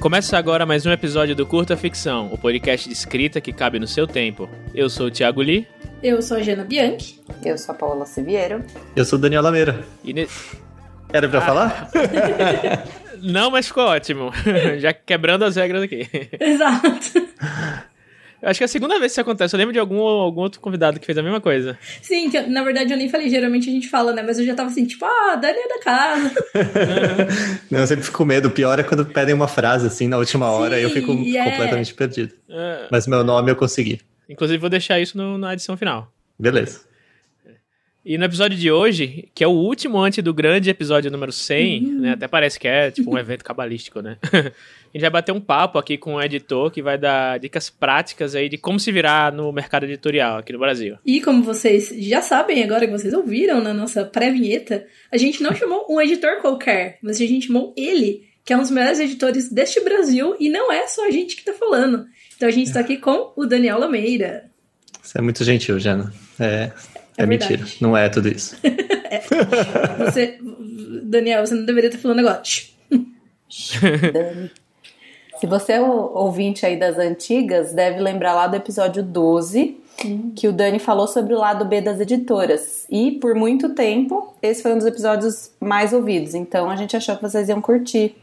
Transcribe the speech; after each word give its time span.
Começa 0.00 0.38
agora 0.38 0.64
mais 0.64 0.86
um 0.86 0.90
episódio 0.90 1.34
do 1.34 1.44
Curta 1.44 1.76
Ficção, 1.76 2.30
o 2.32 2.38
podcast 2.38 2.88
de 2.88 2.94
escrita 2.94 3.40
que 3.40 3.52
cabe 3.52 3.78
no 3.78 3.86
seu 3.86 4.06
tempo. 4.06 4.48
Eu 4.72 4.88
sou 4.88 5.08
o 5.08 5.10
Thiago 5.10 5.42
Lee. 5.42 5.66
Eu 6.02 6.22
sou 6.22 6.36
a 6.36 6.40
Jana 6.40 6.64
Bianchi. 6.64 7.20
Eu 7.44 7.58
sou 7.58 7.74
a 7.74 7.78
Paola 7.78 8.06
Siviero. 8.06 8.64
Eu 8.96 9.04
sou 9.04 9.18
o 9.18 9.20
Daniel 9.20 9.42
Lameira. 9.42 9.84
E 10.04 10.12
ne... 10.12 10.26
Era 11.12 11.28
pra 11.28 11.40
ah. 11.40 11.42
falar? 11.42 11.90
Não, 13.20 13.50
mas 13.50 13.66
ficou 13.66 13.84
ótimo. 13.84 14.30
Já 14.78 14.92
quebrando 14.92 15.44
as 15.44 15.56
regras 15.56 15.82
aqui. 15.82 16.08
Exato. 16.40 17.28
Eu 18.40 18.48
acho 18.48 18.58
que 18.58 18.64
é 18.64 18.66
a 18.66 18.68
segunda 18.68 18.98
vez 18.98 19.10
que 19.10 19.14
isso 19.14 19.20
acontece. 19.20 19.54
Eu 19.54 19.58
lembro 19.58 19.72
de 19.72 19.78
algum, 19.78 20.00
algum 20.00 20.42
outro 20.42 20.60
convidado 20.60 21.00
que 21.00 21.06
fez 21.06 21.18
a 21.18 21.22
mesma 21.22 21.40
coisa. 21.40 21.76
Sim, 22.00 22.30
que 22.30 22.40
na 22.42 22.62
verdade 22.62 22.92
eu 22.92 22.96
nem 22.96 23.08
falei, 23.08 23.28
geralmente 23.28 23.68
a 23.68 23.72
gente 23.72 23.88
fala, 23.88 24.12
né? 24.12 24.22
Mas 24.22 24.38
eu 24.38 24.46
já 24.46 24.54
tava 24.54 24.70
assim, 24.70 24.84
tipo, 24.84 25.04
ah, 25.04 25.34
Dani 25.34 25.58
é 25.58 25.68
da 25.68 25.80
casa. 25.80 26.32
Não, 27.70 27.80
eu 27.80 27.86
sempre 27.86 28.04
fico 28.04 28.18
com 28.18 28.24
medo. 28.24 28.48
O 28.48 28.50
pior 28.50 28.78
é 28.78 28.82
quando 28.82 29.04
pedem 29.04 29.34
uma 29.34 29.48
frase 29.48 29.86
assim 29.86 30.06
na 30.06 30.18
última 30.18 30.50
hora 30.50 30.78
e 30.78 30.82
eu 30.84 30.90
fico 30.90 31.12
é. 31.12 31.50
completamente 31.50 31.94
perdido. 31.94 32.32
É. 32.48 32.86
Mas 32.90 33.06
meu 33.06 33.24
nome 33.24 33.50
eu 33.50 33.56
consegui. 33.56 34.00
Inclusive, 34.28 34.58
vou 34.58 34.70
deixar 34.70 35.00
isso 35.00 35.16
no, 35.16 35.36
na 35.36 35.54
edição 35.54 35.76
final. 35.76 36.12
Beleza. 36.38 36.87
E 38.08 38.16
no 38.16 38.24
episódio 38.24 38.56
de 38.56 38.72
hoje, 38.72 39.28
que 39.34 39.44
é 39.44 39.46
o 39.46 39.50
último 39.50 39.98
antes 39.98 40.24
do 40.24 40.32
grande 40.32 40.70
episódio 40.70 41.10
número 41.10 41.30
100, 41.30 41.84
uhum. 41.84 42.00
né? 42.00 42.12
Até 42.12 42.26
parece 42.26 42.58
que 42.58 42.66
é 42.66 42.90
tipo 42.90 43.14
um 43.14 43.18
evento 43.20 43.44
cabalístico, 43.44 44.00
né? 44.00 44.16
a 44.32 44.38
gente 44.94 45.02
vai 45.02 45.10
bater 45.10 45.30
um 45.30 45.40
papo 45.42 45.78
aqui 45.78 45.98
com 45.98 46.14
um 46.14 46.22
editor 46.22 46.70
que 46.70 46.80
vai 46.80 46.96
dar 46.96 47.38
dicas 47.38 47.68
práticas 47.68 48.34
aí 48.34 48.48
de 48.48 48.56
como 48.56 48.80
se 48.80 48.90
virar 48.90 49.30
no 49.30 49.52
mercado 49.52 49.84
editorial 49.84 50.38
aqui 50.38 50.54
no 50.54 50.58
Brasil. 50.58 50.96
E 51.04 51.20
como 51.20 51.42
vocês 51.42 51.94
já 51.98 52.22
sabem 52.22 52.64
agora 52.64 52.86
que 52.86 52.92
vocês 52.92 53.12
ouviram 53.12 53.60
na 53.60 53.74
nossa 53.74 54.06
pré-vinheta, 54.06 54.86
a 55.12 55.18
gente 55.18 55.42
não 55.42 55.54
chamou 55.54 55.84
um 55.90 56.00
editor 56.00 56.40
qualquer, 56.40 56.96
mas 57.02 57.20
a 57.20 57.26
gente 57.26 57.48
chamou 57.48 57.74
ele, 57.76 58.26
que 58.42 58.54
é 58.54 58.56
um 58.56 58.60
dos 58.60 58.70
melhores 58.70 59.00
editores 59.00 59.52
deste 59.52 59.82
Brasil 59.82 60.34
e 60.40 60.48
não 60.48 60.72
é 60.72 60.86
só 60.86 61.06
a 61.06 61.10
gente 61.10 61.36
que 61.36 61.44
tá 61.44 61.52
falando. 61.52 62.06
Então 62.34 62.48
a 62.48 62.52
gente 62.52 62.68
está 62.68 62.80
aqui 62.80 62.96
com 62.96 63.34
o 63.36 63.44
Daniel 63.44 63.78
Lameira. 63.78 64.48
Você 65.02 65.18
é 65.18 65.20
muito 65.20 65.44
gentil, 65.44 65.78
Jana. 65.78 66.10
É, 66.40 66.70
é, 67.18 67.22
é 67.24 67.26
mentira, 67.26 67.64
não 67.80 67.96
é 67.96 68.08
tudo 68.08 68.28
isso. 68.28 68.56
é. 68.64 69.20
Você, 70.04 70.38
Daniel, 71.02 71.44
você 71.46 71.54
não 71.54 71.64
deveria 71.64 71.88
estar 71.88 72.00
falando 72.00 72.20
agora. 72.20 72.42
Dani. 74.12 74.50
Se 75.40 75.46
você 75.46 75.74
é 75.74 75.80
o 75.80 76.12
ouvinte 76.14 76.66
aí 76.66 76.76
das 76.76 76.98
antigas, 76.98 77.72
deve 77.72 78.00
lembrar 78.00 78.34
lá 78.34 78.48
do 78.48 78.56
episódio 78.56 79.04
12, 79.04 79.76
hum. 80.04 80.32
que 80.34 80.48
o 80.48 80.52
Dani 80.52 80.80
falou 80.80 81.06
sobre 81.06 81.32
o 81.32 81.38
lado 81.38 81.64
B 81.64 81.80
das 81.80 82.00
editoras. 82.00 82.86
E 82.90 83.12
por 83.12 83.36
muito 83.36 83.68
tempo, 83.68 84.34
esse 84.42 84.62
foi 84.62 84.72
um 84.72 84.78
dos 84.78 84.86
episódios 84.86 85.52
mais 85.60 85.92
ouvidos. 85.92 86.34
Então 86.34 86.68
a 86.68 86.74
gente 86.74 86.96
achou 86.96 87.14
que 87.14 87.22
vocês 87.22 87.48
iam 87.48 87.60
curtir. 87.60 88.16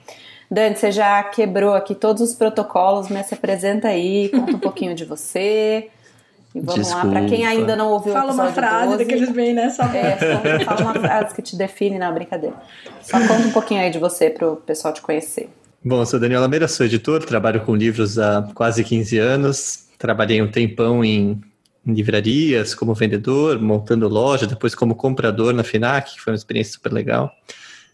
Dani, 0.51 0.75
você 0.75 0.91
já 0.91 1.23
quebrou 1.23 1.73
aqui 1.73 1.95
todos 1.95 2.21
os 2.21 2.35
protocolos, 2.35 3.07
mas 3.07 3.27
se 3.27 3.33
apresenta 3.33 3.87
aí, 3.87 4.29
conta 4.29 4.57
um 4.57 4.59
pouquinho 4.59 4.93
de 4.93 5.05
você, 5.05 5.89
e 6.55 6.61
vamos 6.61 6.87
Desculpa. 6.87 7.07
lá, 7.07 7.11
para 7.11 7.25
quem 7.25 7.45
ainda 7.45 7.75
não 7.75 7.89
ouviu 7.89 8.13
fala 8.13 8.31
uma 8.31 8.49
frase 8.53 8.91
12, 8.91 8.97
daqueles 9.03 9.31
bem, 9.33 9.53
né? 9.53 9.69
Só 9.71 9.83
é, 9.83 10.63
fala 10.63 10.81
uma 10.81 10.93
frase 10.93 11.35
que 11.35 11.41
te 11.41 11.57
define, 11.57 11.99
na 11.99 12.09
brincadeira. 12.09 12.55
Só 13.01 13.19
conta 13.19 13.45
um 13.45 13.51
pouquinho 13.51 13.81
aí 13.81 13.91
de 13.91 13.99
você 13.99 14.29
para 14.29 14.49
o 14.49 14.55
pessoal 14.55 14.93
te 14.93 15.01
conhecer. 15.01 15.49
Bom, 15.83 15.99
eu 15.99 16.05
sou 16.05 16.17
Daniel 16.17 16.39
Lameira, 16.39 16.65
sou 16.69 16.85
editor, 16.85 17.25
trabalho 17.25 17.59
com 17.59 17.75
livros 17.75 18.17
há 18.17 18.49
quase 18.55 18.85
15 18.85 19.17
anos. 19.17 19.87
Trabalhei 19.99 20.41
um 20.41 20.49
tempão 20.49 21.03
em, 21.03 21.41
em 21.85 21.93
livrarias, 21.93 22.73
como 22.73 22.93
vendedor, 22.93 23.61
montando 23.61 24.07
loja, 24.07 24.47
depois 24.47 24.73
como 24.73 24.95
comprador 24.95 25.53
na 25.53 25.63
FINAC, 25.63 26.13
que 26.13 26.21
foi 26.21 26.31
uma 26.31 26.37
experiência 26.37 26.71
super 26.71 26.93
legal. 26.93 27.29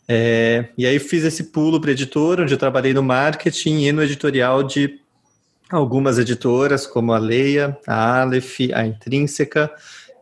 É, 0.07 0.69
e 0.77 0.85
aí 0.85 0.99
fiz 0.99 1.23
esse 1.23 1.45
pulo 1.45 1.81
para 1.81 1.91
editor, 1.91 2.41
onde 2.41 2.53
eu 2.53 2.59
trabalhei 2.59 2.93
no 2.93 3.01
marketing 3.01 3.85
e 3.85 3.91
no 3.91 4.03
editorial 4.03 4.61
de 4.61 5.00
algumas 5.71 6.17
editoras, 6.17 6.85
como 6.85 7.13
a 7.13 7.17
Leia, 7.17 7.77
a 7.87 8.21
Aleph, 8.21 8.59
a 8.73 8.85
Intrínseca 8.85 9.71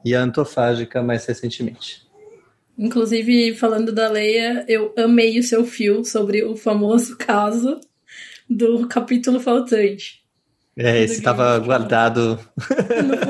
e 0.03 0.15
a 0.15 0.21
Antofágica 0.21 1.01
mais 1.01 1.25
recentemente. 1.25 2.07
Inclusive, 2.77 3.53
falando 3.55 3.91
da 3.91 4.09
Leia, 4.09 4.63
eu 4.67 4.93
amei 4.97 5.37
o 5.37 5.43
seu 5.43 5.65
fio 5.65 6.05
sobre 6.05 6.43
o 6.43 6.55
famoso 6.55 7.17
caso 7.17 7.81
do 8.49 8.87
capítulo 8.87 9.39
faltante. 9.39 10.23
É, 10.81 11.03
esse 11.03 11.15
estava 11.15 11.59
guardado 11.59 12.39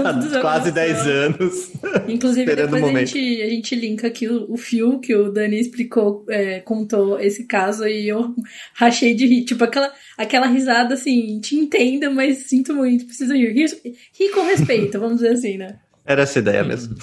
há 0.05 0.37
quase 0.39 0.71
10 0.71 1.07
anos. 1.07 1.71
Inclusive, 2.07 2.55
depois 2.55 2.83
a 2.83 2.99
gente, 2.99 3.41
a 3.41 3.49
gente 3.49 3.75
linka 3.75 4.05
aqui 4.05 4.27
o, 4.27 4.53
o 4.53 4.55
fio 4.55 4.99
que 4.99 5.15
o 5.15 5.31
Dani 5.31 5.59
explicou, 5.59 6.27
é, 6.29 6.59
contou 6.59 7.19
esse 7.19 7.45
caso 7.45 7.87
e 7.87 8.07
eu 8.07 8.35
rachei 8.75 9.15
de 9.15 9.25
rir. 9.25 9.45
Tipo, 9.45 9.63
aquela, 9.63 9.91
aquela 10.15 10.45
risada 10.45 10.93
assim, 10.93 11.39
te 11.39 11.55
entendo, 11.55 12.11
mas 12.11 12.37
sinto 12.37 12.75
muito, 12.75 13.05
preciso 13.05 13.33
rir. 13.33 13.51
Rir, 13.51 13.67
rir 14.13 14.29
com 14.29 14.45
respeito, 14.45 14.99
vamos 15.01 15.15
dizer 15.15 15.31
assim, 15.31 15.57
né? 15.57 15.79
Era 16.05 16.21
essa 16.21 16.37
ideia 16.37 16.63
mesmo. 16.63 16.95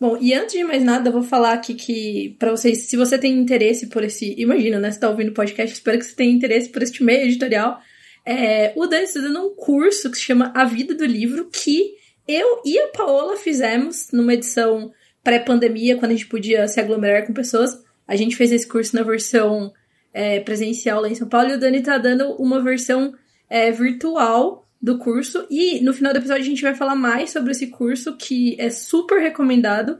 Bom, 0.00 0.18
e 0.20 0.34
antes 0.34 0.52
de 0.56 0.64
mais 0.64 0.82
nada, 0.82 1.10
eu 1.10 1.12
vou 1.12 1.22
falar 1.22 1.52
aqui 1.52 1.74
que, 1.74 2.34
para 2.40 2.50
vocês, 2.50 2.88
se 2.88 2.96
você 2.96 3.16
tem 3.16 3.38
interesse 3.38 3.86
por 3.86 4.02
esse. 4.02 4.34
Imagina, 4.36 4.80
né? 4.80 4.90
Você 4.90 4.98
tá 4.98 5.08
ouvindo 5.08 5.28
o 5.28 5.34
podcast, 5.34 5.72
espero 5.72 5.96
que 5.96 6.06
você 6.06 6.16
tenha 6.16 6.32
interesse 6.32 6.70
por 6.70 6.82
este 6.82 7.04
meio 7.04 7.26
editorial. 7.26 7.80
É, 8.24 8.72
o 8.76 8.86
Dani 8.86 9.04
está 9.04 9.20
dando 9.20 9.46
um 9.46 9.54
curso 9.54 10.10
que 10.10 10.16
se 10.16 10.24
chama 10.24 10.52
A 10.54 10.64
Vida 10.64 10.94
do 10.94 11.04
Livro, 11.04 11.48
que 11.50 11.94
eu 12.26 12.62
e 12.64 12.78
a 12.78 12.88
Paola 12.88 13.36
fizemos 13.36 14.08
numa 14.12 14.34
edição 14.34 14.92
pré-pandemia, 15.22 15.96
quando 15.96 16.12
a 16.12 16.14
gente 16.14 16.26
podia 16.26 16.66
se 16.68 16.80
aglomerar 16.80 17.26
com 17.26 17.32
pessoas. 17.32 17.82
A 18.06 18.16
gente 18.16 18.36
fez 18.36 18.52
esse 18.52 18.66
curso 18.66 18.94
na 18.94 19.02
versão 19.02 19.72
é, 20.12 20.40
presencial 20.40 21.00
lá 21.00 21.08
em 21.08 21.14
São 21.14 21.28
Paulo 21.28 21.50
e 21.50 21.54
o 21.54 21.58
Dani 21.58 21.78
está 21.78 21.98
dando 21.98 22.32
uma 22.34 22.62
versão 22.62 23.14
é, 23.48 23.70
virtual 23.70 24.68
do 24.80 24.98
curso. 24.98 25.46
E 25.50 25.80
no 25.80 25.92
final 25.92 26.12
do 26.12 26.18
episódio 26.18 26.42
a 26.42 26.46
gente 26.46 26.62
vai 26.62 26.74
falar 26.74 26.94
mais 26.94 27.30
sobre 27.30 27.52
esse 27.52 27.66
curso, 27.66 28.16
que 28.16 28.56
é 28.58 28.70
super 28.70 29.20
recomendado. 29.20 29.98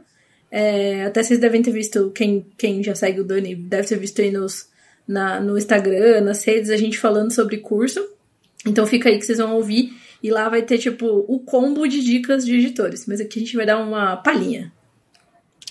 É, 0.49 1.05
até 1.05 1.23
vocês 1.23 1.39
devem 1.39 1.61
ter 1.61 1.71
visto, 1.71 2.11
quem, 2.11 2.45
quem 2.57 2.83
já 2.83 2.95
segue 2.95 3.21
o 3.21 3.23
Dani 3.23 3.55
deve 3.55 3.87
ter 3.87 3.97
visto 3.97 4.21
aí 4.21 4.31
nos, 4.31 4.69
na, 5.11 5.41
no 5.41 5.57
Instagram, 5.57 6.21
nas 6.21 6.43
redes, 6.45 6.69
a 6.69 6.77
gente 6.77 6.97
falando 6.97 7.31
sobre 7.31 7.57
curso. 7.57 7.99
Então 8.65 8.87
fica 8.87 9.09
aí 9.09 9.17
que 9.17 9.25
vocês 9.25 9.39
vão 9.39 9.55
ouvir. 9.55 9.93
E 10.23 10.29
lá 10.29 10.47
vai 10.47 10.61
ter, 10.61 10.77
tipo, 10.77 11.25
o 11.27 11.39
combo 11.39 11.87
de 11.87 12.01
dicas 12.01 12.45
de 12.45 12.55
editores. 12.55 13.05
Mas 13.07 13.19
aqui 13.19 13.39
a 13.39 13.41
gente 13.41 13.57
vai 13.57 13.65
dar 13.65 13.77
uma 13.77 14.15
palhinha. 14.17 14.71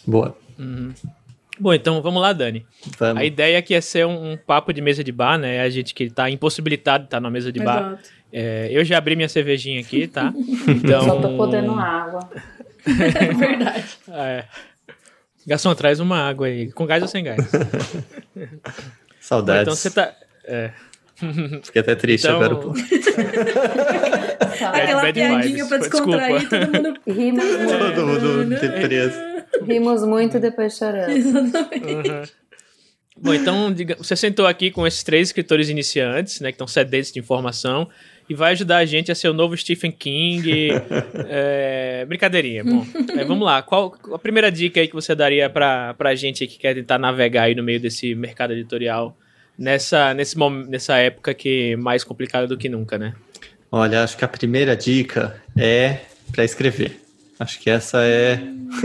Boa. 0.06 0.36
Uhum. 0.58 0.92
Bom, 1.58 1.72
então 1.72 2.02
vamos 2.02 2.20
lá, 2.20 2.32
Dani. 2.32 2.66
Vamos. 2.98 3.22
A 3.22 3.24
ideia 3.24 3.58
aqui 3.58 3.74
é 3.74 3.80
ser 3.80 4.06
um, 4.06 4.32
um, 4.32 4.36
papo 4.36 4.72
de 4.72 4.82
mesa 4.82 5.02
de 5.04 5.12
bar, 5.12 5.38
né? 5.38 5.56
É 5.56 5.60
a 5.60 5.70
gente 5.70 5.94
que 5.94 6.10
tá 6.10 6.28
impossibilitado 6.28 7.04
de 7.04 7.06
estar 7.06 7.18
tá 7.18 7.20
na 7.20 7.30
mesa 7.30 7.52
de 7.52 7.60
bar. 7.60 7.98
É, 8.32 8.68
eu 8.70 8.84
já 8.84 8.98
abri 8.98 9.16
minha 9.16 9.28
cervejinha 9.28 9.80
aqui, 9.80 10.06
tá? 10.06 10.32
Então... 10.68 11.04
Só 11.04 11.20
tô 11.20 11.36
podendo 11.36 11.72
água. 11.72 12.28
é 12.86 13.34
verdade. 13.34 13.98
É. 14.08 14.44
Garçom, 15.46 15.74
traz 15.74 16.00
uma 16.00 16.18
água 16.18 16.46
aí. 16.46 16.70
Com 16.72 16.86
gás 16.86 17.02
ou 17.02 17.08
sem 17.08 17.24
gás? 17.24 17.40
Saudades. 19.20 19.62
Então 19.62 19.76
você 19.76 19.90
tá. 19.90 20.14
É. 20.44 20.70
Fiquei 21.62 21.82
até 21.82 21.94
triste 21.94 22.26
então... 22.26 22.42
agora. 22.42 22.56
Pô. 22.56 22.72
Aquela 24.66 25.02
bad 25.02 25.12
piadinha 25.12 25.66
pra 25.66 25.78
descontrair, 25.78 26.48
todo 26.48 26.66
mundo. 26.72 27.00
Rimos 27.06 27.44
muito. 27.44 27.94
Todo 27.94 28.06
mundo 28.06 28.56
preso. 28.80 29.20
Rimos 29.66 30.02
muito 30.04 30.36
e 30.38 30.40
depois 30.40 30.76
choramos. 30.76 31.14
Exatamente. 31.14 32.10
Uhum. 32.10 32.22
Bom, 33.22 33.34
então 33.34 33.70
diga, 33.72 33.96
você 33.96 34.16
sentou 34.16 34.46
aqui 34.46 34.70
com 34.70 34.86
esses 34.86 35.02
três 35.02 35.28
escritores 35.28 35.68
iniciantes, 35.68 36.40
né, 36.40 36.50
que 36.50 36.54
estão 36.54 36.66
sedentes 36.66 37.12
de 37.12 37.18
informação, 37.18 37.86
e 38.30 38.34
vai 38.34 38.52
ajudar 38.52 38.76
a 38.76 38.84
gente 38.84 39.10
a 39.10 39.14
ser 39.16 39.28
o 39.28 39.32
novo 39.32 39.56
Stephen 39.56 39.90
King. 39.90 40.70
é, 41.28 42.04
brincadeirinha. 42.06 42.62
Bom, 42.62 42.86
é, 43.18 43.24
vamos 43.24 43.44
lá. 43.44 43.60
Qual 43.60 43.92
a 44.14 44.18
primeira 44.20 44.52
dica 44.52 44.80
aí 44.80 44.86
que 44.86 44.94
você 44.94 45.16
daria 45.16 45.50
para 45.50 45.96
a 45.98 46.14
gente 46.14 46.46
que 46.46 46.56
quer 46.56 46.74
tentar 46.74 46.96
navegar 46.96 47.42
aí 47.42 47.56
no 47.56 47.62
meio 47.64 47.80
desse 47.80 48.14
mercado 48.14 48.52
editorial 48.52 49.16
nessa, 49.58 50.14
nesse, 50.14 50.36
nessa 50.68 50.96
época 50.98 51.34
que 51.34 51.72
é 51.72 51.76
mais 51.76 52.04
complicada 52.04 52.46
do 52.46 52.56
que 52.56 52.68
nunca, 52.68 52.96
né? 52.96 53.14
Olha, 53.72 54.04
acho 54.04 54.16
que 54.16 54.24
a 54.24 54.28
primeira 54.28 54.76
dica 54.76 55.42
é 55.58 55.98
para 56.30 56.44
escrever. 56.44 57.00
Acho 57.36 57.58
que 57.58 57.68
essa 57.68 58.04
é 58.04 58.38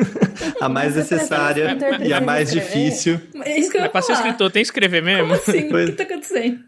a 0.60 0.68
mais 0.68 0.96
necessária 0.96 1.78
e 2.04 2.12
a 2.12 2.20
mais 2.20 2.52
difícil. 2.52 3.22
É 3.44 3.60
isso 3.60 3.70
que 3.70 3.78
eu 3.78 3.82
Mas 3.82 3.92
para 3.92 4.02
ser 4.02 4.14
escritor 4.14 4.50
tem 4.50 4.64
que 4.64 4.68
escrever 4.68 5.04
mesmo? 5.04 5.22
Como 5.22 5.36
assim? 5.36 5.70
Pois... 5.70 5.90
O 5.90 5.92
que 5.92 5.98
tá 5.98 6.04
acontecendo? 6.04 6.60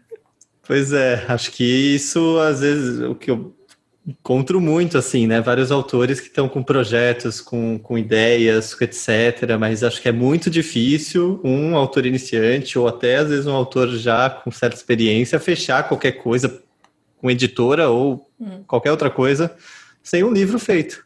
Pois 0.68 0.92
é, 0.92 1.24
acho 1.26 1.50
que 1.52 1.64
isso 1.64 2.38
às 2.40 2.60
vezes 2.60 3.00
o 3.00 3.14
que 3.14 3.30
eu 3.30 3.56
encontro 4.06 4.60
muito 4.60 4.98
assim, 4.98 5.26
né? 5.26 5.40
Vários 5.40 5.72
autores 5.72 6.20
que 6.20 6.26
estão 6.26 6.46
com 6.46 6.62
projetos, 6.62 7.40
com, 7.40 7.78
com 7.78 7.96
ideias, 7.96 8.78
etc. 8.78 9.56
Mas 9.58 9.82
acho 9.82 10.02
que 10.02 10.10
é 10.10 10.12
muito 10.12 10.50
difícil 10.50 11.40
um 11.42 11.74
autor 11.74 12.04
iniciante 12.04 12.78
ou 12.78 12.86
até 12.86 13.16
às 13.16 13.30
vezes 13.30 13.46
um 13.46 13.54
autor 13.54 13.88
já 13.96 14.28
com 14.28 14.50
certa 14.50 14.76
experiência 14.76 15.40
fechar 15.40 15.88
qualquer 15.88 16.12
coisa 16.12 16.62
com 17.16 17.30
editora 17.30 17.88
ou 17.88 18.30
hum. 18.38 18.62
qualquer 18.66 18.90
outra 18.90 19.08
coisa 19.08 19.56
sem 20.02 20.22
um 20.22 20.30
livro 20.30 20.58
feito. 20.58 21.02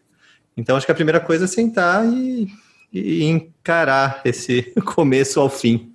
Então 0.56 0.76
acho 0.76 0.86
que 0.86 0.92
a 0.92 0.96
primeira 0.96 1.20
coisa 1.20 1.44
é 1.44 1.48
sentar 1.48 2.04
e, 2.12 2.48
e 2.92 3.22
encarar 3.22 4.22
esse 4.24 4.72
começo 4.84 5.38
ao 5.38 5.48
fim 5.48 5.91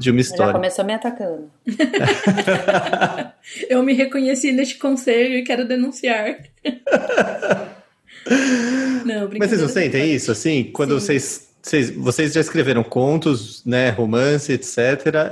de 0.00 0.10
uma 0.10 0.20
história. 0.20 0.46
Já 0.46 0.52
começou 0.52 0.84
me 0.84 0.94
atacando. 0.94 1.50
Eu 3.68 3.82
me 3.82 3.92
reconheci 3.92 4.50
neste 4.50 4.78
conselho 4.78 5.34
e 5.34 5.44
quero 5.44 5.68
denunciar. 5.68 6.38
não, 9.04 9.28
Mas 9.38 9.50
vocês 9.50 9.60
não 9.60 9.68
sentem 9.68 10.14
isso, 10.14 10.32
assim? 10.32 10.70
Quando 10.72 10.98
vocês, 10.98 11.50
vocês, 11.62 11.90
vocês 11.90 12.32
já 12.32 12.40
escreveram 12.40 12.82
contos, 12.82 13.62
né, 13.66 13.90
romance, 13.90 14.50
etc. 14.50 14.78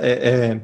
É, 0.01 0.11
é, 0.11 0.61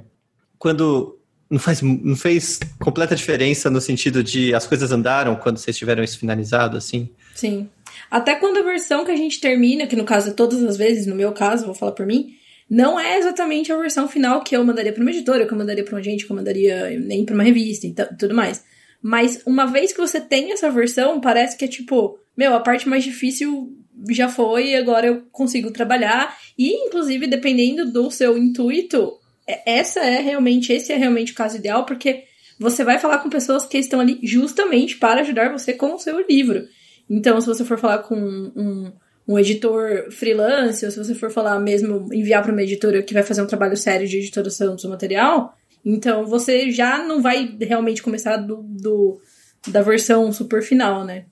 quando 0.60 1.18
não, 1.50 1.60
faz, 1.60 1.82
não 1.82 2.16
fez 2.16 2.60
completa 2.80 3.16
diferença 3.16 3.72
no 3.72 3.82
sentido 3.82 4.24
de 4.24 4.54
as 4.54 4.68
coisas 4.68 4.92
andaram 4.92 5.36
quando 5.36 5.58
vocês 5.58 5.76
tiveram 5.76 6.04
isso 6.04 6.20
finalizado, 6.20 6.78
assim? 6.78 7.10
Sim. 7.34 7.68
Até 8.12 8.36
quando 8.36 8.60
a 8.60 8.64
versão 8.64 9.04
que 9.04 9.12
a 9.12 9.16
gente 9.16 9.42
termina, 9.42 9.88
que 9.88 9.96
no 9.96 10.06
caso 10.06 10.30
é 10.30 10.34
todas 10.34 10.64
as 10.64 10.78
vezes, 10.78 11.08
no 11.08 11.16
meu 11.16 11.32
caso, 11.32 11.66
vou 11.66 11.74
falar 11.74 11.94
por 11.94 12.06
mim, 12.06 12.36
não 12.70 13.00
é 13.00 13.18
exatamente 13.18 13.72
a 13.72 13.78
versão 13.78 14.08
final 14.08 14.42
que 14.42 14.56
eu 14.56 14.64
mandaria 14.64 14.92
para 14.92 15.02
uma 15.02 15.12
editora, 15.12 15.46
que 15.46 15.54
eu 15.54 15.58
mandaria 15.58 15.84
para 15.84 15.96
um 15.96 16.00
agente, 16.00 16.26
que 16.26 16.32
eu 16.32 16.36
mandaria 16.36 17.00
nem 17.00 17.24
para 17.24 17.36
uma 17.36 17.44
revista 17.44 17.86
e 17.88 17.94
tudo 18.18 18.34
mais. 18.34 18.64
Mas 19.02 19.42
uma 19.46 19.66
vez 19.66 19.94
que 19.94 20.00
você 20.00 20.20
tem 20.20 20.52
essa 20.52 20.70
versão, 20.72 21.22
parece 21.22 21.56
que 21.56 21.66
é 21.66 21.68
tipo, 21.68 22.18
meu, 22.36 22.56
a 22.56 22.60
parte 22.60 22.90
mais 22.90 23.04
difícil 23.04 23.72
já 24.10 24.28
foi 24.28 24.70
e 24.70 24.76
agora 24.76 25.08
eu 25.08 25.22
consigo 25.32 25.72
trabalhar. 25.72 26.36
E, 26.58 26.74
inclusive, 26.88 27.28
dependendo 27.28 27.92
do 27.92 28.10
seu 28.10 28.38
intuito, 28.38 29.14
é, 29.48 29.78
essa 29.78 30.00
é 30.00 30.20
realmente, 30.20 30.74
esse 30.74 30.92
é 30.92 30.96
realmente 30.96 31.34
o 31.34 31.36
caso 31.36 31.58
ideal, 31.58 31.86
porque 31.86 32.24
você 32.60 32.84
vai 32.84 32.98
falar 33.00 33.20
com 33.20 33.30
pessoas 33.30 33.66
que 33.66 33.78
estão 33.78 34.00
ali 34.00 34.20
justamente 34.24 34.98
para 34.98 35.22
ajudar 35.22 35.52
você 35.52 35.74
com 35.74 35.94
o 35.94 36.00
seu 36.00 36.26
livro. 36.26 36.66
Então, 37.10 37.40
se 37.40 37.48
você 37.48 37.64
for 37.64 37.78
falar 37.78 38.00
com 38.00 38.16
um, 38.16 38.92
um 39.28 39.40
editor 39.40 40.12
freelance, 40.12 40.86
ou 40.86 40.92
se 40.92 40.98
você 40.98 41.16
for 41.16 41.32
falar 41.32 41.60
mesmo, 41.60 42.14
enviar 42.14 42.44
para 42.44 42.52
uma 42.52 42.62
editora 42.62 43.02
que 43.02 43.14
vai 43.14 43.24
fazer 43.24 43.42
um 43.42 43.48
trabalho 43.48 43.76
sério 43.76 44.08
de 44.08 44.18
editoração 44.18 44.76
do 44.76 44.82
seu 44.82 44.90
material, 44.90 45.56
então 45.84 46.26
você 46.26 46.72
já 46.72 46.98
não 47.04 47.22
vai 47.22 47.56
realmente 47.62 48.04
começar 48.04 48.38
do, 48.38 48.58
do 48.64 49.20
da 49.68 49.82
versão 49.82 50.32
super 50.32 50.62
final, 50.62 51.04
né? 51.04 51.26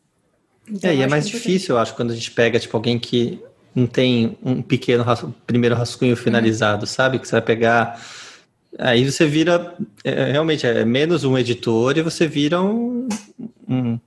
Então, 0.70 0.90
é, 0.90 0.96
e 0.96 1.02
é 1.02 1.08
mais 1.08 1.28
difícil, 1.28 1.76
eu 1.76 1.80
acho, 1.80 1.94
quando 1.94 2.12
a 2.12 2.16
gente 2.16 2.32
pega, 2.32 2.60
tipo, 2.60 2.76
alguém 2.76 2.98
que 2.98 3.40
não 3.76 3.88
tem 3.88 4.38
um 4.44 4.62
pequeno 4.62 5.04
rascunho, 5.04 5.36
primeiro 5.46 5.76
rascunho 5.76 6.16
finalizado, 6.16 6.82
uhum. 6.82 6.88
sabe? 6.88 7.20
Que 7.20 7.28
você 7.28 7.34
vai 7.34 7.42
pegar. 7.42 8.02
Aí 8.78 9.10
você 9.10 9.26
vira. 9.26 9.76
É, 10.04 10.32
realmente, 10.32 10.66
é 10.66 10.86
menos 10.86 11.24
um 11.24 11.38
editor 11.38 11.98
e 11.98 12.02
você 12.02 12.28
vira 12.28 12.62
um, 12.62 13.08
um 13.68 14.00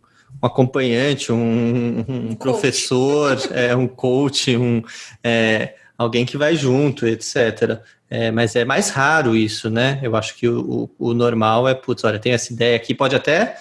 um 0.43 0.47
acompanhante, 0.47 1.33
um, 1.33 2.05
um 2.09 2.35
professor, 2.35 3.38
é, 3.53 3.75
um 3.75 3.87
coach, 3.87 4.56
um, 4.56 4.83
é, 5.23 5.75
alguém 5.97 6.27
que 6.27 6.37
vai 6.37 6.56
junto, 6.56 7.06
etc. 7.06 7.81
É, 8.09 8.31
mas 8.31 8.55
é 8.55 8.65
mais 8.65 8.91
raro 8.91 9.35
isso, 9.35 9.69
né? 9.69 9.99
Eu 10.03 10.15
acho 10.15 10.37
que 10.37 10.49
o, 10.49 10.91
o, 10.99 11.11
o 11.11 11.15
normal 11.15 11.69
é, 11.69 11.75
putz, 11.75 12.05
olha, 12.05 12.19
tem 12.19 12.33
essa 12.33 12.53
ideia 12.53 12.77
aqui, 12.77 12.94
pode 12.94 13.17
até 13.17 13.56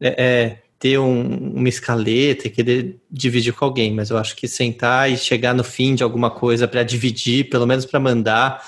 é, 0.00 0.24
é, 0.24 0.58
ter 0.78 0.98
um, 0.98 1.52
uma 1.54 1.68
escaleta 1.68 2.46
e 2.46 2.50
querer 2.50 3.00
dividir 3.10 3.52
com 3.52 3.64
alguém, 3.64 3.92
mas 3.92 4.10
eu 4.10 4.18
acho 4.18 4.36
que 4.36 4.46
sentar 4.46 5.10
e 5.10 5.16
chegar 5.16 5.54
no 5.54 5.64
fim 5.64 5.94
de 5.94 6.02
alguma 6.02 6.30
coisa 6.30 6.68
para 6.68 6.82
dividir, 6.82 7.48
pelo 7.48 7.66
menos 7.66 7.86
para 7.86 7.98
mandar, 7.98 8.64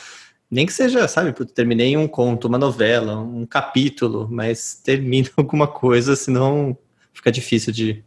nem 0.51 0.65
que 0.65 0.73
seja, 0.73 1.07
sabe, 1.07 1.33
terminei 1.47 1.97
um 1.97 2.09
conto, 2.09 2.49
uma 2.49 2.59
novela, 2.59 3.19
um 3.19 3.45
capítulo, 3.45 4.27
mas 4.31 4.81
termina 4.83 5.29
alguma 5.37 5.67
coisa, 5.69 6.17
senão 6.17 6.77
fica 7.19 7.32
difícil 7.32 7.73
de 7.73 8.03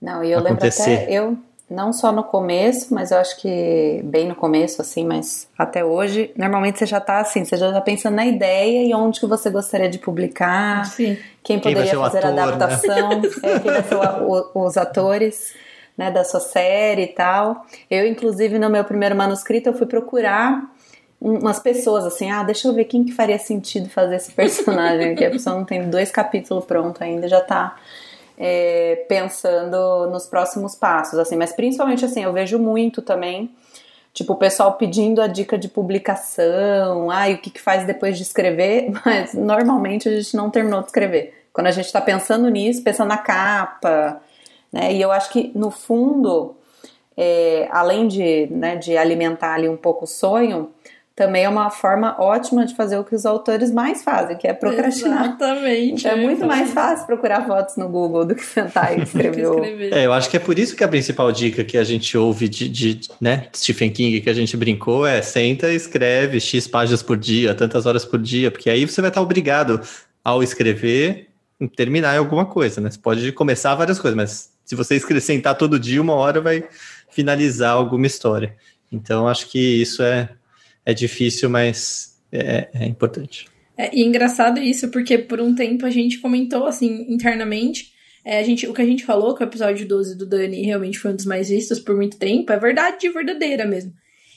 Não, 0.00 0.22
e 0.22 0.32
eu 0.32 0.40
acontecer. 0.40 0.88
lembro 0.90 1.02
até, 1.04 1.12
eu, 1.12 1.38
não 1.70 1.92
só 1.92 2.10
no 2.10 2.24
começo, 2.24 2.92
mas 2.92 3.10
eu 3.10 3.18
acho 3.18 3.40
que 3.40 4.00
bem 4.04 4.26
no 4.26 4.34
começo, 4.34 4.82
assim, 4.82 5.04
mas 5.06 5.48
até 5.56 5.84
hoje, 5.84 6.32
normalmente 6.36 6.78
você 6.78 6.86
já 6.86 7.00
tá 7.00 7.20
assim, 7.20 7.44
você 7.44 7.56
já 7.56 7.72
tá 7.72 7.80
pensando 7.80 8.16
na 8.16 8.26
ideia 8.26 8.86
e 8.86 8.94
onde 8.94 9.20
que 9.20 9.26
você 9.26 9.50
gostaria 9.50 9.88
de 9.88 9.98
publicar, 9.98 10.84
Sim. 10.86 11.16
quem 11.42 11.58
poderia 11.58 11.90
quem 11.90 12.00
fazer 12.00 12.18
ator, 12.18 12.30
a 12.30 12.34
né? 12.34 12.42
adaptação, 12.42 13.08
né? 13.20 13.28
é, 13.42 13.58
quem 13.60 13.70
vai 13.70 13.82
ser 13.82 13.94
o, 13.94 14.50
os 14.66 14.76
atores, 14.76 15.54
né, 15.96 16.10
da 16.10 16.24
sua 16.24 16.40
série 16.40 17.02
e 17.02 17.08
tal. 17.08 17.66
Eu, 17.90 18.06
inclusive, 18.06 18.58
no 18.58 18.70
meu 18.70 18.84
primeiro 18.84 19.16
manuscrito, 19.16 19.68
eu 19.68 19.74
fui 19.74 19.86
procurar 19.86 20.62
umas 21.20 21.58
pessoas 21.58 22.04
assim, 22.04 22.30
ah, 22.30 22.44
deixa 22.44 22.68
eu 22.68 22.74
ver 22.74 22.84
quem 22.84 23.04
que 23.04 23.12
faria 23.12 23.38
sentido 23.38 23.88
fazer 23.90 24.16
esse 24.16 24.30
personagem 24.32 25.12
aqui. 25.12 25.24
A 25.24 25.30
pessoa 25.30 25.56
não 25.56 25.64
tem 25.64 25.90
dois 25.90 26.10
capítulos 26.10 26.64
pronto 26.64 27.02
ainda, 27.02 27.28
já 27.28 27.40
tá 27.40 27.76
é, 28.38 29.04
pensando 29.08 30.08
nos 30.10 30.26
próximos 30.26 30.74
passos, 30.74 31.18
assim, 31.18 31.36
mas 31.36 31.52
principalmente 31.52 32.04
assim, 32.04 32.22
eu 32.22 32.32
vejo 32.32 32.58
muito 32.58 33.02
também, 33.02 33.50
tipo, 34.14 34.32
o 34.32 34.36
pessoal 34.36 34.74
pedindo 34.74 35.20
a 35.20 35.26
dica 35.26 35.58
de 35.58 35.68
publicação, 35.68 37.10
ah, 37.10 37.28
o 37.28 37.38
que, 37.38 37.50
que 37.50 37.60
faz 37.60 37.84
depois 37.84 38.16
de 38.16 38.22
escrever, 38.22 38.92
mas 39.04 39.34
normalmente 39.34 40.08
a 40.08 40.12
gente 40.12 40.36
não 40.36 40.50
terminou 40.50 40.80
de 40.80 40.86
escrever. 40.86 41.34
Quando 41.52 41.66
a 41.66 41.72
gente 41.72 41.86
está 41.86 42.00
pensando 42.00 42.48
nisso, 42.48 42.84
pensando 42.84 43.08
na 43.08 43.18
capa, 43.18 44.20
né, 44.72 44.92
e 44.92 45.02
eu 45.02 45.10
acho 45.10 45.30
que 45.30 45.50
no 45.54 45.72
fundo, 45.72 46.54
é, 47.16 47.66
além 47.72 48.06
de, 48.06 48.46
né, 48.52 48.76
de 48.76 48.96
alimentar 48.96 49.54
ali 49.54 49.68
um 49.68 49.76
pouco 49.76 50.04
o 50.04 50.08
sonho, 50.08 50.70
também 51.18 51.42
é 51.42 51.48
uma 51.48 51.68
forma 51.68 52.14
ótima 52.20 52.64
de 52.64 52.76
fazer 52.76 52.96
o 52.96 53.02
que 53.02 53.12
os 53.12 53.26
autores 53.26 53.72
mais 53.72 54.04
fazem, 54.04 54.38
que 54.38 54.46
é 54.46 54.52
procrastinar. 54.54 55.24
Exatamente. 55.26 56.06
Então 56.06 56.12
é 56.12 56.16
muito 56.16 56.46
mais 56.46 56.70
fácil 56.70 57.06
procurar 57.06 57.44
fotos 57.44 57.76
no 57.76 57.88
Google 57.88 58.24
do 58.24 58.36
que 58.36 58.44
sentar 58.44 58.96
e 58.96 59.02
escrever. 59.02 59.92
é, 59.92 60.06
eu 60.06 60.12
acho 60.12 60.30
que 60.30 60.36
é 60.36 60.40
por 60.40 60.56
isso 60.56 60.76
que 60.76 60.84
a 60.84 60.88
principal 60.88 61.32
dica 61.32 61.64
que 61.64 61.76
a 61.76 61.82
gente 61.82 62.16
ouve 62.16 62.48
de, 62.48 62.68
de 62.68 63.00
né, 63.20 63.48
Stephen 63.52 63.90
King, 63.90 64.20
que 64.20 64.30
a 64.30 64.34
gente 64.34 64.56
brincou, 64.56 65.04
é 65.04 65.20
senta 65.20 65.72
e 65.72 65.74
escreve 65.74 66.38
X 66.38 66.68
páginas 66.68 67.02
por 67.02 67.16
dia, 67.16 67.52
tantas 67.52 67.84
horas 67.84 68.04
por 68.04 68.20
dia, 68.20 68.48
porque 68.48 68.70
aí 68.70 68.86
você 68.86 69.00
vai 69.00 69.10
estar 69.10 69.20
obrigado 69.20 69.80
ao 70.22 70.40
escrever 70.40 71.26
terminar 71.74 72.14
em 72.14 72.18
alguma 72.18 72.46
coisa, 72.46 72.80
né? 72.80 72.88
Você 72.88 72.98
pode 72.98 73.32
começar 73.32 73.74
várias 73.74 73.98
coisas, 73.98 74.16
mas 74.16 74.52
se 74.64 74.76
você 74.76 74.94
escrever, 74.94 75.20
sentar 75.20 75.56
todo 75.56 75.80
dia, 75.80 76.00
uma 76.00 76.14
hora 76.14 76.40
vai 76.40 76.62
finalizar 77.10 77.72
alguma 77.72 78.06
história. 78.06 78.54
Então, 78.92 79.26
acho 79.26 79.48
que 79.48 79.58
isso 79.58 80.00
é 80.00 80.28
é 80.88 80.94
difícil, 80.94 81.50
mas 81.50 82.18
é, 82.32 82.70
é 82.72 82.86
importante. 82.86 83.46
É, 83.76 83.94
e 83.94 84.02
engraçado 84.02 84.58
isso, 84.58 84.88
porque 84.88 85.18
por 85.18 85.38
um 85.38 85.54
tempo 85.54 85.84
a 85.84 85.90
gente 85.90 86.18
comentou 86.18 86.64
assim 86.64 87.04
internamente. 87.10 87.92
É, 88.24 88.38
a 88.38 88.42
gente, 88.42 88.66
o 88.66 88.72
que 88.72 88.80
a 88.80 88.86
gente 88.86 89.04
falou, 89.04 89.34
que 89.34 89.42
o 89.42 89.46
episódio 89.46 89.86
12 89.86 90.16
do 90.16 90.24
Dani 90.24 90.62
realmente 90.62 90.98
foi 90.98 91.10
um 91.10 91.16
dos 91.16 91.26
mais 91.26 91.50
vistos 91.50 91.78
por 91.78 91.94
muito 91.94 92.16
tempo, 92.16 92.50
é 92.50 92.58
verdade 92.58 93.06
verdadeira 93.10 93.66
mesmo. 93.66 93.92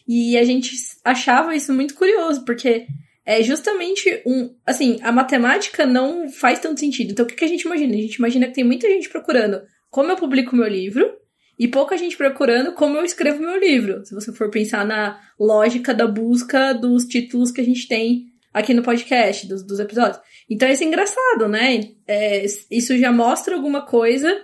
E 0.05 0.37
a 0.37 0.43
gente 0.43 0.75
achava 1.05 1.55
isso 1.55 1.71
muito 1.71 1.93
curioso, 1.93 2.43
porque 2.43 2.85
é 3.25 3.41
justamente 3.41 4.21
um. 4.25 4.53
Assim, 4.65 4.99
a 5.01 5.11
matemática 5.11 5.85
não 5.85 6.29
faz 6.29 6.59
tanto 6.59 6.81
sentido. 6.81 7.11
Então, 7.11 7.23
o 7.23 7.27
que, 7.29 7.35
que 7.35 7.45
a 7.45 7.47
gente 7.47 7.61
imagina? 7.61 7.93
A 7.93 8.01
gente 8.01 8.15
imagina 8.15 8.47
que 8.47 8.55
tem 8.55 8.63
muita 8.65 8.89
gente 8.89 9.07
procurando 9.07 9.61
como 9.89 10.11
eu 10.11 10.17
publico 10.17 10.55
meu 10.55 10.67
livro, 10.67 11.13
e 11.61 11.67
pouca 11.67 11.95
gente 11.95 12.17
procurando 12.17 12.71
como 12.71 12.97
eu 12.97 13.05
escrevo 13.05 13.39
meu 13.39 13.59
livro. 13.59 14.03
Se 14.03 14.15
você 14.15 14.33
for 14.33 14.49
pensar 14.49 14.83
na 14.83 15.21
lógica 15.39 15.93
da 15.93 16.07
busca 16.07 16.73
dos 16.73 17.05
títulos 17.05 17.51
que 17.51 17.61
a 17.61 17.63
gente 17.63 17.87
tem 17.87 18.31
aqui 18.51 18.73
no 18.73 18.81
podcast, 18.81 19.47
dos, 19.47 19.61
dos 19.61 19.79
episódios. 19.79 20.19
Então 20.49 20.67
isso 20.67 20.83
é 20.83 20.87
engraçado, 20.87 21.47
né? 21.47 21.91
É, 22.07 22.43
isso 22.71 22.97
já 22.97 23.11
mostra 23.11 23.53
alguma 23.53 23.85
coisa 23.85 24.35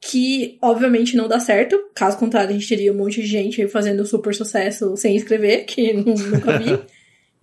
que 0.00 0.58
obviamente 0.60 1.16
não 1.16 1.28
dá 1.28 1.38
certo. 1.38 1.78
Caso 1.94 2.18
contrário, 2.18 2.50
a 2.50 2.52
gente 2.54 2.68
teria 2.68 2.92
um 2.92 2.96
monte 2.96 3.20
de 3.20 3.28
gente 3.28 3.68
fazendo 3.68 4.04
super 4.04 4.34
sucesso 4.34 4.96
sem 4.96 5.14
escrever, 5.14 5.64
que 5.64 5.92
nunca 5.94 6.58
vi. 6.58 6.76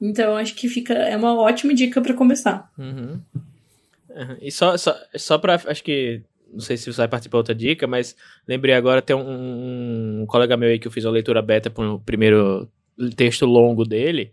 então 0.01 0.35
acho 0.35 0.55
que 0.55 0.67
fica 0.67 0.93
é 0.93 1.15
uma 1.15 1.39
ótima 1.39 1.73
dica 1.73 2.01
para 2.01 2.13
começar. 2.13 2.69
Uhum. 2.77 3.21
Uhum. 4.09 4.37
E 4.41 4.51
só, 4.51 4.75
só, 4.75 4.93
só 5.15 5.37
para 5.37 5.55
acho 5.67 5.83
que 5.85 6.21
não 6.55 6.61
sei 6.61 6.77
se 6.77 6.91
você 6.91 6.97
vai 6.97 7.07
participar 7.07 7.37
outra 7.37 7.53
dica, 7.53 7.85
mas 7.85 8.15
lembrei 8.47 8.73
agora, 8.73 9.01
tem 9.01 9.15
um, 9.15 10.21
um 10.21 10.25
colega 10.25 10.57
meu 10.57 10.69
aí 10.69 10.79
que 10.79 10.87
eu 10.87 10.91
fiz 10.91 11.05
a 11.05 11.11
leitura 11.11 11.41
beta 11.41 11.69
para 11.69 11.87
o 11.91 11.99
primeiro 11.99 12.67
texto 13.15 13.45
longo 13.45 13.83
dele, 13.83 14.31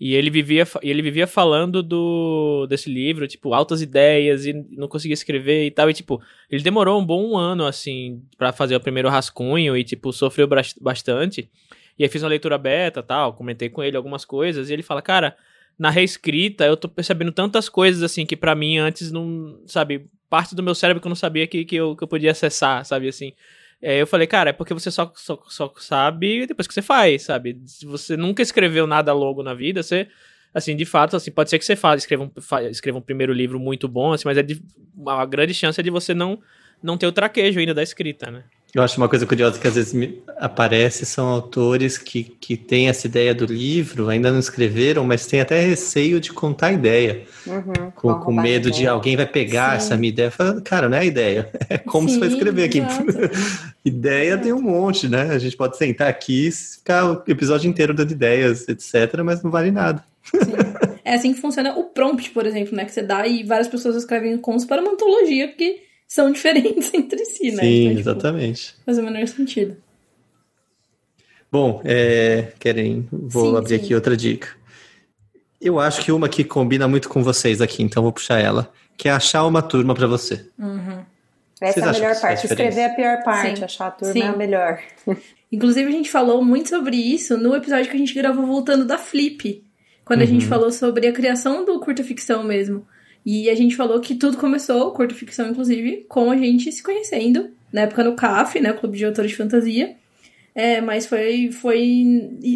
e 0.00 0.14
ele 0.14 0.30
vivia, 0.30 0.66
ele 0.82 1.02
vivia 1.02 1.26
falando 1.26 1.82
do 1.82 2.66
desse 2.66 2.90
livro, 2.90 3.28
tipo, 3.28 3.52
altas 3.52 3.82
ideias 3.82 4.46
e 4.46 4.54
não 4.70 4.88
conseguia 4.88 5.12
escrever 5.12 5.66
e 5.66 5.70
tal. 5.70 5.90
E, 5.90 5.92
tipo, 5.92 6.22
ele 6.50 6.62
demorou 6.62 6.98
um 6.98 7.04
bom 7.04 7.36
ano, 7.36 7.66
assim, 7.66 8.22
para 8.38 8.50
fazer 8.50 8.74
o 8.74 8.80
primeiro 8.80 9.10
rascunho 9.10 9.76
e, 9.76 9.84
tipo, 9.84 10.10
sofreu 10.10 10.48
bastante. 10.80 11.50
E 11.98 12.02
aí 12.02 12.08
fiz 12.08 12.22
uma 12.22 12.30
leitura 12.30 12.56
beta 12.56 13.02
tal, 13.02 13.34
comentei 13.34 13.68
com 13.68 13.82
ele 13.82 13.94
algumas 13.94 14.24
coisas 14.24 14.70
e 14.70 14.72
ele 14.72 14.82
fala, 14.82 15.02
cara, 15.02 15.36
na 15.78 15.90
reescrita 15.90 16.64
eu 16.64 16.78
tô 16.78 16.88
percebendo 16.88 17.30
tantas 17.30 17.68
coisas, 17.68 18.02
assim, 18.02 18.24
que 18.24 18.36
para 18.36 18.54
mim 18.54 18.78
antes 18.78 19.12
não, 19.12 19.60
sabe, 19.66 20.06
parte 20.30 20.54
do 20.54 20.62
meu 20.62 20.74
cérebro 20.74 21.00
que 21.00 21.06
eu 21.06 21.10
não 21.10 21.16
sabia 21.16 21.46
que, 21.46 21.64
que, 21.64 21.76
eu, 21.76 21.96
que 21.96 22.04
eu 22.04 22.08
podia 22.08 22.30
acessar, 22.30 22.84
sabe, 22.86 23.08
assim. 23.08 23.32
É, 23.82 24.00
eu 24.00 24.06
falei, 24.06 24.26
cara, 24.26 24.50
é 24.50 24.52
porque 24.52 24.72
você 24.72 24.90
só, 24.90 25.10
só, 25.16 25.42
só 25.48 25.72
sabe 25.78 26.46
depois 26.46 26.68
que 26.68 26.74
você 26.74 26.82
faz, 26.82 27.22
sabe? 27.22 27.60
Se 27.66 27.84
você 27.84 28.16
nunca 28.16 28.42
escreveu 28.42 28.86
nada 28.86 29.12
logo 29.12 29.42
na 29.42 29.54
vida, 29.54 29.82
você, 29.82 30.06
assim, 30.54 30.76
de 30.76 30.84
fato, 30.84 31.16
assim, 31.16 31.30
pode 31.30 31.50
ser 31.50 31.58
que 31.58 31.64
você 31.64 31.74
fale, 31.74 31.98
escreva 31.98 32.24
um, 32.24 32.30
escreva 32.70 32.98
um 32.98 33.02
primeiro 33.02 33.32
livro 33.32 33.58
muito 33.58 33.88
bom, 33.88 34.12
assim, 34.12 34.24
mas 34.26 34.38
é 34.38 34.42
de, 34.42 34.62
uma 34.94 35.24
grande 35.26 35.54
chance 35.54 35.80
é 35.80 35.82
de 35.82 35.90
você 35.90 36.14
não, 36.14 36.40
não 36.82 36.96
ter 36.96 37.06
o 37.06 37.12
traquejo 37.12 37.58
ainda 37.58 37.74
da 37.74 37.82
escrita, 37.82 38.30
né? 38.30 38.44
Eu 38.72 38.82
acho 38.82 38.96
uma 38.98 39.08
coisa 39.08 39.26
curiosa 39.26 39.58
que 39.58 39.66
às 39.66 39.74
vezes 39.74 39.92
me 39.92 40.22
aparece 40.38 41.04
são 41.04 41.26
autores 41.26 41.98
que, 41.98 42.22
que 42.22 42.56
têm 42.56 42.88
essa 42.88 43.06
ideia 43.06 43.34
do 43.34 43.44
livro, 43.44 44.08
ainda 44.08 44.30
não 44.30 44.38
escreveram, 44.38 45.04
mas 45.04 45.26
têm 45.26 45.40
até 45.40 45.60
receio 45.60 46.20
de 46.20 46.32
contar 46.32 46.68
a 46.68 46.72
ideia. 46.72 47.24
Uhum, 47.46 47.90
com, 47.96 48.14
com 48.14 48.32
medo 48.32 48.70
de 48.70 48.86
alguém 48.86 49.16
vai 49.16 49.26
pegar 49.26 49.72
Sim. 49.72 49.76
essa 49.76 49.96
minha 49.96 50.10
ideia. 50.10 50.30
Fala, 50.30 50.60
cara, 50.60 50.88
não 50.88 50.98
é 50.98 51.06
ideia. 51.06 51.50
É 51.70 51.78
como 51.78 52.08
Sim, 52.08 52.14
você 52.14 52.20
vai 52.20 52.28
escrever 52.30 52.64
aqui. 52.64 52.82
ideia 53.84 54.36
tem 54.36 54.52
um 54.52 54.60
monte, 54.60 55.08
né? 55.08 55.30
A 55.30 55.38
gente 55.38 55.56
pode 55.56 55.76
sentar 55.76 56.08
aqui 56.08 56.48
e 56.48 56.50
ficar 56.50 57.04
o 57.04 57.22
episódio 57.28 57.68
inteiro 57.68 57.94
dando 57.94 58.10
ideias, 58.10 58.68
etc., 58.68 59.22
mas 59.24 59.40
não 59.40 59.52
vale 59.52 59.70
nada. 59.70 60.02
Sim. 60.24 60.52
É 61.04 61.14
assim 61.14 61.32
que 61.32 61.40
funciona 61.40 61.76
o 61.76 61.84
prompt, 61.84 62.30
por 62.30 62.44
exemplo, 62.44 62.76
né? 62.76 62.84
Que 62.84 62.92
você 62.92 63.02
dá 63.02 63.26
e 63.26 63.44
várias 63.44 63.68
pessoas 63.68 63.96
escrevem 63.96 64.36
contos 64.38 64.64
para 64.64 64.82
uma 64.82 64.92
antologia, 64.92 65.48
porque 65.48 65.82
são 66.10 66.30
diferentes 66.32 66.92
entre 66.92 67.24
si, 67.24 67.52
né? 67.52 67.62
Sim, 67.62 67.82
então, 67.82 67.96
tipo, 67.96 68.00
exatamente. 68.00 68.74
Faz 68.84 68.98
o 68.98 69.02
menor 69.02 69.26
sentido. 69.28 69.76
Bom, 71.50 71.80
é, 71.84 72.52
querem, 72.58 73.08
vou 73.10 73.52
sim, 73.52 73.56
abrir 73.56 73.78
sim. 73.78 73.84
aqui 73.84 73.94
outra 73.94 74.16
dica. 74.16 74.48
Eu 75.60 75.78
acho 75.78 76.04
que 76.04 76.10
uma 76.10 76.28
que 76.28 76.42
combina 76.42 76.88
muito 76.88 77.08
com 77.08 77.22
vocês 77.22 77.60
aqui, 77.60 77.82
então 77.82 78.02
vou 78.02 78.12
puxar 78.12 78.38
ela, 78.38 78.72
que 78.96 79.08
é 79.08 79.12
achar 79.12 79.44
uma 79.44 79.62
turma 79.62 79.94
para 79.94 80.06
você. 80.06 80.46
Uhum. 80.58 81.04
Essa 81.60 81.80
é 81.80 81.88
a 81.88 81.92
melhor 81.92 82.20
parte. 82.20 82.46
Escrever 82.46 82.80
é 82.80 82.86
a 82.86 82.94
pior 82.94 83.22
parte, 83.22 83.58
sim. 83.58 83.64
achar 83.64 83.86
a 83.88 83.90
turma 83.90 84.24
é 84.24 84.28
a 84.28 84.36
melhor. 84.36 84.80
Inclusive, 85.52 85.88
a 85.88 85.92
gente 85.92 86.10
falou 86.10 86.44
muito 86.44 86.68
sobre 86.68 86.96
isso 86.96 87.36
no 87.36 87.54
episódio 87.54 87.90
que 87.90 87.96
a 87.96 87.98
gente 87.98 88.14
gravou 88.14 88.46
voltando 88.46 88.84
da 88.84 88.96
Flip. 88.96 89.64
Quando 90.04 90.20
uhum. 90.20 90.26
a 90.26 90.28
gente 90.28 90.44
uhum. 90.44 90.48
falou 90.48 90.72
sobre 90.72 91.06
a 91.08 91.12
criação 91.12 91.64
do 91.64 91.78
curta 91.80 92.02
ficção 92.02 92.42
mesmo. 92.42 92.86
E 93.24 93.50
a 93.50 93.54
gente 93.54 93.76
falou 93.76 94.00
que 94.00 94.14
tudo 94.14 94.36
começou, 94.38 94.92
curto 94.92 95.14
ficção 95.14 95.50
inclusive, 95.50 96.04
com 96.08 96.30
a 96.30 96.36
gente 96.36 96.72
se 96.72 96.82
conhecendo, 96.82 97.50
na 97.72 97.82
época 97.82 98.04
no 98.04 98.14
CAF, 98.14 98.58
né, 98.60 98.72
Clube 98.72 98.96
de 98.96 99.04
Autores 99.04 99.30
de 99.30 99.36
Fantasia. 99.36 99.96
É, 100.54 100.80
mas 100.80 101.06
foi, 101.06 101.50
foi, 101.52 101.78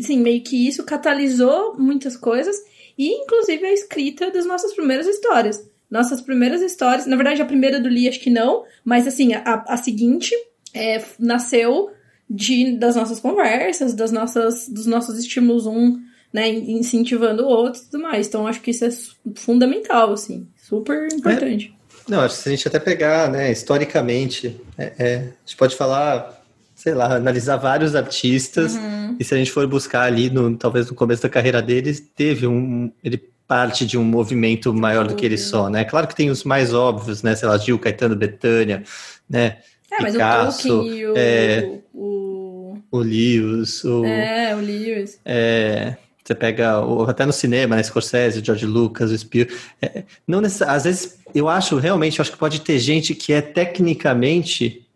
sim, 0.03 0.19
meio 0.19 0.43
que 0.43 0.67
isso 0.67 0.83
catalisou 0.85 1.79
muitas 1.79 2.17
coisas, 2.17 2.57
e 2.99 3.09
inclusive 3.09 3.65
a 3.65 3.73
escrita 3.73 4.31
das 4.31 4.47
nossas 4.47 4.75
primeiras 4.75 5.07
histórias. 5.07 5.71
Nossas 5.91 6.21
primeiras 6.21 6.61
histórias, 6.61 7.07
na 7.07 7.15
verdade 7.15 7.41
a 7.43 7.47
primeira 7.47 7.79
do 7.79 7.89
Lee 7.89 8.09
acho 8.09 8.21
que 8.21 8.31
não, 8.31 8.65
mas 8.85 9.07
assim, 9.07 9.33
a, 9.35 9.65
a 9.69 9.77
seguinte 9.77 10.35
é, 10.73 11.03
nasceu 11.19 11.91
de, 12.29 12.73
das 12.73 12.97
nossas 12.97 13.21
conversas, 13.21 13.95
das 13.95 14.11
nossas, 14.11 14.69
dos 14.69 14.87
nossos 14.87 15.19
estímulos 15.19 15.67
um 15.67 16.01
né, 16.35 16.49
incentivando 16.49 17.45
o 17.45 17.49
outro 17.49 17.81
e 17.81 17.85
tudo 17.85 18.03
mais. 18.03 18.27
Então, 18.27 18.45
acho 18.45 18.61
que 18.61 18.73
isso 18.73 18.85
é 18.85 18.91
fundamental, 19.37 20.13
assim, 20.13 20.49
super 20.69 21.09
importante. 21.13 21.75
É, 22.09 22.11
não, 22.11 22.21
acho 22.21 22.37
que 22.37 22.43
se 22.43 22.49
a 22.49 22.53
gente 22.53 22.69
até 22.69 22.79
pegar, 22.79 23.31
né, 23.31 23.53
historicamente, 23.53 24.61
é, 24.79 24.93
é, 24.99 25.17
a 25.17 25.47
gente 25.47 25.57
pode 25.57 25.77
falar, 25.77 26.43
sei 26.75 26.95
lá, 26.95 27.17
analisar 27.17 27.57
vários 27.57 27.95
artistas, 27.95 28.75
uhum. 28.75 29.17
e 29.19 29.25
se 29.25 29.35
a 29.35 29.37
gente 29.37 29.51
for 29.51 29.67
buscar 29.67 30.03
ali, 30.03 30.31
no, 30.31 30.57
talvez 30.57 30.89
no 30.89 30.95
começo 30.95 31.23
da 31.23 31.29
carreira 31.29 31.61
deles, 31.61 32.01
teve 32.01 32.47
um, 32.47 32.91
ele 33.03 33.23
parte 33.47 33.85
de 33.85 33.99
um 33.99 34.05
movimento 34.05 34.73
maior 34.73 35.07
do 35.07 35.15
que 35.15 35.27
ele 35.27 35.37
só, 35.37 35.69
né? 35.69 35.85
Claro 35.85 36.09
que 36.09 36.17
tem 36.17 36.31
os 36.31 36.45
mais 36.45 36.73
óbvios, 36.73 37.23
né, 37.23 37.35
sei 37.37 37.47
lá, 37.47 37.59
Gil, 37.59 37.79
Caetano, 37.79 38.17
Betânia, 38.17 38.83
né, 39.29 39.59
é, 39.91 39.97
Picasso, 39.97 40.15
mas 40.15 40.65
o 40.65 40.69
Tolkien, 40.69 41.07
o, 41.07 41.15
é, 41.15 41.79
o, 41.93 42.79
o 42.91 42.99
Lewis, 42.99 43.85
o... 43.85 44.05
É, 44.05 44.57
o 44.57 44.61
Lewis. 44.61 45.21
É, 45.25 45.97
você 46.25 46.35
pega 46.35 46.81
até 47.07 47.27
no 47.27 47.33
cinema, 47.33 47.77
né, 47.77 47.83
Scorsese, 47.83 48.43
George 48.43 48.65
Lucas, 48.65 49.11
o 49.11 49.19
Spielberg. 49.19 49.61
É, 49.83 50.05
não 50.27 50.41
às 50.41 50.85
vezes, 50.85 51.19
eu 51.35 51.49
acho 51.49 51.77
realmente, 51.77 52.19
eu 52.19 52.23
acho 52.23 52.33
que 52.33 52.39
pode 52.39 52.61
ter 52.63 52.79
gente 52.79 53.15
que 53.15 53.33
é 53.33 53.43
tecnicamente 53.43 54.87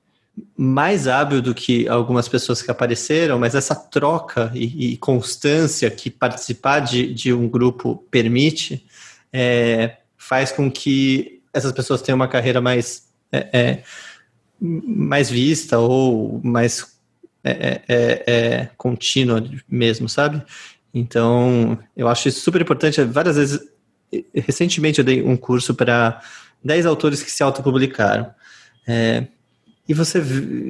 mais 0.57 1.07
hábil 1.07 1.43
do 1.43 1.55
que 1.55 1.87
algumas 1.89 2.29
pessoas 2.29 2.63
que 2.63 2.71
apareceram, 2.71 3.39
mas 3.39 3.55
essa 3.55 3.75
troca 3.75 4.51
e, 4.55 4.93
e 4.93 4.97
constância 4.97 5.91
que 5.91 6.11
participar 6.11 6.81
de, 6.81 7.13
de 7.13 7.33
um 7.33 7.49
grupo 7.49 8.05
permite 8.11 8.87
é, 9.33 9.97
faz 10.17 10.51
com 10.51 10.71
que 10.71 11.43
essas 11.53 11.73
pessoas 11.73 12.01
tenham 12.01 12.17
uma 12.17 12.29
carreira 12.29 12.61
mais 12.61 13.09
é, 13.33 13.49
é 13.53 13.83
mais 14.61 15.31
vista 15.31 15.79
ou 15.79 16.41
mais 16.43 16.99
é, 17.45 17.81
é, 17.89 18.25
é, 18.27 18.71
contínua 18.77 19.43
mesmo, 19.69 20.09
sabe? 20.09 20.43
Então, 20.93 21.79
eu 21.97 22.09
acho 22.09 22.29
isso 22.29 22.41
super 22.41 22.61
importante. 22.61 23.03
Várias 23.05 23.37
vezes, 23.37 23.61
recentemente 24.35 24.99
eu 24.99 25.05
dei 25.05 25.23
um 25.23 25.37
curso 25.37 25.75
para 25.75 26.21
10 26.65 26.87
autores 26.87 27.23
que 27.23 27.31
se 27.31 27.43
autopublicaram. 27.43 28.31
É, 28.87 29.27
e 29.89 29.95
você, 29.95 30.23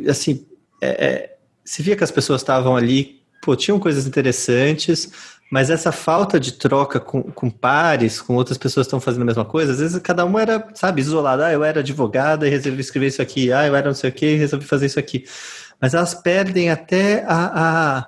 assim, 0.09 0.47
é, 0.81 1.07
é, 1.07 1.37
se 1.65 1.83
via 1.83 1.97
que 1.97 2.05
as 2.05 2.11
pessoas 2.11 2.41
estavam 2.41 2.77
ali, 2.77 3.21
pô, 3.43 3.55
tinham 3.55 3.79
coisas 3.79 4.07
interessantes, 4.07 5.11
mas 5.51 5.71
essa 5.71 5.91
falta 5.91 6.39
de 6.39 6.53
troca 6.53 7.01
com, 7.01 7.23
com 7.23 7.49
pares, 7.49 8.21
com 8.21 8.35
outras 8.35 8.59
pessoas 8.59 8.87
que 8.87 8.89
estão 8.89 9.01
fazendo 9.01 9.23
a 9.23 9.27
mesma 9.27 9.45
coisa, 9.45 9.73
às 9.73 9.79
vezes 9.79 9.99
cada 10.01 10.25
um 10.25 10.39
era, 10.39 10.69
sabe, 10.75 11.01
isolado. 11.01 11.43
Ah, 11.43 11.53
eu 11.53 11.65
era 11.65 11.81
advogada 11.81 12.47
e 12.47 12.51
resolvi 12.51 12.81
escrever 12.81 13.07
isso 13.07 13.23
aqui. 13.23 13.53
Ah, 13.53 13.67
eu 13.67 13.75
era 13.75 13.89
não 13.89 13.95
sei 13.95 14.11
o 14.11 14.13
que 14.13 14.27
e 14.27 14.37
resolvi 14.37 14.67
fazer 14.67 14.87
isso 14.87 14.99
aqui. 14.99 15.25
Mas 15.81 15.95
elas 15.95 16.15
perdem 16.15 16.71
até 16.71 17.25
a, 17.27 17.99
a 17.99 18.07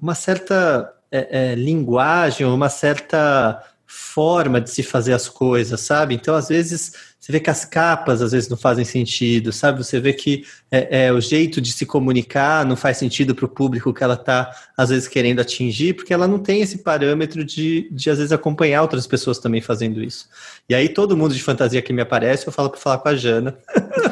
uma 0.00 0.14
certa 0.14 0.90
é, 1.10 1.52
é, 1.52 1.54
linguagem, 1.54 2.46
uma 2.46 2.68
certa 2.68 3.62
forma 3.86 4.60
de 4.60 4.70
se 4.70 4.82
fazer 4.84 5.12
as 5.12 5.28
coisas, 5.28 5.80
sabe? 5.80 6.14
Então, 6.14 6.34
às 6.34 6.48
vezes, 6.48 6.92
você 7.18 7.32
vê 7.32 7.40
que 7.40 7.50
as 7.50 7.64
capas 7.64 8.22
às 8.22 8.30
vezes 8.32 8.48
não 8.48 8.56
fazem 8.56 8.84
sentido, 8.84 9.52
sabe? 9.52 9.82
Você 9.82 9.98
vê 9.98 10.12
que 10.12 10.44
é, 10.70 11.06
é 11.06 11.12
o 11.12 11.20
jeito 11.20 11.60
de 11.60 11.72
se 11.72 11.84
comunicar 11.84 12.64
não 12.64 12.76
faz 12.76 12.98
sentido 12.98 13.34
para 13.34 13.44
o 13.44 13.48
público 13.48 13.92
que 13.92 14.02
ela 14.02 14.14
está, 14.14 14.50
às 14.76 14.90
vezes, 14.90 15.08
querendo 15.08 15.40
atingir, 15.40 15.94
porque 15.94 16.14
ela 16.14 16.28
não 16.28 16.38
tem 16.38 16.62
esse 16.62 16.78
parâmetro 16.78 17.44
de, 17.44 17.88
de, 17.90 18.10
às 18.10 18.18
vezes, 18.18 18.32
acompanhar 18.32 18.82
outras 18.82 19.06
pessoas 19.06 19.38
também 19.38 19.60
fazendo 19.60 20.02
isso. 20.02 20.28
E 20.68 20.74
aí, 20.74 20.88
todo 20.88 21.16
mundo 21.16 21.34
de 21.34 21.42
fantasia 21.42 21.82
que 21.82 21.92
me 21.92 22.00
aparece, 22.02 22.46
eu 22.46 22.52
falo 22.52 22.70
para 22.70 22.80
falar 22.80 22.98
com 22.98 23.08
a 23.08 23.16
Jana. 23.16 23.58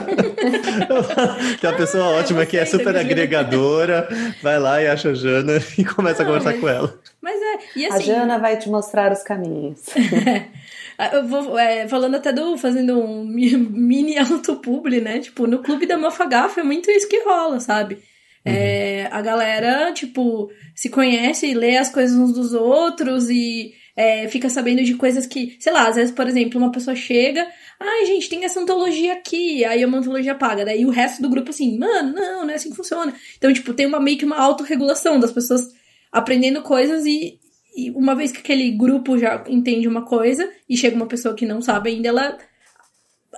que 1.58 1.66
é 1.66 1.68
uma 1.68 1.76
pessoa 1.76 2.04
ah, 2.04 2.10
ótima, 2.10 2.46
que 2.46 2.56
é 2.56 2.64
super 2.64 2.96
agregadora, 2.96 4.08
vai 4.42 4.58
lá 4.58 4.82
e 4.82 4.86
acha 4.86 5.10
a 5.10 5.14
Jana 5.14 5.60
e 5.76 5.84
começa 5.84 6.22
não, 6.22 6.30
a 6.30 6.34
conversar 6.34 6.52
mas, 6.52 6.60
com 6.60 6.68
ela. 6.68 6.98
Mas 7.20 7.40
é, 7.40 7.58
e 7.76 7.86
assim, 7.86 7.94
A 7.94 8.00
Jana 8.00 8.38
vai 8.38 8.56
te 8.56 8.68
mostrar 8.68 9.12
os 9.12 9.22
caminhos. 9.22 9.80
Eu 11.12 11.28
vou 11.28 11.56
é, 11.56 11.86
falando 11.86 12.16
até 12.16 12.32
do 12.32 12.58
fazendo 12.58 12.98
um 12.98 13.24
mini 13.24 14.18
autopubli, 14.18 15.00
né? 15.00 15.20
Tipo, 15.20 15.46
no 15.46 15.62
clube 15.62 15.86
da 15.86 15.96
Mafagafa 15.96 16.60
é 16.60 16.64
muito 16.64 16.90
isso 16.90 17.08
que 17.08 17.22
rola, 17.22 17.60
sabe? 17.60 17.98
É, 18.44 18.50
uhum. 18.50 18.56
É, 18.56 19.08
a 19.12 19.22
galera, 19.22 19.92
tipo, 19.92 20.50
se 20.74 20.88
conhece 20.88 21.46
e 21.46 21.54
lê 21.54 21.76
as 21.76 21.88
coisas 21.88 22.16
uns 22.16 22.32
dos 22.32 22.52
outros 22.52 23.30
e 23.30 23.74
é, 23.98 24.28
fica 24.28 24.48
sabendo 24.48 24.84
de 24.84 24.94
coisas 24.94 25.26
que, 25.26 25.56
sei 25.58 25.72
lá, 25.72 25.88
às 25.88 25.96
vezes, 25.96 26.14
por 26.14 26.28
exemplo, 26.28 26.60
uma 26.60 26.70
pessoa 26.70 26.94
chega, 26.94 27.44
Ai, 27.80 28.06
gente, 28.06 28.28
tem 28.28 28.44
essa 28.44 28.60
antologia 28.60 29.12
aqui. 29.12 29.64
Aí 29.64 29.84
uma 29.84 29.98
antologia 29.98 30.34
paga. 30.34 30.64
Daí 30.64 30.86
o 30.86 30.90
resto 30.90 31.20
do 31.20 31.28
grupo 31.28 31.50
assim, 31.50 31.78
mano, 31.78 32.12
não, 32.12 32.44
não 32.44 32.50
é 32.50 32.54
assim 32.54 32.70
que 32.70 32.76
funciona. 32.76 33.12
Então, 33.36 33.52
tipo, 33.52 33.74
tem 33.74 33.86
uma 33.86 34.00
meio 34.00 34.18
que 34.18 34.24
uma 34.24 34.36
autorregulação 34.36 35.18
das 35.18 35.32
pessoas 35.32 35.72
aprendendo 36.12 36.62
coisas 36.62 37.04
e, 37.06 37.38
e 37.76 37.90
uma 37.90 38.14
vez 38.14 38.32
que 38.32 38.38
aquele 38.38 38.70
grupo 38.70 39.18
já 39.18 39.44
entende 39.48 39.86
uma 39.86 40.04
coisa 40.04 40.48
e 40.68 40.76
chega 40.76 40.96
uma 40.96 41.06
pessoa 41.06 41.34
que 41.34 41.46
não 41.46 41.60
sabe 41.60 41.90
ainda, 41.90 42.08
ela 42.08 42.38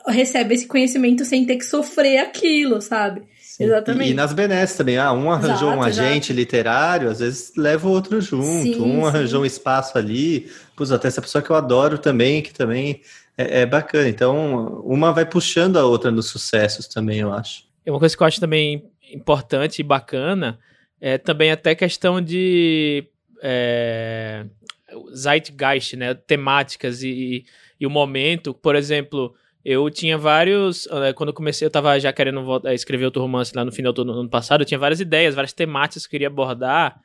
recebe 0.06 0.54
esse 0.54 0.66
conhecimento 0.66 1.24
sem 1.24 1.44
ter 1.44 1.56
que 1.56 1.64
sofrer 1.64 2.18
aquilo, 2.18 2.80
sabe? 2.80 3.22
Sim. 3.60 3.66
Exatamente. 3.66 4.08
E, 4.08 4.12
e, 4.12 4.14
nas 4.14 4.32
benesses 4.32 4.76
também, 4.76 4.96
ah, 4.96 5.12
um 5.12 5.30
arranjou 5.30 5.68
exato, 5.68 5.78
um 5.78 5.82
agente 5.82 6.32
exato. 6.32 6.32
literário, 6.32 7.10
às 7.10 7.20
vezes 7.20 7.52
leva 7.56 7.86
o 7.86 7.90
outro 7.90 8.18
junto, 8.20 8.62
sim, 8.62 8.80
um 8.80 9.02
sim. 9.02 9.06
arranjou 9.06 9.42
um 9.42 9.44
espaço 9.44 9.98
ali, 9.98 10.50
pus 10.74 10.90
até 10.90 11.08
essa 11.08 11.20
pessoa 11.20 11.42
que 11.42 11.50
eu 11.50 11.56
adoro 11.56 11.98
também, 11.98 12.40
que 12.40 12.54
também 12.54 13.02
é, 13.36 13.60
é, 13.60 13.66
bacana. 13.66 14.08
Então, 14.08 14.80
uma 14.82 15.12
vai 15.12 15.26
puxando 15.26 15.76
a 15.76 15.84
outra 15.84 16.10
nos 16.10 16.28
sucessos 16.28 16.86
também, 16.86 17.20
eu 17.20 17.32
acho. 17.32 17.64
É 17.84 17.90
uma 17.90 17.98
coisa 17.98 18.16
que 18.16 18.22
eu 18.22 18.26
acho 18.26 18.40
também 18.40 18.90
importante 19.12 19.80
e 19.80 19.82
bacana 19.82 20.58
é 20.98 21.18
também 21.18 21.50
até 21.50 21.74
questão 21.74 22.20
de 22.20 23.04
é, 23.42 24.46
zeitgeist, 25.14 25.96
né? 25.96 26.14
Temáticas 26.14 27.02
e, 27.02 27.44
e 27.78 27.86
o 27.86 27.90
momento. 27.90 28.54
Por 28.54 28.74
exemplo, 28.74 29.34
eu 29.64 29.90
tinha 29.90 30.16
vários. 30.16 30.86
É, 30.86 31.12
quando 31.12 31.28
eu 31.30 31.34
comecei, 31.34 31.66
eu 31.66 31.68
estava 31.68 31.98
já 31.98 32.12
querendo 32.12 32.42
voltar, 32.42 32.74
escrever 32.74 33.04
outro 33.04 33.22
romance 33.22 33.52
lá 33.54 33.64
no 33.64 33.72
final 33.72 33.92
do 33.92 34.02
ano 34.02 34.28
passado. 34.28 34.62
Eu 34.62 34.66
tinha 34.66 34.78
várias 34.78 35.00
ideias, 35.00 35.34
várias 35.34 35.52
temáticas 35.52 36.06
que 36.06 36.08
eu 36.08 36.10
queria 36.12 36.28
abordar. 36.28 37.00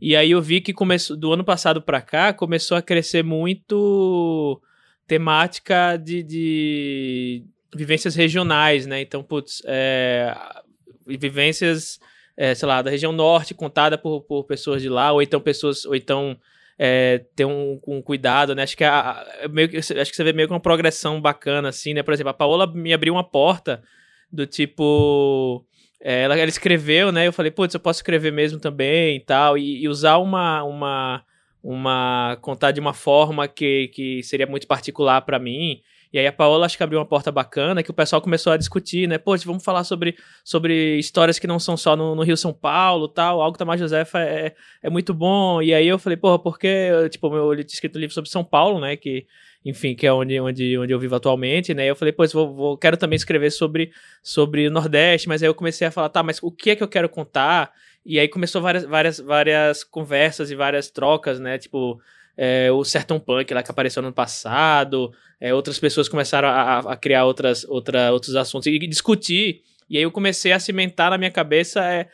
E 0.00 0.16
aí 0.16 0.30
eu 0.30 0.42
vi 0.42 0.60
que 0.60 0.72
começou, 0.72 1.16
do 1.16 1.32
ano 1.32 1.44
passado 1.44 1.80
para 1.80 2.00
cá 2.00 2.32
começou 2.32 2.76
a 2.76 2.82
crescer 2.82 3.22
muito 3.22 4.60
temática 5.06 5.96
de, 5.96 6.22
de 6.22 7.44
vivências 7.74 8.14
regionais, 8.14 8.86
né? 8.86 9.00
Então, 9.00 9.22
putz, 9.22 9.62
é, 9.66 10.34
vivências, 11.06 12.00
é, 12.36 12.54
sei 12.54 12.66
lá, 12.66 12.82
da 12.82 12.90
região 12.90 13.12
norte 13.12 13.54
contada 13.54 13.98
por, 13.98 14.22
por 14.22 14.44
pessoas 14.44 14.82
de 14.82 14.88
lá, 14.88 15.12
ou 15.12 15.22
então 15.22 15.40
pessoas, 15.40 15.84
ou 15.84 15.94
então 15.94 16.36
é, 16.78 17.24
ter 17.36 17.44
um, 17.44 17.80
um, 17.86 18.02
cuidado, 18.02 18.54
né? 18.54 18.62
Acho 18.62 18.76
que, 18.76 18.84
a, 18.84 19.24
a, 19.44 19.48
meio 19.48 19.68
que, 19.68 19.76
acho 19.76 19.94
que 19.94 20.16
você 20.16 20.24
vê 20.24 20.32
meio 20.32 20.48
que 20.48 20.54
uma 20.54 20.60
progressão 20.60 21.20
bacana, 21.20 21.68
assim, 21.68 21.94
né? 21.94 22.02
Por 22.02 22.12
exemplo, 22.14 22.30
a 22.30 22.34
Paola 22.34 22.66
me 22.66 22.92
abriu 22.92 23.14
uma 23.14 23.24
porta 23.24 23.82
do 24.32 24.46
tipo 24.46 25.64
é, 26.04 26.24
ela, 26.24 26.36
ela 26.38 26.50
escreveu, 26.50 27.10
né? 27.10 27.26
Eu 27.26 27.32
falei, 27.32 27.50
putz, 27.50 27.72
eu 27.72 27.80
posso 27.80 28.00
escrever 28.00 28.30
mesmo 28.30 28.60
também 28.60 29.16
e 29.16 29.20
tal, 29.20 29.56
e, 29.56 29.82
e 29.82 29.88
usar 29.88 30.18
uma, 30.18 30.62
uma, 30.62 31.24
uma. 31.62 32.36
contar 32.42 32.72
de 32.72 32.80
uma 32.80 32.92
forma 32.92 33.48
que, 33.48 33.88
que 33.88 34.22
seria 34.22 34.46
muito 34.46 34.66
particular 34.66 35.22
para 35.22 35.38
mim. 35.38 35.80
E 36.14 36.18
aí 36.20 36.28
a 36.28 36.32
Paola 36.32 36.64
acho 36.64 36.76
que 36.76 36.82
abriu 36.84 37.00
uma 37.00 37.04
porta 37.04 37.32
bacana 37.32 37.82
que 37.82 37.90
o 37.90 37.94
pessoal 37.94 38.22
começou 38.22 38.52
a 38.52 38.56
discutir, 38.56 39.08
né? 39.08 39.18
Pô, 39.18 39.36
vamos 39.38 39.64
falar 39.64 39.82
sobre, 39.82 40.16
sobre 40.44 40.96
histórias 40.96 41.40
que 41.40 41.46
não 41.48 41.58
são 41.58 41.76
só 41.76 41.96
no, 41.96 42.14
no 42.14 42.22
Rio 42.22 42.36
São 42.36 42.52
Paulo 42.52 43.08
tal. 43.08 43.42
Algo 43.42 43.58
Tamar 43.58 43.76
Josefa 43.76 44.20
é, 44.20 44.54
é 44.80 44.88
muito 44.88 45.12
bom. 45.12 45.60
E 45.60 45.74
aí 45.74 45.88
eu 45.88 45.98
falei, 45.98 46.16
porra, 46.16 46.38
porque, 46.38 46.88
tipo, 47.10 47.34
eu 47.34 47.56
tinha 47.56 47.66
escrito 47.66 47.96
um 47.96 48.00
livro 48.00 48.14
sobre 48.14 48.30
São 48.30 48.44
Paulo, 48.44 48.78
né? 48.78 48.96
Que, 48.96 49.26
enfim, 49.64 49.96
que 49.96 50.06
é 50.06 50.12
onde, 50.12 50.38
onde, 50.38 50.78
onde 50.78 50.92
eu 50.92 51.00
vivo 51.00 51.16
atualmente, 51.16 51.74
né? 51.74 51.90
Eu 51.90 51.96
falei, 51.96 52.12
pô, 52.12 52.24
vou, 52.28 52.54
vou, 52.54 52.78
quero 52.78 52.96
também 52.96 53.16
escrever 53.16 53.50
sobre, 53.50 53.90
sobre 54.22 54.68
o 54.68 54.70
Nordeste, 54.70 55.26
mas 55.26 55.42
aí 55.42 55.48
eu 55.48 55.54
comecei 55.54 55.84
a 55.84 55.90
falar, 55.90 56.10
tá, 56.10 56.22
mas 56.22 56.40
o 56.40 56.52
que 56.52 56.70
é 56.70 56.76
que 56.76 56.82
eu 56.84 56.88
quero 56.88 57.08
contar? 57.08 57.72
E 58.06 58.20
aí 58.20 58.28
começou 58.28 58.62
várias, 58.62 58.84
várias, 58.84 59.18
várias 59.18 59.82
conversas 59.82 60.48
e 60.48 60.54
várias 60.54 60.88
trocas, 60.88 61.40
né? 61.40 61.58
Tipo, 61.58 62.00
é, 62.36 62.70
o 62.70 62.84
Sertão 62.84 63.20
Punk 63.20 63.52
lá 63.52 63.62
que 63.62 63.70
apareceu 63.70 64.02
no 64.02 64.08
ano 64.08 64.14
passado, 64.14 65.12
é, 65.40 65.54
outras 65.54 65.78
pessoas 65.78 66.08
começaram 66.08 66.48
a, 66.48 66.78
a, 66.78 66.96
criar 66.96 67.24
outras, 67.24 67.64
outra, 67.64 68.12
outros 68.12 68.34
assuntos 68.36 68.66
e 68.66 68.78
discutir. 68.86 69.62
E 69.88 69.96
aí 69.96 70.02
eu 70.02 70.10
comecei 70.10 70.52
a 70.52 70.58
cimentar 70.58 71.10
na 71.10 71.18
minha 71.18 71.30
cabeça 71.30 71.84
é, 71.84 72.08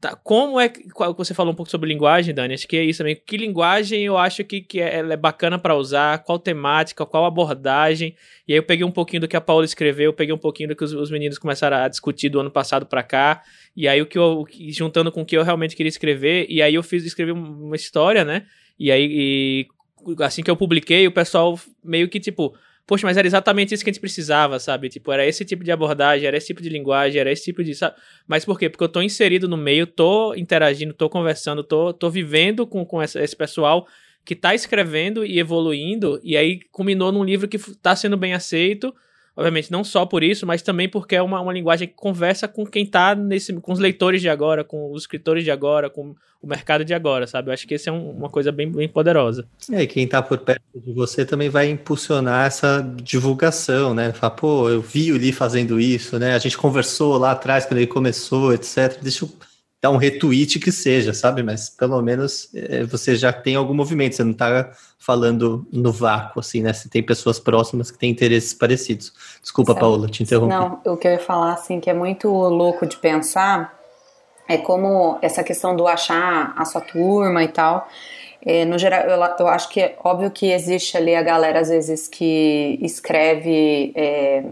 tá, 0.00 0.14
como 0.14 0.60
é 0.60 0.68
que 0.68 0.86
você 1.16 1.32
falou 1.32 1.52
um 1.52 1.56
pouco 1.56 1.70
sobre 1.70 1.88
linguagem, 1.88 2.34
Dani, 2.34 2.54
acho 2.54 2.68
que 2.68 2.76
é 2.76 2.84
isso 2.84 2.98
também. 2.98 3.16
Que 3.16 3.36
linguagem 3.36 4.02
eu 4.02 4.18
acho 4.18 4.44
que, 4.44 4.60
que 4.60 4.80
é, 4.80 4.98
é 4.98 5.16
bacana 5.16 5.58
para 5.58 5.74
usar, 5.74 6.22
qual 6.22 6.38
temática, 6.38 7.06
qual 7.06 7.24
abordagem. 7.24 8.14
E 8.46 8.52
aí 8.52 8.58
eu 8.58 8.62
peguei 8.62 8.84
um 8.84 8.90
pouquinho 8.90 9.22
do 9.22 9.28
que 9.28 9.36
a 9.36 9.40
Paula 9.40 9.64
escreveu, 9.64 10.12
peguei 10.12 10.34
um 10.34 10.38
pouquinho 10.38 10.68
do 10.68 10.76
que 10.76 10.84
os, 10.84 10.92
os 10.92 11.10
meninos 11.10 11.38
começaram 11.38 11.78
a 11.78 11.88
discutir 11.88 12.28
do 12.28 12.38
ano 12.38 12.50
passado 12.50 12.86
para 12.86 13.02
cá. 13.02 13.42
E 13.74 13.88
aí 13.88 14.00
o 14.00 14.06
que 14.06 14.18
eu 14.18 14.44
juntando 14.68 15.10
com 15.10 15.22
o 15.22 15.24
que 15.24 15.36
eu 15.36 15.42
realmente 15.42 15.74
queria 15.74 15.88
escrever, 15.88 16.46
e 16.48 16.60
aí 16.60 16.74
eu 16.74 16.82
fiz 16.82 17.04
escrever 17.04 17.32
uma 17.32 17.74
história, 17.74 18.24
né? 18.24 18.44
E 18.78 18.90
aí, 18.90 19.08
e, 19.10 19.68
assim 20.22 20.42
que 20.42 20.50
eu 20.50 20.56
publiquei, 20.56 21.06
o 21.06 21.12
pessoal 21.12 21.58
meio 21.82 22.08
que 22.08 22.20
tipo, 22.20 22.56
poxa, 22.86 23.06
mas 23.06 23.16
era 23.16 23.26
exatamente 23.26 23.74
isso 23.74 23.82
que 23.84 23.90
a 23.90 23.92
gente 23.92 24.00
precisava, 24.00 24.58
sabe? 24.58 24.88
Tipo, 24.88 25.12
era 25.12 25.26
esse 25.26 25.44
tipo 25.44 25.64
de 25.64 25.72
abordagem, 25.72 26.26
era 26.26 26.36
esse 26.36 26.48
tipo 26.48 26.62
de 26.62 26.68
linguagem, 26.68 27.20
era 27.20 27.30
esse 27.30 27.44
tipo 27.44 27.62
de. 27.62 27.74
Sabe? 27.74 27.96
Mas 28.26 28.44
por 28.44 28.58
quê? 28.58 28.68
Porque 28.68 28.84
eu 28.84 28.88
tô 28.88 29.00
inserido 29.02 29.48
no 29.48 29.56
meio, 29.56 29.86
tô 29.86 30.34
interagindo, 30.34 30.92
tô 30.92 31.08
conversando, 31.08 31.62
tô, 31.62 31.92
tô 31.92 32.10
vivendo 32.10 32.66
com, 32.66 32.84
com 32.84 33.00
essa, 33.00 33.22
esse 33.22 33.36
pessoal 33.36 33.86
que 34.24 34.34
tá 34.34 34.54
escrevendo 34.54 35.24
e 35.24 35.38
evoluindo, 35.38 36.18
e 36.22 36.36
aí 36.36 36.60
culminou 36.72 37.12
num 37.12 37.22
livro 37.22 37.46
que 37.46 37.58
tá 37.76 37.94
sendo 37.94 38.16
bem 38.16 38.32
aceito 38.32 38.94
Obviamente, 39.36 39.72
não 39.72 39.82
só 39.82 40.06
por 40.06 40.22
isso, 40.22 40.46
mas 40.46 40.62
também 40.62 40.88
porque 40.88 41.16
é 41.16 41.22
uma, 41.22 41.40
uma 41.40 41.52
linguagem 41.52 41.88
que 41.88 41.94
conversa 41.94 42.46
com 42.46 42.64
quem 42.64 42.86
tá 42.86 43.14
nesse. 43.16 43.52
com 43.54 43.72
os 43.72 43.80
leitores 43.80 44.20
de 44.20 44.28
agora, 44.28 44.62
com 44.62 44.92
os 44.92 45.02
escritores 45.02 45.42
de 45.42 45.50
agora, 45.50 45.90
com 45.90 46.14
o 46.40 46.46
mercado 46.46 46.84
de 46.84 46.94
agora, 46.94 47.26
sabe? 47.26 47.48
Eu 47.48 47.54
acho 47.54 47.66
que 47.66 47.74
isso 47.74 47.88
é 47.88 47.92
um, 47.92 48.10
uma 48.10 48.28
coisa 48.28 48.52
bem, 48.52 48.70
bem 48.70 48.88
poderosa. 48.88 49.46
É, 49.72 49.82
e 49.82 49.86
quem 49.88 50.06
tá 50.06 50.22
por 50.22 50.38
perto 50.38 50.62
de 50.76 50.92
você 50.92 51.24
também 51.24 51.48
vai 51.48 51.68
impulsionar 51.68 52.46
essa 52.46 52.80
divulgação, 53.02 53.92
né? 53.92 54.12
Fala, 54.12 54.30
pô, 54.30 54.68
eu 54.68 54.80
vi 54.80 55.10
o 55.10 55.16
Lee 55.16 55.32
fazendo 55.32 55.80
isso, 55.80 56.16
né? 56.18 56.34
A 56.34 56.38
gente 56.38 56.56
conversou 56.56 57.18
lá 57.18 57.32
atrás 57.32 57.66
quando 57.66 57.78
ele 57.78 57.88
começou, 57.88 58.52
etc. 58.52 59.00
Deixa 59.02 59.24
eu 59.24 59.30
dar 59.84 59.90
um 59.90 59.98
retweet 59.98 60.58
que 60.58 60.72
seja, 60.72 61.12
sabe? 61.12 61.42
Mas 61.42 61.68
pelo 61.68 62.00
menos 62.00 62.48
é, 62.54 62.84
você 62.84 63.14
já 63.14 63.30
tem 63.30 63.54
algum 63.54 63.74
movimento, 63.74 64.16
você 64.16 64.24
não 64.24 64.30
está 64.30 64.70
falando 64.98 65.66
no 65.70 65.92
vácuo, 65.92 66.40
assim, 66.40 66.62
né? 66.62 66.72
Você 66.72 66.88
tem 66.88 67.02
pessoas 67.02 67.38
próximas 67.38 67.90
que 67.90 67.98
têm 67.98 68.10
interesses 68.10 68.54
parecidos. 68.54 69.12
Desculpa, 69.42 69.72
Sabe? 69.72 69.80
Paula, 69.80 70.08
te 70.08 70.22
interrompi. 70.22 70.54
Não, 70.54 70.80
o 70.86 70.96
que 70.96 71.06
eu 71.06 71.12
ia 71.12 71.18
falar, 71.18 71.52
assim, 71.52 71.80
que 71.80 71.90
é 71.90 71.92
muito 71.92 72.28
louco 72.28 72.86
de 72.86 72.96
pensar 72.96 73.78
é 74.48 74.56
como 74.56 75.18
essa 75.20 75.44
questão 75.44 75.76
do 75.76 75.86
achar 75.86 76.54
a 76.56 76.64
sua 76.64 76.80
turma 76.80 77.44
e 77.44 77.48
tal. 77.48 77.86
É, 78.40 78.64
no 78.64 78.78
geral, 78.78 79.02
eu, 79.02 79.20
eu, 79.38 79.48
acho 79.48 79.68
que 79.68 79.80
é 79.80 79.98
óbvio 80.02 80.30
que 80.30 80.50
existe 80.50 80.96
ali 80.96 81.14
a 81.14 81.22
galera, 81.22 81.60
às 81.60 81.68
vezes, 81.68 82.08
que 82.08 82.78
escreve. 82.80 83.92
É, 83.94 84.44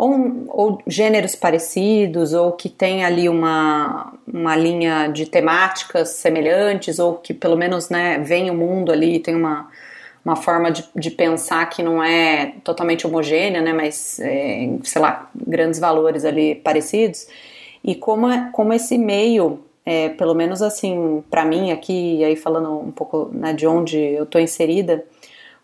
ou, 0.00 0.44
ou, 0.48 0.82
gêneros 0.86 1.36
parecidos, 1.36 2.32
ou 2.32 2.52
que 2.52 2.70
tem 2.70 3.04
ali 3.04 3.28
uma, 3.28 4.14
uma 4.26 4.56
linha 4.56 5.08
de 5.08 5.26
temáticas 5.26 6.08
semelhantes, 6.10 6.98
ou 6.98 7.16
que 7.16 7.34
pelo 7.34 7.54
menos 7.54 7.90
né, 7.90 8.18
vem 8.18 8.50
o 8.50 8.54
mundo 8.54 8.90
ali, 8.90 9.18
tem 9.18 9.34
uma, 9.34 9.68
uma 10.24 10.36
forma 10.36 10.70
de, 10.70 10.88
de 10.96 11.10
pensar 11.10 11.68
que 11.68 11.82
não 11.82 12.02
é 12.02 12.54
totalmente 12.64 13.06
homogênea, 13.06 13.60
né, 13.60 13.74
mas, 13.74 14.18
é, 14.20 14.70
sei 14.84 15.02
lá, 15.02 15.28
grandes 15.34 15.78
valores 15.78 16.24
ali 16.24 16.54
parecidos. 16.54 17.26
E 17.84 17.94
como, 17.94 18.26
é, 18.26 18.48
como 18.52 18.72
esse 18.72 18.96
meio, 18.96 19.60
é, 19.84 20.08
pelo 20.08 20.34
menos 20.34 20.62
assim, 20.62 21.22
para 21.30 21.44
mim 21.44 21.72
aqui, 21.72 22.24
aí 22.24 22.36
falando 22.36 22.70
um 22.78 22.90
pouco 22.90 23.28
né, 23.34 23.52
de 23.52 23.66
onde 23.66 23.98
eu 23.98 24.24
estou 24.24 24.40
inserida, 24.40 25.04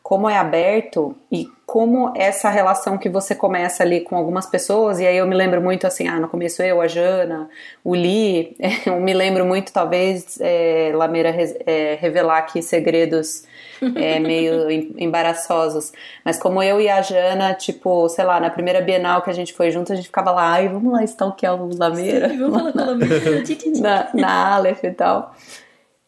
como 0.06 0.30
é 0.30 0.36
aberto 0.36 1.16
e 1.32 1.48
como 1.66 2.12
essa 2.14 2.48
relação 2.48 2.96
que 2.96 3.08
você 3.08 3.34
começa 3.34 3.82
ali 3.82 4.02
com 4.02 4.14
algumas 4.14 4.46
pessoas, 4.46 5.00
e 5.00 5.04
aí 5.04 5.16
eu 5.16 5.26
me 5.26 5.34
lembro 5.34 5.60
muito 5.60 5.84
assim, 5.84 6.06
ah, 6.06 6.20
no 6.20 6.28
começo 6.28 6.62
eu, 6.62 6.80
a 6.80 6.86
Jana, 6.86 7.50
o 7.82 7.92
Li, 7.92 8.56
eu 8.86 9.00
me 9.00 9.12
lembro 9.12 9.44
muito, 9.44 9.72
talvez, 9.72 10.38
é, 10.40 10.92
Lameira 10.94 11.34
é, 11.66 11.98
revelar 12.00 12.38
aqui 12.38 12.62
segredos 12.62 13.42
é, 13.96 14.20
meio 14.22 14.70
embaraçosos, 14.96 15.92
mas 16.24 16.38
como 16.38 16.62
eu 16.62 16.80
e 16.80 16.88
a 16.88 17.02
Jana, 17.02 17.52
tipo, 17.54 18.08
sei 18.08 18.24
lá, 18.24 18.38
na 18.38 18.48
primeira 18.48 18.80
Bienal 18.80 19.22
que 19.22 19.30
a 19.30 19.34
gente 19.34 19.52
foi 19.52 19.72
junto, 19.72 19.92
a 19.92 19.96
gente 19.96 20.06
ficava 20.06 20.30
lá, 20.30 20.52
ai, 20.52 20.68
vamos 20.68 20.92
lá 20.92 21.02
stalkear 21.02 21.60
o 21.60 21.76
Lameira. 21.76 22.28
Sim, 22.28 22.38
vamos 22.38 22.58
falar 22.58 22.72
com 22.72 22.78
o 22.78 22.86
Lameira. 22.86 23.42
na, 23.82 24.08
na 24.14 24.54
Aleph 24.54 24.84
e 24.84 24.92
tal. 24.92 25.34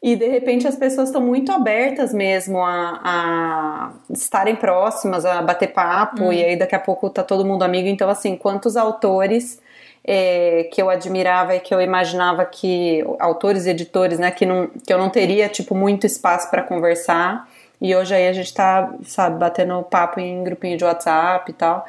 E 0.01 0.15
de 0.15 0.29
repente 0.29 0.67
as 0.67 0.77
pessoas 0.77 1.09
estão 1.09 1.21
muito 1.21 1.51
abertas 1.51 2.15
mesmo 2.15 2.63
a, 2.63 3.01
a, 3.03 3.93
estarem 4.11 4.55
próximas, 4.55 5.25
a 5.25 5.43
bater 5.43 5.73
papo, 5.73 6.27
hum. 6.27 6.33
e 6.33 6.45
aí 6.45 6.57
daqui 6.57 6.75
a 6.75 6.79
pouco 6.79 7.11
tá 7.11 7.23
todo 7.25 7.45
mundo 7.45 7.65
amigo. 7.65 7.89
Então, 7.89 8.09
assim, 8.09 8.37
quantos 8.37 8.77
autores 8.77 9.61
é, 10.05 10.69
que 10.73 10.81
eu 10.81 10.89
admirava 10.89 11.57
e 11.57 11.61
que 11.61 11.75
eu 11.75 11.81
imaginava 11.81 12.45
que. 12.45 13.05
autores 13.19 13.67
e 13.67 13.71
editores, 13.71 14.19
né, 14.19 14.31
que, 14.31 14.47
não, 14.47 14.69
que 14.69 14.93
eu 14.93 14.99
não 14.99 15.11
teria, 15.11 15.49
tipo, 15.49 15.75
muito 15.75 16.07
espaço 16.07 16.49
para 16.49 16.63
conversar. 16.63 17.49
E 17.81 17.95
hoje 17.95 18.15
aí 18.15 18.29
a 18.29 18.33
gente 18.33 18.53
tá, 18.55 18.93
sabe, 19.05 19.39
batendo 19.39 19.83
papo 19.83 20.19
em 20.21 20.43
grupinho 20.43 20.79
de 20.79 20.85
WhatsApp 20.85 21.51
e 21.51 21.55
tal. 21.55 21.85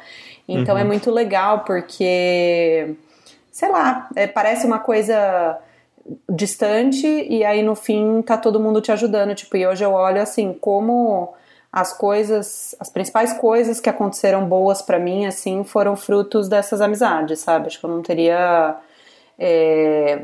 Então 0.48 0.76
é 0.76 0.80
uhum. 0.80 0.86
é 0.86 0.88
muito 0.88 1.10
legal 1.10 1.60
porque, 1.60 2.94
sei 3.52 3.68
lá, 3.68 4.08
é, 4.16 4.26
parece 4.26 4.66
uma 4.66 4.80
coisa 4.80 5.58
distante 6.28 7.06
e 7.06 7.44
aí 7.44 7.62
no 7.62 7.74
fim 7.74 8.22
tá 8.22 8.36
todo 8.36 8.60
mundo 8.60 8.80
te 8.80 8.90
ajudando, 8.92 9.34
tipo, 9.34 9.56
e 9.56 9.66
hoje 9.66 9.84
eu 9.84 9.92
olho 9.92 10.20
assim 10.20 10.52
como 10.52 11.34
as 11.72 11.92
coisas, 11.96 12.74
as 12.80 12.90
principais 12.90 13.32
coisas 13.34 13.80
que 13.80 13.88
aconteceram 13.88 14.46
boas 14.46 14.82
para 14.82 14.98
mim 14.98 15.26
assim 15.26 15.62
foram 15.62 15.96
frutos 15.96 16.48
dessas 16.48 16.80
amizades, 16.80 17.40
sabe? 17.40 17.68
Acho 17.68 17.78
que 17.78 17.86
eu 17.86 17.90
não 17.90 18.02
teria 18.02 18.76
é, 19.38 20.20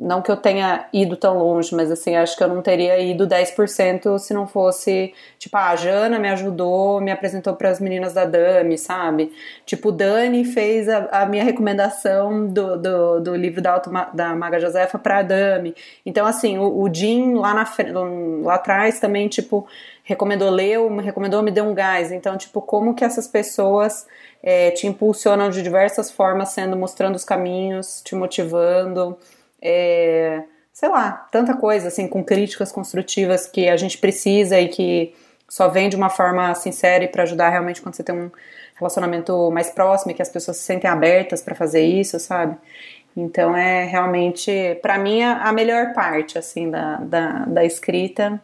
não 0.00 0.22
que 0.22 0.30
eu 0.30 0.36
tenha 0.36 0.86
ido 0.94 1.14
tão 1.14 1.36
longe, 1.36 1.74
mas 1.74 1.90
assim, 1.90 2.16
acho 2.16 2.34
que 2.34 2.42
eu 2.42 2.48
não 2.48 2.62
teria 2.62 2.98
ido 2.98 3.28
10% 3.28 4.18
se 4.18 4.32
não 4.32 4.46
fosse, 4.46 5.12
tipo, 5.38 5.54
ah, 5.58 5.68
a 5.68 5.76
Jana 5.76 6.18
me 6.18 6.28
ajudou, 6.30 7.02
me 7.02 7.10
apresentou 7.10 7.54
para 7.54 7.68
as 7.68 7.78
meninas 7.78 8.14
da 8.14 8.24
Dami, 8.24 8.78
sabe? 8.78 9.30
Tipo, 9.66 9.92
Dani 9.92 10.42
fez 10.46 10.88
a, 10.88 11.06
a 11.12 11.26
minha 11.26 11.44
recomendação 11.44 12.48
do, 12.48 12.78
do, 12.78 13.20
do, 13.20 13.36
livro 13.36 13.60
da, 13.60 13.72
Auto, 13.74 13.90
da 14.14 14.34
Maga 14.34 14.58
Josefa 14.58 14.98
para 14.98 15.20
Dami. 15.20 15.74
Então, 16.06 16.24
assim, 16.24 16.56
o, 16.56 16.80
o 16.80 16.92
Jim 16.92 17.34
lá, 17.34 17.52
na, 17.52 17.66
lá 18.42 18.54
atrás 18.54 18.98
também, 19.00 19.28
tipo, 19.28 19.68
recomendou, 20.02 20.48
leu, 20.48 20.88
me 20.88 21.02
recomendou, 21.02 21.42
me 21.42 21.50
deu 21.50 21.64
um 21.64 21.74
gás. 21.74 22.10
Então, 22.10 22.38
tipo, 22.38 22.62
como 22.62 22.94
que 22.94 23.04
essas 23.04 23.28
pessoas 23.28 24.06
é, 24.42 24.70
te 24.70 24.86
impulsionam 24.86 25.50
de 25.50 25.62
diversas 25.62 26.10
formas, 26.10 26.48
sendo, 26.48 26.74
mostrando 26.74 27.16
os 27.16 27.24
caminhos, 27.24 28.00
te 28.02 28.14
motivando, 28.14 29.18
é, 29.60 30.42
sei 30.72 30.88
lá, 30.88 31.12
tanta 31.30 31.54
coisa, 31.54 31.88
assim, 31.88 32.08
com 32.08 32.24
críticas 32.24 32.72
construtivas 32.72 33.46
que 33.46 33.68
a 33.68 33.76
gente 33.76 33.98
precisa 33.98 34.58
e 34.60 34.68
que 34.68 35.14
só 35.48 35.68
vem 35.68 35.88
de 35.88 35.96
uma 35.96 36.08
forma 36.08 36.54
sincera 36.54 37.04
e 37.04 37.08
para 37.08 37.24
ajudar 37.24 37.48
realmente 37.50 37.82
quando 37.82 37.96
você 37.96 38.04
tem 38.04 38.14
um 38.14 38.30
relacionamento 38.76 39.50
mais 39.50 39.70
próximo 39.70 40.12
e 40.12 40.14
que 40.14 40.22
as 40.22 40.28
pessoas 40.28 40.56
se 40.56 40.62
sentem 40.62 40.88
abertas 40.88 41.42
para 41.42 41.54
fazer 41.54 41.82
isso, 41.82 42.18
sabe? 42.18 42.56
Então 43.16 43.56
é 43.56 43.84
realmente, 43.84 44.78
para 44.80 44.96
mim, 44.96 45.22
a 45.22 45.52
melhor 45.52 45.92
parte, 45.92 46.38
assim, 46.38 46.70
da, 46.70 46.96
da, 46.96 47.44
da 47.46 47.64
escrita, 47.64 48.40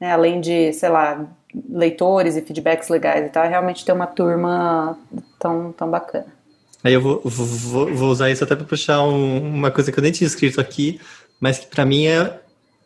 né, 0.00 0.12
além 0.12 0.40
de, 0.40 0.72
sei 0.72 0.88
lá, 0.88 1.26
leitores 1.68 2.36
e 2.36 2.42
feedbacks 2.42 2.88
legais 2.88 3.26
e 3.26 3.28
tal, 3.28 3.44
é 3.44 3.48
realmente 3.48 3.84
ter 3.84 3.92
uma 3.92 4.06
turma 4.06 4.98
tão, 5.38 5.72
tão 5.72 5.90
bacana. 5.90 6.37
Aí 6.82 6.92
eu 6.92 7.00
vou, 7.00 7.20
vou, 7.24 7.94
vou 7.94 8.10
usar 8.10 8.30
isso 8.30 8.44
até 8.44 8.54
para 8.54 8.64
puxar 8.64 9.02
um, 9.02 9.54
uma 9.54 9.70
coisa 9.70 9.90
que 9.90 9.98
eu 9.98 10.02
nem 10.02 10.12
tinha 10.12 10.26
escrito 10.26 10.60
aqui, 10.60 11.00
mas 11.40 11.58
que 11.58 11.66
para 11.66 11.84
mim 11.84 12.06
é, 12.06 12.38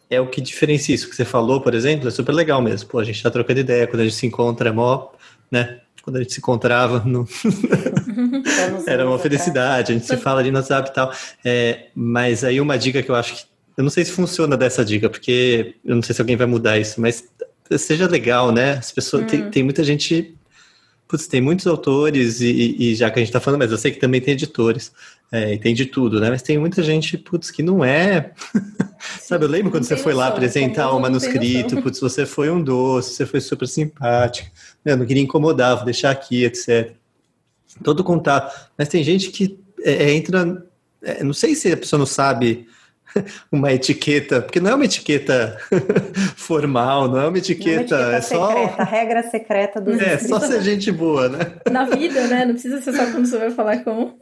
é 0.09 0.20
o 0.20 0.26
que 0.26 0.40
diferencia 0.40 0.94
isso 0.94 1.09
que 1.09 1.14
você 1.14 1.24
falou, 1.24 1.61
por 1.61 1.74
exemplo, 1.74 2.09
é 2.09 2.11
super 2.11 2.33
legal 2.33 2.62
mesmo. 2.62 2.88
Pô, 2.88 2.98
a 2.98 3.05
gente 3.05 3.22
tá 3.22 3.31
trocando 3.31 3.61
ideia, 3.61 3.87
quando 3.87 4.00
a 4.00 4.05
gente 4.05 4.16
se 4.16 4.26
encontra 4.26 4.70
é 4.70 4.72
mó, 4.72 5.09
né? 5.50 5.81
Quando 6.02 6.16
a 6.16 6.20
gente 6.20 6.33
se 6.33 6.40
encontrava 6.40 7.02
no... 7.07 7.28
Era 8.87 9.07
uma 9.07 9.18
felicidade, 9.18 9.92
a 9.92 9.94
gente 9.94 10.07
se 10.07 10.16
fala 10.16 10.40
ali 10.40 10.50
no 10.50 10.59
WhatsApp 10.59 10.90
e 10.90 10.94
tal. 10.94 11.12
É, 11.44 11.87
mas 11.94 12.44
aí 12.44 12.61
uma 12.61 12.78
dica 12.78 13.02
que 13.02 13.11
eu 13.11 13.14
acho 13.14 13.35
que. 13.35 13.52
Eu 13.76 13.85
não 13.85 13.90
sei 13.90 14.05
se 14.05 14.12
funciona 14.12 14.55
dessa 14.55 14.85
dica, 14.85 15.09
porque 15.09 15.76
eu 15.85 15.94
não 15.94 16.02
sei 16.02 16.14
se 16.14 16.20
alguém 16.20 16.37
vai 16.37 16.46
mudar 16.46 16.78
isso, 16.78 17.00
mas 17.00 17.24
seja 17.78 18.07
legal, 18.07 18.52
né? 18.52 18.72
As 18.72 18.92
pessoas. 18.92 19.22
Hum. 19.22 19.26
Tem, 19.26 19.50
tem 19.50 19.62
muita 19.62 19.83
gente 19.83 20.35
Putz, 21.12 21.27
tem 21.27 21.42
muitos 21.42 21.66
autores, 21.66 22.40
e, 22.40 22.75
e, 22.79 22.94
já 22.94 23.11
que 23.11 23.18
a 23.18 23.20
gente 23.20 23.29
está 23.29 23.38
falando, 23.38 23.59
mas 23.61 23.70
eu 23.70 23.77
sei 23.77 23.90
que 23.90 24.01
também 24.01 24.18
tem 24.18 24.33
editores, 24.33 24.90
é, 25.31 25.53
e 25.53 25.59
tem 25.59 25.75
de 25.75 25.85
tudo, 25.85 26.18
né? 26.18 26.31
Mas 26.31 26.40
tem 26.40 26.57
muita 26.57 26.83
gente, 26.83 27.18
putz, 27.18 27.51
que 27.51 27.62
não 27.62 27.85
é. 27.85 28.33
Sabe, 29.20 29.44
eu 29.44 29.48
lembro 29.51 29.70
quando 29.70 29.85
você 29.85 29.94
foi 29.94 30.14
lá 30.14 30.29
apresentar 30.29 30.90
o 30.90 30.98
manuscrito, 30.98 31.83
putz, 31.83 32.01
você 32.01 32.25
foi 32.25 32.48
um 32.51 32.64
doce, 32.64 33.12
você 33.12 33.27
foi 33.27 33.42
super 33.42 33.68
simpático, 33.68 34.51
eu 34.87 34.96
não 34.96 35.05
queria 35.05 35.22
incomodar, 35.22 35.77
vou 35.77 35.85
deixar 35.85 36.12
aqui, 36.12 36.44
etc. 36.44 36.92
Todo 37.85 38.03
contato. 38.03 38.70
Mas 38.79 38.88
tem 38.88 39.05
gente 39.05 39.31
que 39.31 39.61
é, 39.85 40.05
é 40.05 40.14
entra. 40.14 40.64
É, 41.03 41.22
não 41.22 41.35
sei 41.35 41.55
se 41.55 41.70
a 41.70 41.77
pessoa 41.77 41.98
não 41.98 42.07
sabe 42.07 42.66
uma 43.51 43.72
etiqueta, 43.72 44.40
porque 44.40 44.61
não 44.61 44.70
é 44.70 44.75
uma 44.75 44.85
etiqueta 44.85 45.59
formal, 46.37 47.09
não 47.09 47.20
é 47.20 47.29
uma 47.29 47.38
etiqueta, 47.38 47.96
não 47.96 48.05
é, 48.05 48.09
uma 48.09 48.16
etiqueta 48.16 48.16
é 48.16 48.20
secreta, 48.20 48.77
só 48.77 48.90
regra 48.90 49.22
secreta 49.31 49.81
dos 49.81 50.01
É, 50.03 50.18
só 50.18 50.40
ser 50.40 50.62
gente 50.62 50.90
boa, 50.90 51.29
né? 51.29 51.38
Na 51.70 51.85
vida, 51.85 52.27
né? 52.27 52.44
Não 52.44 52.53
precisa 52.53 52.81
ser 52.81 52.92
só 52.92 53.07
quando 53.11 53.27
você 53.27 53.38
vai 53.38 53.51
falar 53.51 53.85
com 53.85 54.14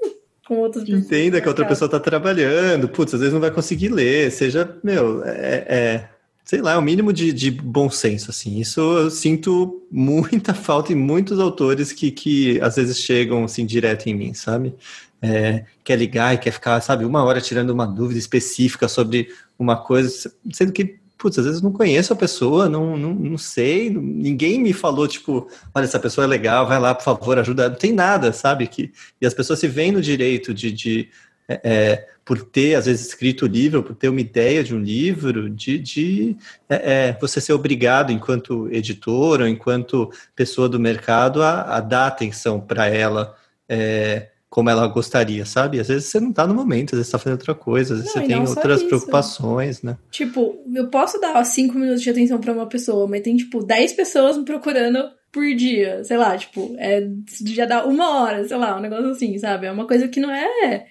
com 0.47 0.69
pessoas. 0.69 0.89
Entenda 0.89 1.41
que 1.41 1.47
a 1.47 1.51
outra 1.51 1.65
pessoa 1.65 1.87
está 1.87 2.01
trabalhando, 2.01 2.89
putz, 2.89 3.15
às 3.15 3.21
vezes 3.21 3.33
não 3.33 3.41
vai 3.41 3.53
conseguir 3.53 3.89
ler, 3.89 4.33
seja, 4.33 4.77
meu, 4.83 5.23
é, 5.25 5.65
é 5.69 6.09
sei 6.45 6.61
lá, 6.61 6.73
é 6.73 6.77
o 6.77 6.83
mínimo 6.83 7.13
de, 7.13 7.33
de, 7.33 7.49
bom 7.49 7.89
senso, 7.89 8.31
assim. 8.31 8.59
Isso 8.59 8.81
eu 8.81 9.09
sinto 9.09 9.87
muita 9.89 10.53
falta 10.53 10.93
em 10.93 10.97
muitos 10.97 11.39
autores 11.39 11.93
que, 11.93 12.11
que 12.11 12.61
às 12.61 12.75
vezes 12.75 12.99
chegam, 12.99 13.45
assim, 13.45 13.65
direto 13.65 14.09
em 14.09 14.15
mim, 14.15 14.35
sabe? 14.35 14.75
É, 15.23 15.65
quer 15.85 15.97
ligar 15.97 16.35
e 16.35 16.39
quer 16.39 16.51
ficar, 16.51 16.81
sabe, 16.81 17.05
uma 17.05 17.23
hora 17.25 17.41
tirando 17.41 17.71
uma 17.71 17.87
dúvida 17.87 18.19
específica 18.19 18.89
sobre 18.89 19.29
uma 19.59 19.77
coisa, 19.77 20.33
sendo 20.53 20.73
que, 20.73 20.99
putz, 21.19 21.39
às 21.39 21.45
vezes 21.45 21.61
não 21.61 21.73
conheço 21.73 22.13
a 22.13 22.17
pessoa, 22.17 22.69
não, 22.69 22.97
não, 22.97 23.15
não 23.15 23.39
sei, 23.39 23.91
ninguém 23.91 24.59
me 24.61 24.73
falou, 24.73 25.07
tipo, 25.07 25.49
olha, 25.75 25.85
essa 25.85 26.01
pessoa 26.01 26.25
é 26.25 26.29
legal, 26.29 26.67
vai 26.67 26.81
lá, 26.81 26.95
por 26.95 27.05
favor, 27.05 27.39
ajuda. 27.39 27.69
Não 27.69 27.77
tem 27.77 27.93
nada, 27.93 28.33
sabe? 28.33 28.67
Que, 28.67 28.91
e 29.21 29.27
as 29.27 29.35
pessoas 29.35 29.59
se 29.59 29.69
veem 29.69 29.93
no 29.93 30.01
direito 30.01 30.55
de, 30.55 30.73
de 30.73 31.11
é, 31.47 31.61
é 31.65 32.09
por 32.25 32.43
ter, 32.43 32.77
às 32.77 32.87
vezes, 32.87 33.09
escrito 33.09 33.45
o 33.45 33.49
livro, 33.49 33.83
por 33.83 33.95
ter 33.95 34.09
uma 34.09 34.21
ideia 34.21 34.63
de 34.63 34.75
um 34.75 34.79
livro, 34.79 35.51
de, 35.51 35.79
de 35.79 36.37
é, 36.69 37.09
é, 37.09 37.19
você 37.21 37.41
ser 37.41 37.53
obrigado, 37.53 38.13
enquanto 38.13 38.73
editor 38.73 39.41
ou 39.41 39.49
enquanto 39.49 40.11
pessoa 40.37 40.69
do 40.69 40.79
mercado, 40.79 41.43
a, 41.43 41.77
a 41.77 41.81
dar 41.81 42.07
atenção 42.07 42.61
para 42.61 42.87
ela. 42.87 43.35
É, 43.69 44.30
como 44.51 44.69
ela 44.69 44.89
gostaria, 44.89 45.47
sabe? 45.47 45.79
Às 45.79 45.87
vezes 45.87 46.09
você 46.09 46.19
não 46.19 46.33
tá 46.33 46.45
no 46.45 46.53
momento, 46.53 46.95
às 46.95 46.99
vezes 46.99 47.07
você 47.07 47.13
tá 47.13 47.19
fazendo 47.19 47.39
outra 47.39 47.55
coisa, 47.55 47.95
às 47.95 48.01
vezes 48.01 48.15
não, 48.15 48.23
você 48.23 48.29
tem 48.29 48.41
outras 48.41 48.83
preocupações, 48.83 49.81
né? 49.81 49.97
Tipo, 50.11 50.61
eu 50.75 50.89
posso 50.89 51.21
dar 51.21 51.43
cinco 51.45 51.79
minutos 51.79 52.03
de 52.03 52.11
atenção 52.11 52.41
para 52.41 52.53
uma 52.53 52.67
pessoa, 52.67 53.07
mas 53.07 53.23
tem, 53.23 53.37
tipo, 53.37 53.63
dez 53.63 53.93
pessoas 53.93 54.37
me 54.37 54.45
procurando 54.45 55.09
por 55.31 55.47
dia, 55.55 56.03
sei 56.03 56.17
lá, 56.17 56.37
tipo, 56.37 56.75
é, 56.79 57.09
já 57.47 57.65
dá 57.65 57.87
uma 57.87 58.23
hora, 58.23 58.47
sei 58.47 58.57
lá, 58.57 58.77
um 58.77 58.81
negócio 58.81 59.11
assim, 59.11 59.39
sabe? 59.39 59.69
É 59.69 59.73
uma 59.73 59.87
coisa 59.87 60.09
que 60.09 60.19
não 60.19 60.33
é. 60.33 60.87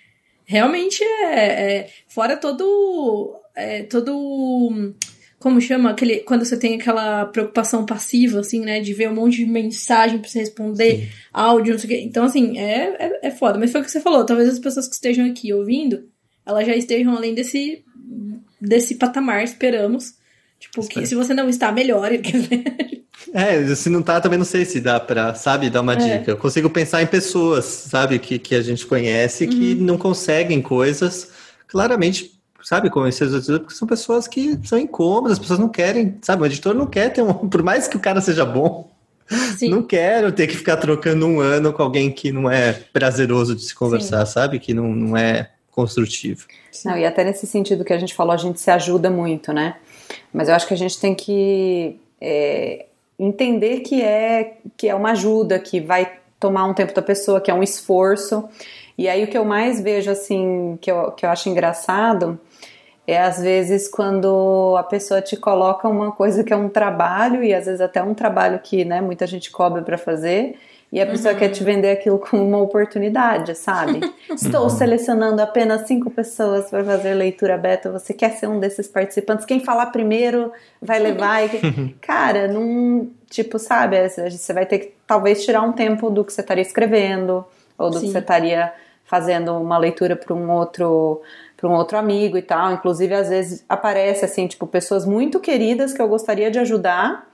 Realmente 0.46 1.04
é. 1.04 1.80
é 1.80 1.90
fora 2.08 2.38
todo. 2.38 3.36
É, 3.54 3.84
todo 3.84 4.94
como 5.40 5.62
chama? 5.62 5.92
Aquele, 5.92 6.18
quando 6.20 6.44
você 6.44 6.58
tem 6.58 6.76
aquela 6.76 7.26
preocupação 7.26 7.86
passiva, 7.86 8.42
assim, 8.42 8.60
né? 8.60 8.82
De 8.82 8.94
ver 8.94 9.10
um 9.10 9.16
monte 9.16 9.38
de 9.38 9.46
mensagem 9.46 10.20
pra 10.20 10.30
você 10.30 10.40
responder, 10.40 10.98
Sim. 10.98 11.08
áudio, 11.32 11.74
não 11.74 11.80
sei 11.80 11.88
o 11.88 11.94
quê. 11.94 12.04
Então, 12.06 12.26
assim, 12.26 12.58
é, 12.58 12.96
é, 13.00 13.20
é 13.28 13.32
foda. 13.32 13.58
Mas 13.58 13.72
foi 13.72 13.80
o 13.80 13.84
que 13.84 13.90
você 13.90 14.02
falou. 14.02 14.26
Talvez 14.26 14.50
as 14.50 14.60
pessoas 14.60 14.88
que 14.88 14.96
estejam 14.96 15.26
aqui 15.26 15.54
ouvindo, 15.54 16.04
elas 16.46 16.68
já 16.68 16.76
estejam 16.76 17.16
além 17.16 17.34
desse, 17.34 17.84
desse 18.60 18.96
patamar, 18.96 19.44
esperamos. 19.44 20.14
Tipo, 20.60 20.86
que 20.86 21.06
se 21.06 21.16
você 21.16 21.34
não 21.34 21.48
está, 21.50 21.72
melhore. 21.72 22.22
É, 23.34 23.76
se 23.76 23.90
não 23.90 24.02
tá, 24.02 24.20
também 24.20 24.40
não 24.40 24.46
sei 24.46 24.66
se 24.66 24.80
dá 24.80 25.00
pra, 25.00 25.36
sabe, 25.36 25.70
dar 25.70 25.82
uma 25.82 25.94
é. 25.94 26.18
dica. 26.18 26.32
Eu 26.32 26.38
consigo 26.38 26.70
pensar 26.70 27.04
em 27.04 27.06
pessoas, 27.06 27.66
sabe, 27.66 28.18
que, 28.18 28.40
que 28.40 28.56
a 28.56 28.62
gente 28.62 28.86
conhece, 28.86 29.44
uhum. 29.44 29.50
que 29.50 29.76
não 29.76 29.98
conseguem 29.98 30.62
coisas 30.62 31.30
claramente 31.68 32.39
sabe, 32.64 32.90
convencer 32.90 33.28
os 33.28 33.34
editores, 33.34 33.60
porque 33.62 33.76
são 33.76 33.88
pessoas 33.88 34.28
que 34.28 34.60
são 34.64 34.78
incômodas, 34.78 35.34
as 35.34 35.40
pessoas 35.40 35.60
não 35.60 35.70
querem, 35.70 36.18
sabe, 36.22 36.44
o 36.44 36.46
editor 36.46 36.74
não 36.74 36.88
quer 36.88 37.12
ter 37.12 37.22
um, 37.22 37.34
por 37.50 37.64
mais 37.64 37.88
que 37.88 37.98
o 37.98 38.00
cara 38.00 38.22
seja 38.22 38.46
bom, 38.46 38.90
Sim. 39.58 39.70
não 39.70 39.84
quero 39.84 40.32
ter 40.32 40.48
que 40.48 40.58
ficar 40.58 40.78
trocando 40.78 41.26
um 41.26 41.40
ano 41.40 41.72
com 41.72 41.84
alguém 41.84 42.12
que 42.12 42.32
não 42.32 42.50
é 42.50 42.74
prazeroso 42.74 43.56
de 43.56 43.64
se 43.64 43.76
conversar, 43.76 44.26
Sim. 44.26 44.34
sabe, 44.34 44.60
que 44.60 44.74
não, 44.74 44.88
não 44.88 45.18
é 45.18 45.52
construtivo. 45.72 46.46
Não, 46.84 46.98
e 46.98 47.06
até 47.06 47.24
nesse 47.24 47.46
sentido 47.46 47.86
que 47.86 47.94
a 47.94 48.00
gente 48.00 48.14
falou, 48.14 48.34
a 48.34 48.38
gente 48.38 48.60
se 48.60 48.72
ajuda 48.72 49.10
muito, 49.10 49.54
né, 49.54 49.76
mas 50.34 50.50
eu 50.50 50.56
acho 50.56 50.68
que 50.68 50.74
a 50.74 50.78
gente 50.78 51.00
tem 51.00 51.14
que 51.16 52.00
é, 52.20 52.86
entender 53.18 53.82
que 53.82 54.02
é, 54.02 54.58
que 54.78 54.88
é 54.88 54.96
uma 54.96 55.12
ajuda, 55.12 55.60
que 55.60 55.80
vai 55.80 56.20
tomar 56.40 56.66
um 56.66 56.74
tempo 56.74 56.94
da 56.94 57.02
pessoa, 57.02 57.42
que 57.42 57.52
é 57.52 57.54
um 57.54 57.62
esforço, 57.62 58.48
e 58.98 59.08
aí 59.08 59.24
o 59.24 59.28
que 59.28 59.38
eu 59.38 59.46
mais 59.46 59.80
vejo, 59.80 60.12
assim, 60.12 60.78
que 60.82 60.92
eu, 60.92 61.12
que 61.12 61.26
eu 61.26 61.30
acho 61.30 61.48
engraçado, 61.48 62.38
é 63.10 63.22
às 63.22 63.42
vezes 63.42 63.88
quando 63.88 64.76
a 64.78 64.84
pessoa 64.84 65.22
te 65.22 65.36
coloca 65.36 65.88
uma 65.88 66.12
coisa 66.12 66.44
que 66.44 66.54
é 66.54 66.56
um 66.56 66.70
trabalho 66.70 67.44
e 67.44 67.54
às 67.54 67.66
vezes 67.66 67.82
até 67.82 68.04
um 68.04 68.14
trabalho 68.14 68.60
que 68.60 68.86
né, 68.86 69.02
muita 69.02 69.26
gente 69.26 69.50
cobra 69.52 69.82
para 69.82 69.98
fazer 69.98 70.56
e 70.92 71.00
a 71.00 71.06
pessoa 71.06 71.34
uhum. 71.34 71.40
quer 71.40 71.50
te 71.50 71.64
vender 71.64 71.92
aquilo 71.92 72.18
como 72.18 72.44
uma 72.44 72.58
oportunidade, 72.58 73.54
sabe? 73.54 74.02
Estou 74.34 74.64
uhum. 74.64 74.70
selecionando 74.70 75.40
apenas 75.40 75.88
cinco 75.88 76.10
pessoas 76.10 76.68
para 76.68 76.84
fazer 76.84 77.14
leitura 77.14 77.58
beta. 77.58 77.92
Você 77.92 78.12
quer 78.12 78.32
ser 78.32 78.48
um 78.48 78.60
desses 78.60 78.88
participantes? 78.88 79.46
Quem 79.46 79.60
falar 79.60 79.88
primeiro 79.88 80.52
vai 80.82 80.98
levar. 80.98 81.46
E... 81.46 81.96
Cara, 82.02 82.48
não. 82.48 83.08
Tipo, 83.30 83.60
sabe? 83.60 84.10
Você 84.10 84.52
vai 84.52 84.66
ter 84.66 84.80
que 84.80 84.94
talvez 85.06 85.46
tirar 85.46 85.62
um 85.62 85.74
tempo 85.74 86.10
do 86.10 86.26
que 86.26 86.34
você 86.34 86.42
estaria 86.42 86.64
escrevendo 86.64 87.46
ou 87.78 87.92
do 87.92 88.00
Sim. 88.00 88.08
que 88.08 88.12
você 88.12 88.18
estaria 88.18 88.74
fazendo 89.06 89.56
uma 89.60 89.78
leitura 89.78 90.16
para 90.16 90.34
um 90.34 90.52
outro 90.52 91.22
para 91.60 91.70
um 91.70 91.74
outro 91.74 91.98
amigo 91.98 92.38
e 92.38 92.42
tal. 92.42 92.72
Inclusive, 92.72 93.14
às 93.14 93.30
vezes 93.30 93.66
aparece 93.68 94.24
assim, 94.24 94.48
tipo, 94.48 94.66
pessoas 94.66 95.06
muito 95.06 95.40
queridas 95.40 95.94
que 95.94 96.02
eu 96.02 96.08
gostaria 96.08 96.50
de 96.50 96.60
ajudar. 96.60 97.28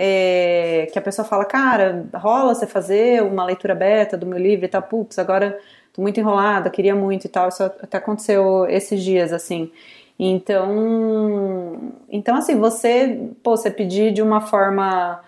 É, 0.00 0.88
que 0.92 0.98
a 0.98 1.02
pessoa 1.02 1.26
fala, 1.26 1.44
cara, 1.44 2.06
rola 2.14 2.54
você 2.54 2.66
fazer 2.66 3.22
uma 3.22 3.44
leitura 3.44 3.74
beta 3.74 4.16
do 4.16 4.26
meu 4.26 4.38
livro 4.38 4.64
e 4.64 4.68
tal, 4.68 4.82
putz, 4.82 5.18
agora 5.18 5.58
tô 5.92 6.00
muito 6.02 6.20
enrolada, 6.20 6.70
queria 6.70 6.94
muito 6.94 7.24
e 7.24 7.28
tal. 7.28 7.48
Isso 7.48 7.62
até 7.62 7.98
aconteceu 7.98 8.66
esses 8.68 9.02
dias, 9.02 9.32
assim. 9.32 9.70
Então, 10.18 11.92
então 12.08 12.36
assim, 12.36 12.58
você, 12.58 13.30
pô, 13.42 13.56
você 13.56 13.70
pedir 13.70 14.12
de 14.12 14.22
uma 14.22 14.40
forma 14.40 15.20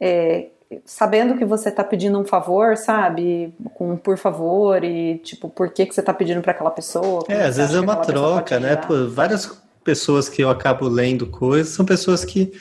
é, 0.00 0.46
sabendo 0.84 1.36
que 1.36 1.44
você 1.44 1.70
tá 1.70 1.84
pedindo 1.84 2.18
um 2.18 2.24
favor, 2.24 2.76
sabe? 2.76 3.52
Com 3.74 3.92
um 3.92 3.96
por 3.96 4.16
favor 4.16 4.82
e 4.84 5.18
tipo, 5.18 5.48
por 5.48 5.70
que, 5.70 5.86
que 5.86 5.94
você 5.94 6.02
tá 6.02 6.14
pedindo 6.14 6.40
para 6.40 6.52
aquela 6.52 6.70
pessoa? 6.70 7.24
É, 7.28 7.44
às 7.44 7.56
vezes 7.56 7.74
é 7.74 7.80
uma 7.80 7.96
troca, 7.96 8.58
né? 8.60 8.78
Várias 9.10 9.62
pessoas 9.84 10.28
que 10.28 10.42
eu 10.42 10.50
acabo 10.50 10.88
lendo 10.88 11.26
coisas 11.26 11.74
são 11.74 11.84
pessoas 11.84 12.24
que 12.24 12.52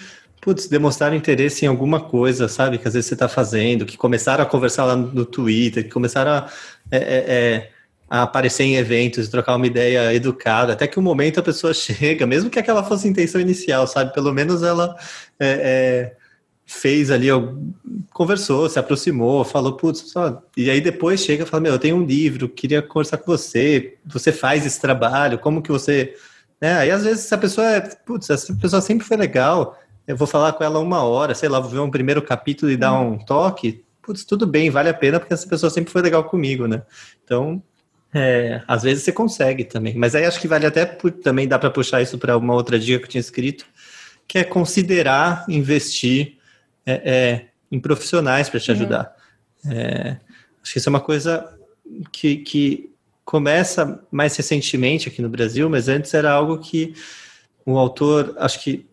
putz, 0.42 0.68
demonstraram 0.68 1.16
interesse 1.16 1.66
em 1.66 1.68
alguma 1.68 2.02
coisa, 2.02 2.48
sabe? 2.48 2.80
Que 2.80 2.88
às 2.88 2.96
vezes 2.96 3.08
você 3.08 3.14
está 3.14 3.30
fazendo, 3.30 3.86
que 3.86 3.96
começaram 3.96 4.44
a 4.44 4.48
conversar 4.48 4.86
lá 4.86 4.96
no 4.96 5.24
Twitter, 5.24 5.84
que 5.84 5.92
começaram 5.92 6.32
a, 6.32 6.50
é, 6.90 6.98
é, 6.98 7.26
é, 7.28 7.70
a 8.10 8.24
aparecer 8.24 8.64
em 8.64 8.76
eventos, 8.76 9.30
trocar 9.30 9.56
uma 9.56 9.68
ideia 9.68 10.14
educada, 10.14 10.74
até 10.74 10.88
que 10.88 10.98
o 10.98 11.02
momento 11.02 11.40
a 11.40 11.44
pessoa 11.44 11.74
chega, 11.76 12.26
mesmo 12.26 12.50
que 12.50 12.58
aquela 12.60 12.84
fosse 12.84 13.08
a 13.08 13.12
intenção 13.12 13.40
inicial, 13.40 13.86
sabe? 13.86 14.14
Pelo 14.14 14.34
menos 14.34 14.64
ela 14.64 14.96
é, 15.40 16.16
é 16.18 16.21
fez 16.74 17.12
ali, 17.12 17.28
conversou, 18.12 18.70
se 18.70 18.80
aproximou, 18.80 19.44
falou, 19.44 19.74
putz, 19.74 20.12
só... 20.12 20.42
e 20.56 20.70
aí 20.70 20.80
depois 20.80 21.20
chega 21.20 21.44
e 21.44 21.46
fala, 21.46 21.62
meu, 21.62 21.74
eu 21.74 21.80
tenho 21.80 21.98
um 21.98 22.06
livro, 22.06 22.48
queria 22.48 22.82
conversar 22.82 23.18
com 23.18 23.26
você, 23.26 23.98
você 24.06 24.32
faz 24.32 24.66
esse 24.66 24.80
trabalho, 24.80 25.38
como 25.38 25.62
que 25.62 25.72
você... 25.72 26.16
Né? 26.60 26.74
Aí 26.74 26.92
às 26.92 27.04
vezes 27.04 27.32
a 27.32 27.38
pessoa 27.38 27.68
é, 27.68 27.82
putz, 27.82 28.30
essa 28.30 28.54
pessoa 28.56 28.82
sempre 28.82 29.06
foi 29.06 29.18
legal, 29.18 29.78
eu 30.08 30.16
vou 30.16 30.28
falar 30.28 30.54
com 30.54 30.64
ela 30.64 30.80
uma 30.80 31.04
hora, 31.04 31.36
sei 31.36 31.50
lá, 31.50 31.60
vou 31.60 31.70
ver 31.70 31.80
um 31.80 31.92
primeiro 31.92 32.22
capítulo 32.22 32.72
e 32.72 32.78
dar 32.78 32.94
um 33.00 33.18
toque, 33.18 33.84
putz, 34.02 34.24
tudo 34.24 34.48
bem, 34.48 34.70
vale 34.70 34.90
a 34.90 34.94
pena, 34.94 35.20
porque 35.20 35.34
essa 35.34 35.48
pessoa 35.48 35.70
sempre 35.70 35.92
foi 35.92 36.02
legal 36.02 36.24
comigo, 36.24 36.68
né? 36.68 36.84
Então, 37.24 37.62
é, 38.14 38.62
às 38.68 38.84
vezes 38.84 39.04
você 39.04 39.12
consegue 39.12 39.64
também, 39.64 39.96
mas 39.96 40.16
aí 40.16 40.26
acho 40.26 40.40
que 40.40 40.48
vale 40.48 40.66
até, 40.66 40.86
também 40.86 41.48
dá 41.48 41.60
para 41.60 41.70
puxar 41.70 42.02
isso 42.02 42.18
para 42.18 42.38
uma 42.38 42.54
outra 42.54 42.80
dica 42.80 43.00
que 43.00 43.06
eu 43.06 43.10
tinha 43.10 43.22
escrito, 43.22 43.66
que 44.28 44.38
é 44.38 44.44
considerar 44.44 45.46
investir 45.50 46.41
é, 46.86 46.94
é, 46.94 47.46
em 47.72 47.80
profissionais 47.80 48.50
para 48.50 48.60
te 48.60 48.72
uhum. 48.72 48.78
ajudar. 48.78 49.16
É, 49.70 50.18
acho 50.62 50.74
que 50.74 50.80
isso 50.80 50.90
é 50.90 50.92
uma 50.92 51.00
coisa 51.00 51.58
que, 52.12 52.38
que 52.38 52.92
começa 53.24 54.04
mais 54.12 54.36
recentemente 54.36 55.08
aqui 55.08 55.22
no 55.22 55.30
Brasil, 55.30 55.70
mas 55.70 55.88
antes 55.88 56.14
era 56.14 56.32
algo 56.32 56.58
que 56.58 56.94
o 57.66 57.78
autor, 57.78 58.36
acho 58.38 58.62
que 58.62 58.86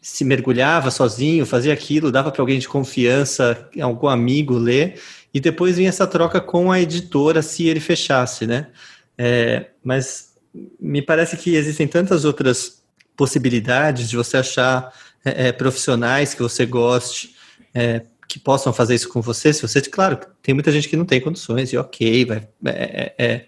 se 0.00 0.24
mergulhava 0.24 0.90
sozinho, 0.90 1.44
fazia 1.44 1.72
aquilo, 1.72 2.12
dava 2.12 2.30
para 2.30 2.40
alguém 2.40 2.58
de 2.58 2.68
confiança, 2.68 3.68
algum 3.80 4.08
amigo 4.08 4.56
ler, 4.56 5.00
e 5.34 5.40
depois 5.40 5.76
vinha 5.76 5.88
essa 5.88 6.06
troca 6.06 6.40
com 6.40 6.72
a 6.72 6.80
editora 6.80 7.42
se 7.42 7.66
ele 7.66 7.80
fechasse, 7.80 8.46
né? 8.46 8.68
É, 9.16 9.66
mas 9.82 10.34
me 10.80 11.02
parece 11.02 11.36
que 11.36 11.54
existem 11.54 11.86
tantas 11.86 12.24
outras 12.24 12.82
possibilidades 13.16 14.08
de 14.08 14.16
você 14.16 14.36
achar 14.36 14.92
é, 15.24 15.48
é 15.48 15.52
profissionais 15.52 16.34
que 16.34 16.42
você 16.42 16.66
goste, 16.66 17.34
é, 17.74 18.02
que 18.26 18.38
possam 18.38 18.72
fazer 18.72 18.94
isso 18.94 19.08
com 19.08 19.20
você. 19.20 19.52
Se 19.52 19.62
você, 19.62 19.80
claro, 19.82 20.18
tem 20.42 20.54
muita 20.54 20.70
gente 20.70 20.88
que 20.88 20.96
não 20.96 21.04
tem 21.04 21.20
condições, 21.20 21.72
e 21.72 21.76
ok, 21.76 22.24
vai, 22.24 22.48
é, 22.66 23.14
é, 23.18 23.26
é 23.26 23.46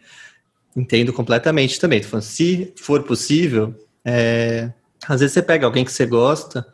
entendo 0.77 1.13
completamente 1.13 1.79
também. 1.79 2.03
Falando, 2.03 2.25
se 2.25 2.73
for 2.77 3.03
possível, 3.03 3.75
às 5.07 5.21
vezes 5.21 5.35
você 5.35 5.43
pega 5.43 5.67
alguém 5.67 5.85
que 5.85 5.93
você 5.93 6.07
gosta, 6.07 6.67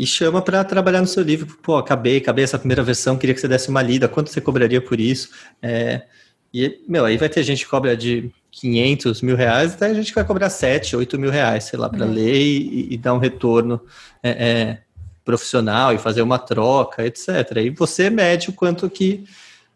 e 0.00 0.06
chama 0.06 0.40
para 0.40 0.64
trabalhar 0.64 1.02
no 1.02 1.06
seu 1.06 1.22
livro. 1.22 1.58
Pô, 1.62 1.76
acabei, 1.76 2.16
acabei 2.16 2.42
essa 2.42 2.58
primeira 2.58 2.82
versão, 2.82 3.18
queria 3.18 3.34
que 3.34 3.40
você 3.40 3.46
desse 3.46 3.68
uma 3.68 3.82
lida, 3.82 4.08
quanto 4.08 4.30
você 4.30 4.40
cobraria 4.40 4.80
por 4.80 4.98
isso? 4.98 5.28
É, 5.60 6.06
e, 6.54 6.80
meu, 6.88 7.04
aí 7.04 7.18
vai 7.18 7.28
ter 7.28 7.42
gente 7.42 7.64
que 7.64 7.70
cobra 7.70 7.94
de 7.94 8.32
500 8.50 9.22
mil 9.22 9.36
reais, 9.36 9.74
até 9.74 9.86
a 9.86 9.94
gente 9.94 10.12
vai 10.12 10.24
cobrar 10.24 10.50
7, 10.50 10.96
8 10.96 11.18
mil 11.18 11.30
reais, 11.30 11.64
sei 11.64 11.78
lá, 11.78 11.88
para 11.88 12.04
uhum. 12.04 12.12
ler 12.12 12.36
e, 12.36 12.94
e, 12.94 12.98
dar 12.98 13.14
um 13.14 13.18
retorno 13.18 13.80
é, 14.22 14.30
é, 14.30 14.78
profissional 15.24 15.92
e 15.92 15.98
fazer 15.98 16.22
uma 16.22 16.38
troca, 16.38 17.06
etc. 17.06 17.28
E 17.56 17.70
você 17.70 18.10
mede 18.10 18.50
o 18.50 18.52
quanto 18.52 18.90
que 18.90 19.24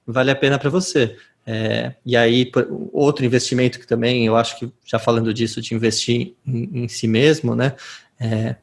vale 0.07 0.31
a 0.31 0.37
pena 0.37 0.59
para 0.59 0.71
você. 0.71 1.17
É, 1.47 1.93
e 2.05 2.17
aí, 2.17 2.51
outro 2.93 3.25
investimento 3.25 3.79
que 3.79 3.87
também, 3.87 4.27
eu 4.27 4.35
acho 4.35 4.59
que, 4.59 4.73
já 4.85 4.99
falando 4.99 5.33
disso, 5.33 5.61
de 5.61 5.75
investir 5.75 6.35
em, 6.47 6.85
em 6.85 6.89
si 6.89 7.07
mesmo, 7.07 7.55
né? 7.55 7.75
É, 8.19 8.57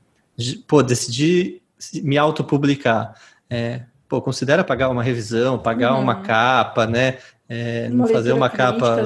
pô, 0.68 0.82
decidi 0.82 1.62
me 2.04 2.18
autopublicar. 2.18 3.14
É, 3.50 3.82
pô, 4.10 4.22
considera 4.22 4.64
pagar 4.64 4.90
uma 4.90 5.04
revisão, 5.04 5.58
pagar 5.58 5.94
uhum. 5.94 6.02
uma 6.02 6.22
capa, 6.22 6.86
né? 6.86 7.18
É, 7.48 7.90
não 7.90 8.08
fazer 8.08 8.32
uma 8.32 8.50
capa 8.50 8.98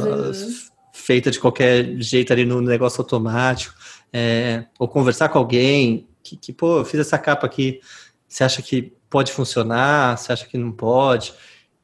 feita 0.96 1.30
de 1.30 1.40
qualquer 1.40 2.00
jeito 2.00 2.32
ali 2.32 2.46
no 2.46 2.62
negócio 2.62 3.02
automático. 3.02 3.76
É, 4.12 4.66
ou 4.80 4.88
conversar 4.88 5.30
com 5.30 5.38
alguém 5.38 6.08
que, 6.24 6.38
que, 6.38 6.54
pô, 6.54 6.80
eu 6.80 6.86
fiz 6.86 7.00
essa 7.00 7.18
capa 7.18 7.46
aqui, 7.46 7.82
você 8.28 8.44
acha 8.44 8.62
que 8.62 8.94
pode 9.10 9.32
funcionar? 9.32 10.18
Você 10.18 10.32
acha 10.32 10.46
que 10.46 10.58
não 10.58 10.72
pode? 10.72 11.34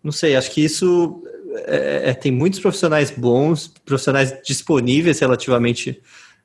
Não 0.04 0.12
sei, 0.12 0.36
acho 0.36 0.50
que 0.52 0.64
isso 0.64 1.22
é, 1.68 2.10
é 2.10 2.14
tem 2.14 2.32
muitos 2.32 2.60
profissionais 2.60 3.12
bons, 3.12 3.68
profissionais 3.86 4.34
disponíveis 4.44 5.20
relativamente 5.20 6.02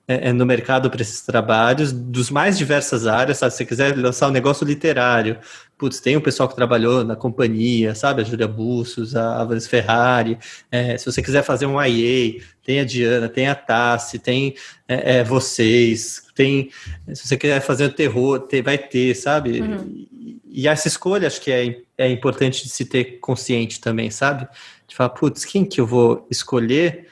é, 0.09 0.29
é, 0.29 0.33
no 0.33 0.47
mercado 0.47 0.89
para 0.89 1.03
esses 1.03 1.21
trabalhos, 1.23 1.91
dos 1.91 2.31
mais 2.31 2.57
diversas 2.57 3.09
áreas, 3.09 3.39
sabe? 3.39 3.51
Se 3.51 3.59
você 3.59 3.67
quiser 3.67 3.97
lançar 3.97 4.29
um 4.29 4.31
negócio 4.31 4.65
literário, 4.65 5.37
putz, 5.77 5.99
tem 5.99 6.17
um 6.17 6.21
pessoal 6.21 6.49
que 6.49 6.55
trabalhou 6.55 7.03
na 7.03 7.17
companhia, 7.17 7.93
sabe? 7.93 8.23
A 8.23 8.25
Júlia 8.25 8.47
Bussos, 8.47 9.17
a 9.17 9.43
Vanessa 9.45 9.69
Ferrari. 9.69 10.39
É, 10.71 10.97
se 10.97 11.05
você 11.07 11.21
quiser 11.21 11.43
fazer 11.43 11.67
um 11.67 11.83
IA, 11.83 12.41
tem 12.63 12.79
a 12.79 12.85
Diana, 12.85 13.29
tem 13.29 13.49
a 13.49 13.55
Tassi, 13.57 14.21
tem 14.21 14.55
é, 14.87 15.19
é, 15.19 15.25
vocês, 15.25 16.23
tem. 16.37 16.71
Se 17.13 17.27
você 17.27 17.37
quiser 17.37 17.61
fazer 17.61 17.87
um 17.87 17.93
terror, 17.93 18.39
tem, 18.39 18.63
vai 18.63 18.79
ter, 18.79 19.13
sabe? 19.17 19.61
Uhum. 19.61 20.07
E, 20.13 20.41
e, 20.47 20.69
essa 20.69 20.87
escolha 20.87 21.27
acho 21.27 21.41
que 21.41 21.51
é, 21.51 21.81
é 21.99 22.09
importante 22.09 22.63
de 22.63 22.69
se 22.69 22.85
ter 22.85 23.19
consciente 23.19 23.81
também, 23.81 24.11
sabe? 24.13 24.47
De 24.87 24.95
falar, 24.95 25.11
putz, 25.11 25.45
quem 25.45 25.65
que 25.65 25.81
eu 25.81 25.87
vou 25.87 26.27
escolher 26.31 27.09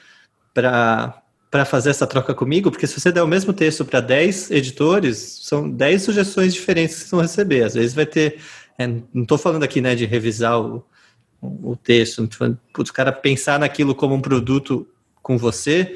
para 0.53 1.21
para 1.55 1.63
fazer 1.63 1.91
essa 1.91 2.05
troca 2.05 2.35
comigo, 2.35 2.69
porque 2.69 2.85
se 2.85 2.99
você 2.99 3.13
der 3.13 3.23
o 3.23 3.27
mesmo 3.27 3.53
texto 3.53 3.85
para 3.85 4.01
10 4.01 4.51
editores, 4.51 5.39
são 5.41 5.71
10 5.71 6.01
sugestões 6.01 6.53
diferentes 6.53 7.03
que 7.03 7.09
vão 7.09 7.21
receber. 7.21 7.63
Às 7.63 7.75
vezes 7.75 7.93
vai 7.93 8.05
ter. 8.05 8.41
É, 8.77 8.85
não 8.85 9.23
estou 9.23 9.37
falando 9.37 9.63
aqui 9.63 9.79
né, 9.79 9.95
de 9.95 10.05
revisar 10.05 10.59
o, 10.59 10.85
o 11.41 11.77
texto, 11.77 12.21
não 12.21 12.29
falando, 12.29 12.59
putz, 12.73 12.89
o 12.89 12.93
cara 12.93 13.09
pensar 13.09 13.57
naquilo 13.57 13.95
como 13.95 14.13
um 14.13 14.19
produto 14.19 14.85
com 15.23 15.37
você, 15.37 15.95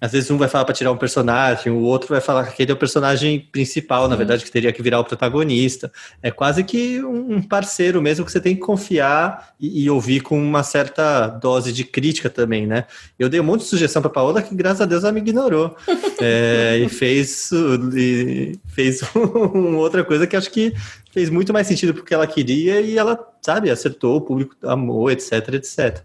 às 0.00 0.12
vezes 0.12 0.30
um 0.30 0.38
vai 0.38 0.48
falar 0.48 0.64
para 0.64 0.74
tirar 0.74 0.90
um 0.90 0.96
personagem, 0.96 1.70
o 1.70 1.80
outro 1.80 2.08
vai 2.08 2.20
falar 2.20 2.44
que 2.44 2.50
aquele 2.50 2.70
é 2.70 2.74
o 2.74 2.76
personagem 2.76 3.40
principal, 3.52 4.08
na 4.08 4.16
verdade, 4.16 4.44
que 4.44 4.50
teria 4.50 4.72
que 4.72 4.82
virar 4.82 5.00
o 5.00 5.04
protagonista. 5.04 5.92
É 6.22 6.30
quase 6.30 6.64
que 6.64 7.04
um 7.04 7.42
parceiro 7.42 8.00
mesmo 8.00 8.24
que 8.24 8.32
você 8.32 8.40
tem 8.40 8.54
que 8.54 8.62
confiar 8.62 9.54
e, 9.60 9.84
e 9.84 9.90
ouvir 9.90 10.20
com 10.20 10.42
uma 10.42 10.62
certa 10.62 11.28
dose 11.28 11.72
de 11.72 11.84
crítica 11.84 12.30
também, 12.30 12.66
né? 12.66 12.86
Eu 13.18 13.28
dei 13.28 13.40
um 13.40 13.44
monte 13.44 13.60
de 13.60 13.66
sugestão 13.66 14.00
para 14.00 14.10
Paola 14.10 14.40
que, 14.40 14.54
graças 14.54 14.80
a 14.80 14.86
Deus, 14.86 15.04
ela 15.04 15.12
me 15.12 15.20
ignorou. 15.20 15.76
é, 16.20 16.78
e 16.78 16.88
fez, 16.88 17.50
e 17.94 18.58
fez 18.68 19.02
outra 19.76 20.02
coisa 20.02 20.26
que 20.26 20.36
acho 20.36 20.50
que 20.50 20.72
fez 21.12 21.28
muito 21.28 21.52
mais 21.52 21.66
sentido 21.66 21.92
porque 21.92 22.14
ela 22.14 22.26
queria 22.26 22.80
e 22.80 22.96
ela, 22.96 23.18
sabe, 23.42 23.70
acertou, 23.70 24.16
o 24.16 24.20
público 24.22 24.56
amou, 24.62 25.10
etc, 25.10 25.54
etc. 25.54 26.00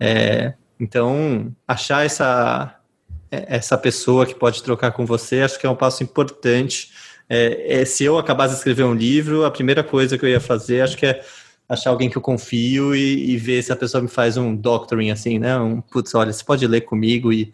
É, 0.00 0.54
então, 0.80 1.54
achar 1.66 2.04
essa 2.04 2.76
essa 3.30 3.76
pessoa 3.76 4.26
que 4.26 4.34
pode 4.34 4.62
trocar 4.62 4.92
com 4.92 5.04
você, 5.04 5.40
acho 5.40 5.58
que 5.58 5.66
é 5.66 5.70
um 5.70 5.76
passo 5.76 6.02
importante. 6.02 6.90
É, 7.28 7.80
é, 7.80 7.84
se 7.84 8.04
eu 8.04 8.18
acabasse 8.18 8.54
de 8.54 8.58
escrever 8.58 8.84
um 8.84 8.94
livro, 8.94 9.44
a 9.44 9.50
primeira 9.50 9.82
coisa 9.82 10.16
que 10.16 10.24
eu 10.24 10.28
ia 10.28 10.40
fazer, 10.40 10.82
acho 10.82 10.96
que 10.96 11.06
é 11.06 11.24
achar 11.68 11.90
alguém 11.90 12.08
que 12.08 12.16
eu 12.16 12.22
confio 12.22 12.94
e, 12.94 13.30
e 13.30 13.36
ver 13.36 13.62
se 13.62 13.72
a 13.72 13.76
pessoa 13.76 14.00
me 14.00 14.08
faz 14.08 14.36
um 14.36 14.54
doctoring, 14.54 15.10
assim, 15.10 15.38
né? 15.38 15.58
Um, 15.58 15.80
putz, 15.80 16.14
olha, 16.14 16.32
você 16.32 16.44
pode 16.44 16.64
ler 16.66 16.82
comigo 16.82 17.32
e, 17.32 17.52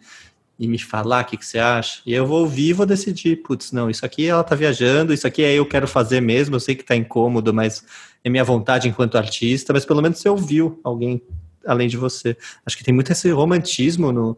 e 0.59 0.67
me 0.67 0.77
falar 0.77 1.23
o 1.23 1.25
que, 1.25 1.37
que 1.37 1.45
você 1.45 1.57
acha? 1.57 2.01
E 2.05 2.13
eu 2.13 2.25
vou 2.25 2.41
ouvir 2.41 2.69
e 2.69 2.73
vou 2.73 2.85
decidir, 2.85 3.37
putz, 3.37 3.71
não, 3.71 3.89
isso 3.89 4.05
aqui 4.05 4.27
ela 4.27 4.43
tá 4.43 4.55
viajando, 4.55 5.13
isso 5.13 5.25
aqui 5.25 5.43
é 5.43 5.53
eu 5.53 5.65
quero 5.65 5.87
fazer 5.87 6.21
mesmo, 6.21 6.55
eu 6.55 6.59
sei 6.59 6.75
que 6.75 6.83
tá 6.83 6.95
incômodo, 6.95 7.51
mas 7.53 7.83
é 8.23 8.29
minha 8.29 8.43
vontade 8.43 8.87
enquanto 8.87 9.17
artista, 9.17 9.73
mas 9.73 9.85
pelo 9.85 10.01
menos 10.01 10.19
você 10.19 10.29
ouviu 10.29 10.79
alguém 10.83 11.21
além 11.65 11.87
de 11.87 11.97
você. 11.97 12.37
Acho 12.65 12.77
que 12.77 12.83
tem 12.83 12.93
muito 12.93 13.11
esse 13.11 13.31
romantismo 13.31 14.11
no, 14.11 14.37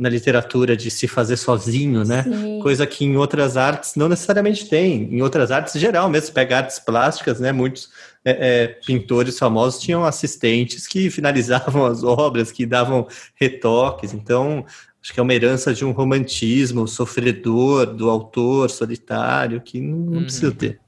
na 0.00 0.08
literatura 0.08 0.74
de 0.74 0.90
se 0.90 1.06
fazer 1.06 1.36
sozinho, 1.36 2.04
né? 2.04 2.22
Sim. 2.22 2.58
Coisa 2.62 2.86
que 2.86 3.04
em 3.04 3.18
outras 3.18 3.58
artes 3.58 3.94
não 3.94 4.08
necessariamente 4.08 4.66
tem. 4.66 5.14
Em 5.14 5.20
outras 5.20 5.50
artes, 5.50 5.78
geral 5.78 6.08
mesmo, 6.08 6.34
pega 6.34 6.56
artes 6.56 6.78
plásticas, 6.78 7.38
né? 7.38 7.52
Muitos 7.52 7.90
é, 8.24 8.30
é, 8.62 8.66
pintores 8.66 9.38
famosos 9.38 9.80
tinham 9.80 10.02
assistentes 10.02 10.86
que 10.86 11.08
finalizavam 11.12 11.84
as 11.84 12.02
obras, 12.02 12.50
que 12.50 12.64
davam 12.64 13.06
retoques. 13.34 14.14
Então, 14.14 14.64
acho 15.02 15.12
que 15.12 15.20
é 15.20 15.22
uma 15.22 15.34
herança 15.34 15.74
de 15.74 15.84
um 15.84 15.90
romantismo 15.90 16.88
sofredor 16.88 17.84
do 17.86 18.08
autor 18.08 18.70
solitário 18.70 19.60
que 19.60 19.82
não, 19.82 19.98
não 19.98 20.12
uhum. 20.14 20.22
precisa 20.22 20.50
ter. 20.50 20.80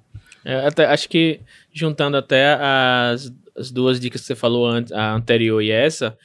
É, 0.42 0.66
até, 0.66 0.86
acho 0.86 1.06
que 1.06 1.40
juntando 1.70 2.16
até 2.16 2.54
as, 2.54 3.30
as 3.54 3.70
duas 3.70 4.00
dicas 4.00 4.22
que 4.22 4.26
você 4.28 4.34
falou, 4.34 4.70
a 4.92 5.14
anterior 5.14 5.60
e 5.60 5.70
essa, 5.70 6.16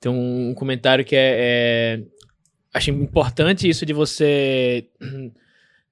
tem 0.00 0.12
um 0.12 0.54
comentário 0.54 1.04
que 1.04 1.16
é, 1.16 1.36
é 1.38 2.02
acho 2.76 2.90
importante 2.90 3.68
isso 3.68 3.86
de 3.86 3.92
você 3.92 4.84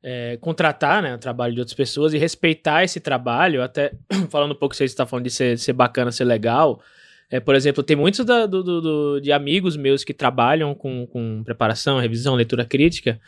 é, 0.03 0.37
contratar 0.41 1.03
né, 1.03 1.15
o 1.15 1.19
trabalho 1.19 1.55
de 1.55 1.61
outras 1.61 1.75
pessoas 1.75 2.13
e 2.13 2.19
respeitar 2.19 2.85
esse 2.85 3.01
trabalho, 3.01 3.63
até 3.63 3.93
falando 4.31 4.53
um 4.53 4.59
pouco, 4.59 4.77
você 4.77 4.85
está 4.85 5.07
falando 5.07 5.25
de 5.25 5.31
ser, 5.31 5.59
ser 5.59 5.73
bacana, 5.73 6.13
ser 6.13 6.25
legal. 6.25 6.83
É, 7.31 7.41
por 7.41 7.55
exemplo, 7.55 7.83
tem 7.83 7.97
muitos 7.97 8.25
da, 8.25 8.47
do, 8.47 8.63
do, 8.63 9.21
de 9.21 9.33
amigos 9.33 9.77
meus 9.77 10.05
que 10.05 10.13
trabalham 10.13 10.75
com, 10.75 11.07
com 11.07 11.43
preparação, 11.43 11.99
revisão, 11.99 12.35
leitura 12.35 12.67
crítica, 12.67 13.19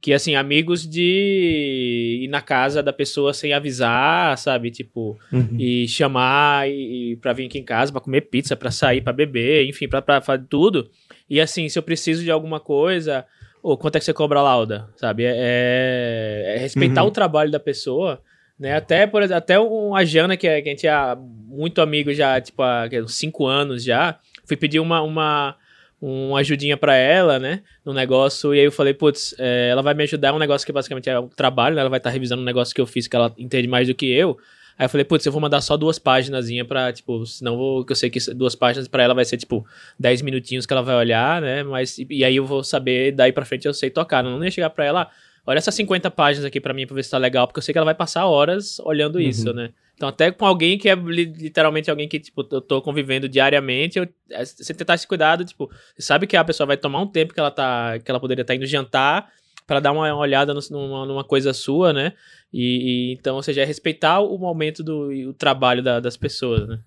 que, 0.00 0.12
assim, 0.12 0.34
amigos 0.34 0.86
de 0.86 2.20
ir 2.24 2.28
na 2.28 2.42
casa 2.42 2.82
da 2.82 2.92
pessoa 2.92 3.32
sem 3.32 3.54
avisar, 3.54 4.36
sabe? 4.36 4.70
Tipo, 4.70 5.16
uhum. 5.32 5.56
e 5.58 5.88
chamar 5.88 6.68
e, 6.68 7.12
e 7.12 7.16
pra 7.16 7.32
vir 7.32 7.46
aqui 7.46 7.58
em 7.58 7.64
casa 7.64 7.92
pra 7.92 8.02
comer 8.02 8.22
pizza, 8.22 8.54
pra 8.54 8.70
sair, 8.70 9.00
pra 9.00 9.14
beber, 9.14 9.66
enfim, 9.66 9.88
pra, 9.88 10.02
pra 10.02 10.20
fazer 10.20 10.44
tudo. 10.46 10.90
E 11.28 11.40
assim, 11.40 11.68
se 11.68 11.78
eu 11.78 11.82
preciso 11.82 12.22
de 12.22 12.30
alguma 12.30 12.60
coisa, 12.60 13.24
ou 13.62 13.78
quanto 13.78 13.96
é 13.96 13.98
que 13.98 14.04
você 14.04 14.12
cobra 14.12 14.40
a 14.40 14.42
lauda, 14.42 14.88
sabe? 14.96 15.24
É, 15.24 15.34
é, 15.36 16.54
é 16.56 16.58
respeitar 16.58 17.02
uhum. 17.02 17.08
o 17.08 17.12
trabalho 17.12 17.50
da 17.50 17.58
pessoa, 17.58 18.20
né? 18.58 18.76
Até, 18.76 19.06
por 19.06 19.22
até 19.22 19.54
a 19.56 20.04
Jana, 20.04 20.36
que, 20.36 20.46
é, 20.46 20.60
que 20.60 20.68
a 20.68 20.72
gente 20.72 20.86
é 20.86 21.16
muito 21.16 21.80
amigo 21.80 22.12
já, 22.12 22.40
tipo, 22.40 22.62
há 22.62 22.88
uns 23.02 23.14
cinco 23.14 23.46
anos 23.46 23.82
já, 23.82 24.18
fui 24.44 24.56
pedir 24.56 24.80
uma, 24.80 25.00
uma, 25.00 25.56
uma 26.00 26.38
ajudinha 26.40 26.76
para 26.76 26.94
ela, 26.94 27.38
né? 27.38 27.62
No 27.84 27.92
negócio, 27.92 28.54
e 28.54 28.60
aí 28.60 28.66
eu 28.66 28.72
falei, 28.72 28.92
putz, 28.92 29.34
é, 29.38 29.68
ela 29.70 29.82
vai 29.82 29.94
me 29.94 30.02
ajudar, 30.02 30.28
é 30.28 30.32
um 30.32 30.38
negócio 30.38 30.66
que 30.66 30.72
basicamente 30.72 31.08
é 31.08 31.18
o 31.18 31.28
trabalho, 31.28 31.74
né? 31.74 31.80
Ela 31.80 31.90
vai 31.90 31.98
estar 31.98 32.10
tá 32.10 32.14
revisando 32.14 32.42
um 32.42 32.44
negócio 32.44 32.74
que 32.74 32.80
eu 32.80 32.86
fiz 32.86 33.08
que 33.08 33.16
ela 33.16 33.32
entende 33.38 33.66
mais 33.66 33.88
do 33.88 33.94
que 33.94 34.12
eu. 34.12 34.36
Aí 34.78 34.86
eu 34.86 34.88
falei, 34.88 35.04
putz, 35.04 35.24
eu 35.24 35.32
vou 35.32 35.40
mandar 35.40 35.60
só 35.60 35.76
duas 35.76 35.98
páginas 35.98 36.46
pra, 36.66 36.92
tipo, 36.92 37.24
senão 37.26 37.56
vou, 37.56 37.84
que 37.84 37.92
eu 37.92 37.96
sei 37.96 38.10
que 38.10 38.18
duas 38.34 38.54
páginas 38.54 38.88
pra 38.88 39.02
ela 39.02 39.14
vai 39.14 39.24
ser, 39.24 39.36
tipo, 39.36 39.64
10 39.98 40.22
minutinhos 40.22 40.66
que 40.66 40.72
ela 40.72 40.82
vai 40.82 40.96
olhar, 40.96 41.40
né? 41.40 41.62
Mas, 41.62 41.98
e, 41.98 42.06
e 42.10 42.24
aí 42.24 42.36
eu 42.36 42.44
vou 42.44 42.64
saber, 42.64 43.12
daí 43.12 43.32
pra 43.32 43.44
frente 43.44 43.66
eu 43.66 43.74
sei 43.74 43.90
tocar. 43.90 44.22
Não, 44.22 44.42
ia 44.44 44.50
chegar 44.50 44.70
pra 44.70 44.84
ela, 44.84 45.10
olha 45.46 45.58
essas 45.58 45.74
50 45.74 46.10
páginas 46.10 46.44
aqui 46.44 46.60
pra 46.60 46.74
mim 46.74 46.86
pra 46.86 46.94
ver 46.96 47.04
se 47.04 47.10
tá 47.10 47.18
legal, 47.18 47.46
porque 47.46 47.58
eu 47.58 47.62
sei 47.62 47.72
que 47.72 47.78
ela 47.78 47.84
vai 47.84 47.94
passar 47.94 48.26
horas 48.26 48.80
olhando 48.80 49.16
uhum. 49.16 49.22
isso, 49.22 49.52
né? 49.52 49.70
Então, 49.94 50.08
até 50.08 50.32
com 50.32 50.44
alguém 50.44 50.76
que 50.76 50.88
é 50.88 50.94
literalmente 50.94 51.88
alguém 51.88 52.08
que, 52.08 52.18
tipo, 52.18 52.46
eu 52.50 52.60
tô 52.60 52.82
convivendo 52.82 53.28
diariamente, 53.28 53.98
eu, 53.98 54.08
é, 54.30 54.44
você 54.44 54.74
tentar 54.74 54.94
esse 54.94 55.06
cuidado, 55.06 55.44
tipo, 55.44 55.70
você 55.94 56.02
sabe 56.02 56.26
que 56.26 56.36
a 56.36 56.44
pessoa 56.44 56.66
vai 56.66 56.76
tomar 56.76 57.00
um 57.00 57.06
tempo 57.06 57.32
que 57.32 57.38
ela 57.38 57.50
tá, 57.50 57.98
que 58.00 58.10
ela 58.10 58.18
poderia 58.18 58.42
estar 58.42 58.52
tá 58.52 58.56
indo 58.56 58.66
jantar, 58.66 59.30
para 59.66 59.80
dar 59.80 59.92
uma 59.92 60.14
olhada 60.16 60.52
no, 60.52 60.60
numa, 60.70 61.06
numa, 61.06 61.24
coisa 61.24 61.52
sua, 61.52 61.92
né? 61.92 62.12
E, 62.52 63.12
e, 63.12 63.12
então, 63.14 63.36
ou 63.36 63.42
seja, 63.42 63.62
é 63.62 63.64
respeitar 63.64 64.20
o 64.20 64.38
momento 64.38 64.82
do 64.82 65.08
o 65.28 65.32
trabalho 65.32 65.82
da, 65.82 66.00
das 66.00 66.16
pessoas, 66.16 66.68
né? 66.68 66.78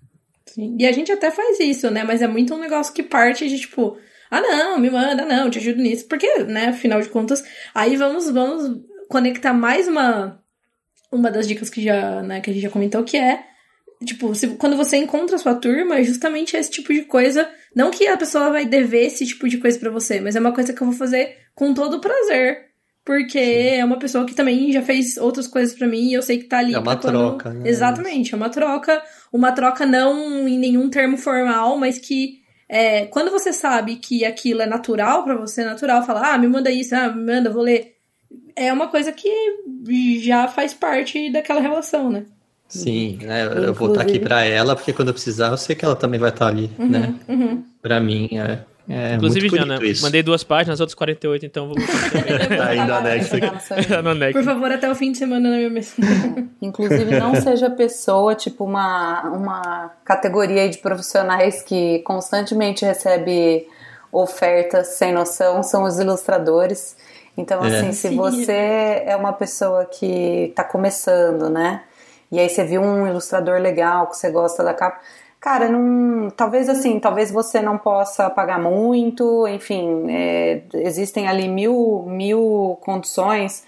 Sim. 0.45 0.77
E 0.79 0.85
a 0.85 0.91
gente 0.91 1.11
até 1.11 1.29
faz 1.29 1.59
isso, 1.59 1.89
né? 1.91 2.03
Mas 2.03 2.21
é 2.21 2.27
muito 2.27 2.53
um 2.53 2.59
negócio 2.59 2.93
que 2.93 3.03
parte 3.03 3.47
de 3.47 3.59
tipo, 3.59 3.97
ah 4.31 4.41
não, 4.41 4.79
me 4.79 4.89
manda, 4.89 5.25
não, 5.25 5.49
te 5.49 5.59
ajudo 5.59 5.81
nisso. 5.81 6.07
Porque, 6.07 6.43
né, 6.43 6.67
afinal 6.67 7.01
de 7.01 7.09
contas, 7.09 7.43
aí 7.73 7.95
vamos, 7.95 8.29
vamos 8.29 8.81
conectar 9.09 9.53
mais 9.53 9.87
uma 9.87 10.41
uma 11.11 11.31
das 11.31 11.47
dicas 11.47 11.69
que 11.69 11.81
já, 11.81 12.21
né, 12.21 12.41
que 12.41 12.49
a 12.49 12.53
gente 12.53 12.63
já 12.63 12.69
comentou, 12.69 13.03
que 13.03 13.15
é 13.17 13.43
tipo, 14.05 14.33
se, 14.35 14.49
quando 14.57 14.75
você 14.75 14.97
encontra 14.97 15.35
a 15.35 15.39
sua 15.39 15.55
turma, 15.55 15.97
é 15.97 16.03
justamente 16.03 16.55
esse 16.55 16.69
tipo 16.69 16.93
de 16.93 17.03
coisa. 17.03 17.49
Não 17.75 17.91
que 17.91 18.07
a 18.07 18.17
pessoa 18.17 18.51
vai 18.51 18.65
dever 18.65 19.05
esse 19.05 19.25
tipo 19.25 19.47
de 19.47 19.57
coisa 19.57 19.79
para 19.79 19.89
você, 19.89 20.19
mas 20.19 20.35
é 20.35 20.39
uma 20.39 20.53
coisa 20.53 20.73
que 20.73 20.81
eu 20.81 20.87
vou 20.87 20.95
fazer 20.95 21.37
com 21.55 21.73
todo 21.73 21.99
prazer. 21.99 22.66
Porque 23.07 23.39
Sim. 23.39 23.77
é 23.79 23.85
uma 23.85 23.97
pessoa 23.97 24.25
que 24.25 24.35
também 24.35 24.69
já 24.69 24.81
fez 24.81 25.15
outras 25.15 25.47
coisas 25.47 25.73
para 25.73 25.87
mim 25.87 26.09
e 26.09 26.13
eu 26.13 26.21
sei 26.21 26.39
que 26.39 26.43
tá 26.43 26.57
ali. 26.57 26.73
É 26.73 26.77
uma 26.77 26.97
quando... 26.97 27.13
troca, 27.13 27.53
né? 27.53 27.69
Exatamente, 27.69 28.33
é 28.33 28.37
uma 28.37 28.49
troca. 28.49 29.01
Uma 29.31 29.53
troca 29.53 29.85
não 29.85 30.45
em 30.45 30.59
nenhum 30.59 30.89
termo 30.89 31.17
formal, 31.17 31.77
mas 31.77 31.97
que 31.99 32.41
é, 32.67 33.05
quando 33.05 33.31
você 33.31 33.53
sabe 33.53 33.95
que 33.95 34.25
aquilo 34.25 34.61
é 34.61 34.65
natural 34.65 35.23
para 35.23 35.37
você, 35.37 35.61
é 35.61 35.65
natural 35.65 36.05
falar, 36.05 36.33
ah, 36.33 36.37
me 36.37 36.49
manda 36.49 36.69
isso, 36.69 36.93
ah, 36.97 37.07
me 37.07 37.23
manda, 37.23 37.49
vou 37.49 37.63
ler. 37.63 37.93
É 38.53 38.73
uma 38.73 38.87
coisa 38.87 39.13
que 39.13 39.31
já 40.19 40.49
faz 40.49 40.73
parte 40.73 41.31
daquela 41.31 41.61
relação, 41.61 42.11
né? 42.11 42.25
Sim, 42.67 43.19
né? 43.21 43.45
eu 43.45 43.73
vou 43.73 43.87
estar 43.87 44.01
aqui 44.01 44.19
para 44.19 44.43
ela, 44.43 44.75
porque 44.75 44.91
quando 44.91 45.07
eu 45.07 45.13
precisar, 45.13 45.47
eu 45.47 45.57
sei 45.57 45.77
que 45.77 45.85
ela 45.85 45.95
também 45.95 46.19
vai 46.19 46.29
estar 46.29 46.47
ali, 46.47 46.69
uhum, 46.77 46.89
né? 46.89 47.15
Uhum. 47.29 47.63
Para 47.81 48.01
mim, 48.01 48.27
é, 48.33 48.65
é 48.89 49.15
Inclusive, 49.15 49.49
Jana, 49.49 49.83
isso. 49.83 50.01
mandei 50.01 50.23
duas 50.23 50.43
páginas, 50.43 50.75
as 50.75 50.79
outras 50.79 50.95
48, 50.95 51.45
então 51.45 51.67
vou 51.67 51.75
tá 52.57 52.75
indo 52.75 52.93
anexo 52.93 53.35
aqui. 53.35 53.47
Por 54.33 54.45
favor, 54.45 54.71
até 54.71 54.89
o 54.89 54.95
fim 54.95 55.11
de 55.11 55.17
semana 55.17 55.49
na 55.49 55.57
minha 55.57 55.69
mesa. 55.69 55.93
Inclusive, 56.61 57.19
não 57.19 57.35
seja 57.41 57.69
pessoa, 57.69 58.33
tipo, 58.33 58.63
uma, 58.63 59.23
uma 59.23 59.91
categoria 60.05 60.69
de 60.69 60.77
profissionais 60.77 61.61
que 61.61 61.99
constantemente 61.99 62.85
recebe 62.85 63.67
ofertas 64.11 64.87
sem 64.89 65.11
noção, 65.11 65.61
são 65.63 65.83
os 65.83 65.99
ilustradores. 65.99 66.95
Então, 67.35 67.63
é. 67.65 67.79
assim, 67.79 67.91
se 67.91 68.15
você 68.15 69.03
é 69.05 69.15
uma 69.15 69.33
pessoa 69.33 69.85
que 69.85 70.47
está 70.49 70.63
começando, 70.63 71.49
né? 71.49 71.81
e 72.31 72.39
aí 72.39 72.49
você 72.49 72.63
viu 72.63 72.81
um 72.81 73.07
ilustrador 73.07 73.59
legal 73.59 74.07
que 74.07 74.17
você 74.17 74.29
gosta 74.29 74.63
da 74.63 74.73
capa. 74.73 74.99
Cara, 75.39 75.69
não, 75.69 76.29
talvez 76.31 76.67
assim, 76.67 76.99
talvez 76.99 77.31
você 77.31 77.61
não 77.61 77.77
possa 77.77 78.29
pagar 78.29 78.59
muito, 78.59 79.47
enfim, 79.47 80.09
é, 80.09 80.63
existem 80.73 81.27
ali 81.27 81.47
mil, 81.47 82.03
mil 82.07 82.77
condições, 82.81 83.63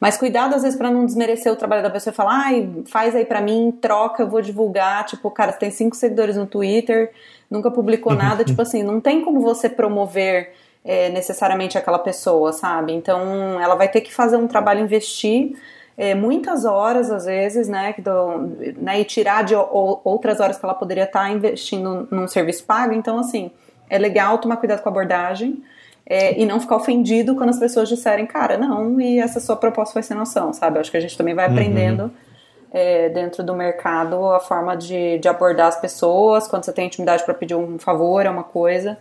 mas 0.00 0.16
cuidado 0.16 0.54
às 0.54 0.62
vezes 0.62 0.78
para 0.78 0.92
não 0.92 1.04
desmerecer 1.04 1.52
o 1.52 1.56
trabalho 1.56 1.82
da 1.82 1.90
pessoa 1.90 2.12
e 2.12 2.16
falar, 2.16 2.44
ai, 2.44 2.70
faz 2.86 3.16
aí 3.16 3.24
para 3.24 3.40
mim, 3.40 3.76
troca, 3.80 4.22
eu 4.22 4.28
vou 4.28 4.40
divulgar. 4.40 5.04
Tipo, 5.06 5.28
cara, 5.30 5.50
você 5.52 5.58
tem 5.58 5.70
cinco 5.72 5.96
seguidores 5.96 6.36
no 6.36 6.46
Twitter, 6.46 7.10
nunca 7.50 7.68
publicou 7.68 8.14
nada, 8.14 8.44
tipo 8.44 8.62
assim, 8.62 8.84
não 8.84 9.00
tem 9.00 9.24
como 9.24 9.40
você 9.40 9.68
promover 9.68 10.52
é, 10.84 11.08
necessariamente 11.10 11.76
aquela 11.76 11.98
pessoa, 11.98 12.52
sabe? 12.52 12.92
Então 12.92 13.60
ela 13.60 13.74
vai 13.74 13.88
ter 13.88 14.02
que 14.02 14.14
fazer 14.14 14.36
um 14.36 14.46
trabalho, 14.46 14.80
investir 14.80 15.56
é, 15.98 16.14
muitas 16.14 16.64
horas, 16.64 17.10
às 17.10 17.26
vezes, 17.26 17.68
né, 17.68 17.92
do, 17.98 18.54
né, 18.80 19.00
e 19.00 19.04
tirar 19.04 19.42
de 19.42 19.52
ou, 19.56 20.00
outras 20.04 20.38
horas 20.38 20.56
que 20.56 20.64
ela 20.64 20.74
poderia 20.74 21.02
estar 21.02 21.22
tá 21.22 21.30
investindo 21.30 22.06
num 22.08 22.28
serviço 22.28 22.64
pago. 22.64 22.94
Então, 22.94 23.18
assim, 23.18 23.50
é 23.90 23.98
legal 23.98 24.38
tomar 24.38 24.58
cuidado 24.58 24.80
com 24.80 24.88
a 24.88 24.92
abordagem 24.92 25.60
é, 26.06 26.40
e 26.40 26.46
não 26.46 26.60
ficar 26.60 26.76
ofendido 26.76 27.34
quando 27.34 27.50
as 27.50 27.58
pessoas 27.58 27.88
disserem, 27.88 28.26
cara, 28.26 28.56
não, 28.56 29.00
e 29.00 29.18
essa 29.18 29.40
sua 29.40 29.56
proposta 29.56 29.92
foi 29.92 30.04
sem 30.04 30.16
noção, 30.16 30.52
sabe? 30.52 30.78
Acho 30.78 30.88
que 30.88 30.96
a 30.96 31.00
gente 31.00 31.18
também 31.18 31.34
vai 31.34 31.46
uhum. 31.46 31.52
aprendendo. 31.52 32.02
Uhum. 32.04 32.10
É, 32.70 33.08
dentro 33.08 33.42
do 33.42 33.54
mercado 33.54 34.26
a 34.26 34.40
forma 34.40 34.76
de, 34.76 35.18
de 35.18 35.26
abordar 35.26 35.68
as 35.68 35.80
pessoas 35.80 36.46
quando 36.46 36.64
você 36.64 36.72
tem 36.72 36.84
intimidade 36.84 37.24
para 37.24 37.32
pedir 37.32 37.54
um 37.54 37.78
favor 37.78 38.26
é 38.26 38.28
uma 38.28 38.44
coisa 38.44 38.98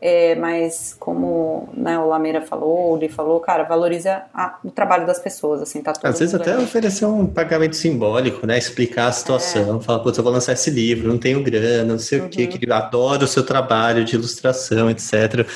é, 0.00 0.36
mas 0.36 0.96
como 0.98 1.68
né, 1.74 1.98
o 1.98 2.06
Lameira 2.06 2.40
falou, 2.40 2.96
o 2.96 3.08
falou, 3.08 3.40
cara, 3.40 3.64
valoriza 3.64 4.22
a, 4.32 4.58
o 4.64 4.70
trabalho 4.70 5.06
das 5.06 5.18
pessoas, 5.18 5.60
assim, 5.60 5.82
tá 5.82 5.92
Às 6.02 6.20
vezes 6.20 6.34
até 6.34 6.56
oferecer 6.56 7.04
um 7.04 7.26
pagamento 7.26 7.74
simbólico, 7.74 8.46
né? 8.46 8.56
Explicar 8.56 9.08
a 9.08 9.12
situação, 9.12 9.78
é. 9.78 9.82
falar, 9.82 9.98
putz, 10.00 10.16
eu 10.16 10.22
vou 10.22 10.32
lançar 10.32 10.52
esse 10.52 10.70
livro, 10.70 11.08
não 11.08 11.18
tenho 11.18 11.42
grana, 11.42 11.92
não 11.92 11.98
sei 11.98 12.20
uhum. 12.20 12.26
o 12.26 12.28
que, 12.28 12.46
que 12.46 12.70
adoro 12.70 13.24
o 13.24 13.28
seu 13.28 13.44
trabalho 13.44 14.04
de 14.04 14.14
ilustração, 14.14 14.88
etc. 14.88 15.46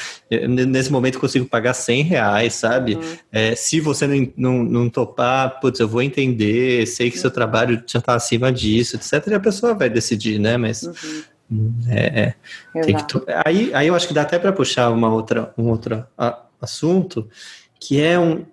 Nesse 0.49 0.91
momento 0.91 1.15
eu 1.15 1.21
consigo 1.21 1.47
pagar 1.47 1.75
100 1.75 2.03
reais, 2.03 2.55
sabe? 2.55 2.95
Uhum. 2.95 3.17
É, 3.31 3.55
se 3.55 3.81
você 3.81 4.07
não, 4.07 4.33
não, 4.37 4.65
não 4.65 4.91
topar, 4.91 5.61
putz, 5.61 5.79
eu 5.79 5.87
vou 5.87 6.03
entender, 6.03 6.85
sei 6.87 7.11
que 7.11 7.17
uhum. 7.17 7.23
seu 7.23 7.31
trabalho 7.31 7.83
já 7.87 8.01
está 8.01 8.15
acima 8.15 8.51
disso, 8.51 8.97
etc. 8.97 9.25
E 9.29 9.35
a 9.35 9.41
pessoa 9.41 9.75
vai 9.75 9.89
decidir, 9.89 10.41
né? 10.41 10.57
Mas 10.57 10.83
uhum. 10.83 11.23
É, 11.89 12.35
é 12.75 12.81
tem 12.81 12.97
que 12.97 13.05
aí, 13.45 13.73
aí 13.75 13.87
eu 13.87 13.95
acho 13.95 14.09
que 14.09 14.15
dá 14.15 14.23
até 14.23 14.39
para 14.39 14.53
puxar 14.53 14.91
uma 14.91 15.13
outra, 15.13 15.53
um 15.57 15.69
outro 15.69 16.07
assunto, 16.61 17.29
que 17.79 18.01
é 18.01 18.19
um. 18.19 18.45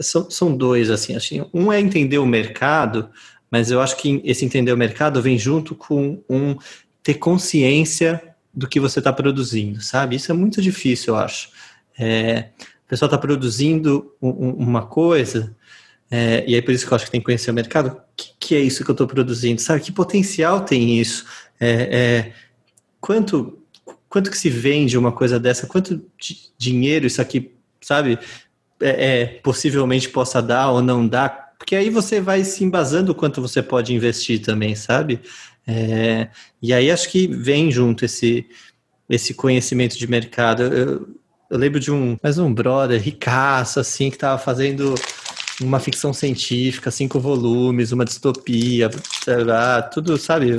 São, 0.00 0.30
são 0.30 0.54
dois, 0.54 0.90
assim, 0.90 1.16
assim. 1.16 1.44
Um 1.54 1.72
é 1.72 1.80
entender 1.80 2.18
o 2.18 2.26
mercado, 2.26 3.08
mas 3.50 3.70
eu 3.70 3.80
acho 3.80 3.96
que 3.96 4.20
esse 4.24 4.44
entender 4.44 4.72
o 4.72 4.76
mercado 4.76 5.22
vem 5.22 5.38
junto 5.38 5.74
com 5.74 6.22
um 6.28 6.56
ter 7.02 7.14
consciência 7.14 8.22
do 8.52 8.68
que 8.68 8.78
você 8.78 8.98
está 8.98 9.12
produzindo, 9.12 9.80
sabe? 9.80 10.16
Isso 10.16 10.30
é 10.30 10.34
muito 10.34 10.60
difícil, 10.60 11.14
eu 11.14 11.20
acho. 11.20 11.48
É, 11.98 12.50
a 12.60 12.88
pessoa 12.88 13.06
está 13.06 13.16
produzindo 13.16 14.12
um, 14.20 14.50
uma 14.50 14.86
coisa, 14.86 15.56
é, 16.10 16.44
e 16.46 16.54
aí 16.54 16.62
por 16.62 16.72
isso 16.72 16.86
que 16.86 16.92
eu 16.92 16.96
acho 16.96 17.04
que 17.04 17.10
tem 17.10 17.20
que 17.20 17.26
conhecer 17.26 17.50
o 17.50 17.54
mercado. 17.54 17.88
O 17.88 18.00
que, 18.16 18.32
que 18.38 18.54
é 18.54 18.60
isso 18.60 18.84
que 18.84 18.90
eu 18.90 18.94
estou 18.94 19.06
produzindo? 19.06 19.60
Sabe? 19.60 19.80
Que 19.80 19.92
potencial 19.92 20.60
tem 20.60 20.98
isso? 20.98 21.24
É, 21.60 21.70
é, 21.70 22.32
quanto, 23.00 23.58
quanto 24.08 24.30
que 24.30 24.38
se 24.38 24.48
vende 24.48 24.96
uma 24.96 25.12
coisa 25.12 25.38
dessa? 25.38 25.66
Quanto 25.66 26.02
dinheiro 26.56 27.06
isso 27.06 27.20
aqui, 27.20 27.52
sabe, 27.80 28.18
é, 28.80 29.20
é, 29.20 29.26
possivelmente 29.42 30.08
possa 30.08 30.40
dar 30.40 30.70
ou 30.70 30.82
não 30.82 31.06
dar? 31.06 31.50
Porque 31.58 31.76
aí 31.76 31.90
você 31.90 32.20
vai 32.20 32.42
se 32.42 32.64
embasando 32.64 33.14
quanto 33.14 33.42
você 33.42 33.62
pode 33.62 33.94
investir 33.94 34.40
também, 34.40 34.74
sabe? 34.74 35.20
É, 35.66 36.28
e 36.62 36.72
aí 36.72 36.90
acho 36.90 37.10
que 37.10 37.26
vem 37.26 37.70
junto 37.70 38.04
esse, 38.06 38.46
esse 39.08 39.34
conhecimento 39.34 39.98
de 39.98 40.06
mercado. 40.06 40.62
Eu, 40.62 41.08
eu 41.50 41.58
lembro 41.58 41.78
de 41.78 41.92
um, 41.92 42.16
mais 42.22 42.38
um 42.38 42.52
brother 42.52 43.00
ricaço, 43.00 43.78
assim, 43.78 44.08
que 44.08 44.16
estava 44.16 44.38
fazendo 44.38 44.94
uma 45.60 45.78
ficção 45.78 46.12
científica, 46.12 46.90
cinco 46.90 47.20
volumes, 47.20 47.92
uma 47.92 48.04
distopia, 48.04 48.88
tudo, 49.92 50.16
sabe? 50.16 50.52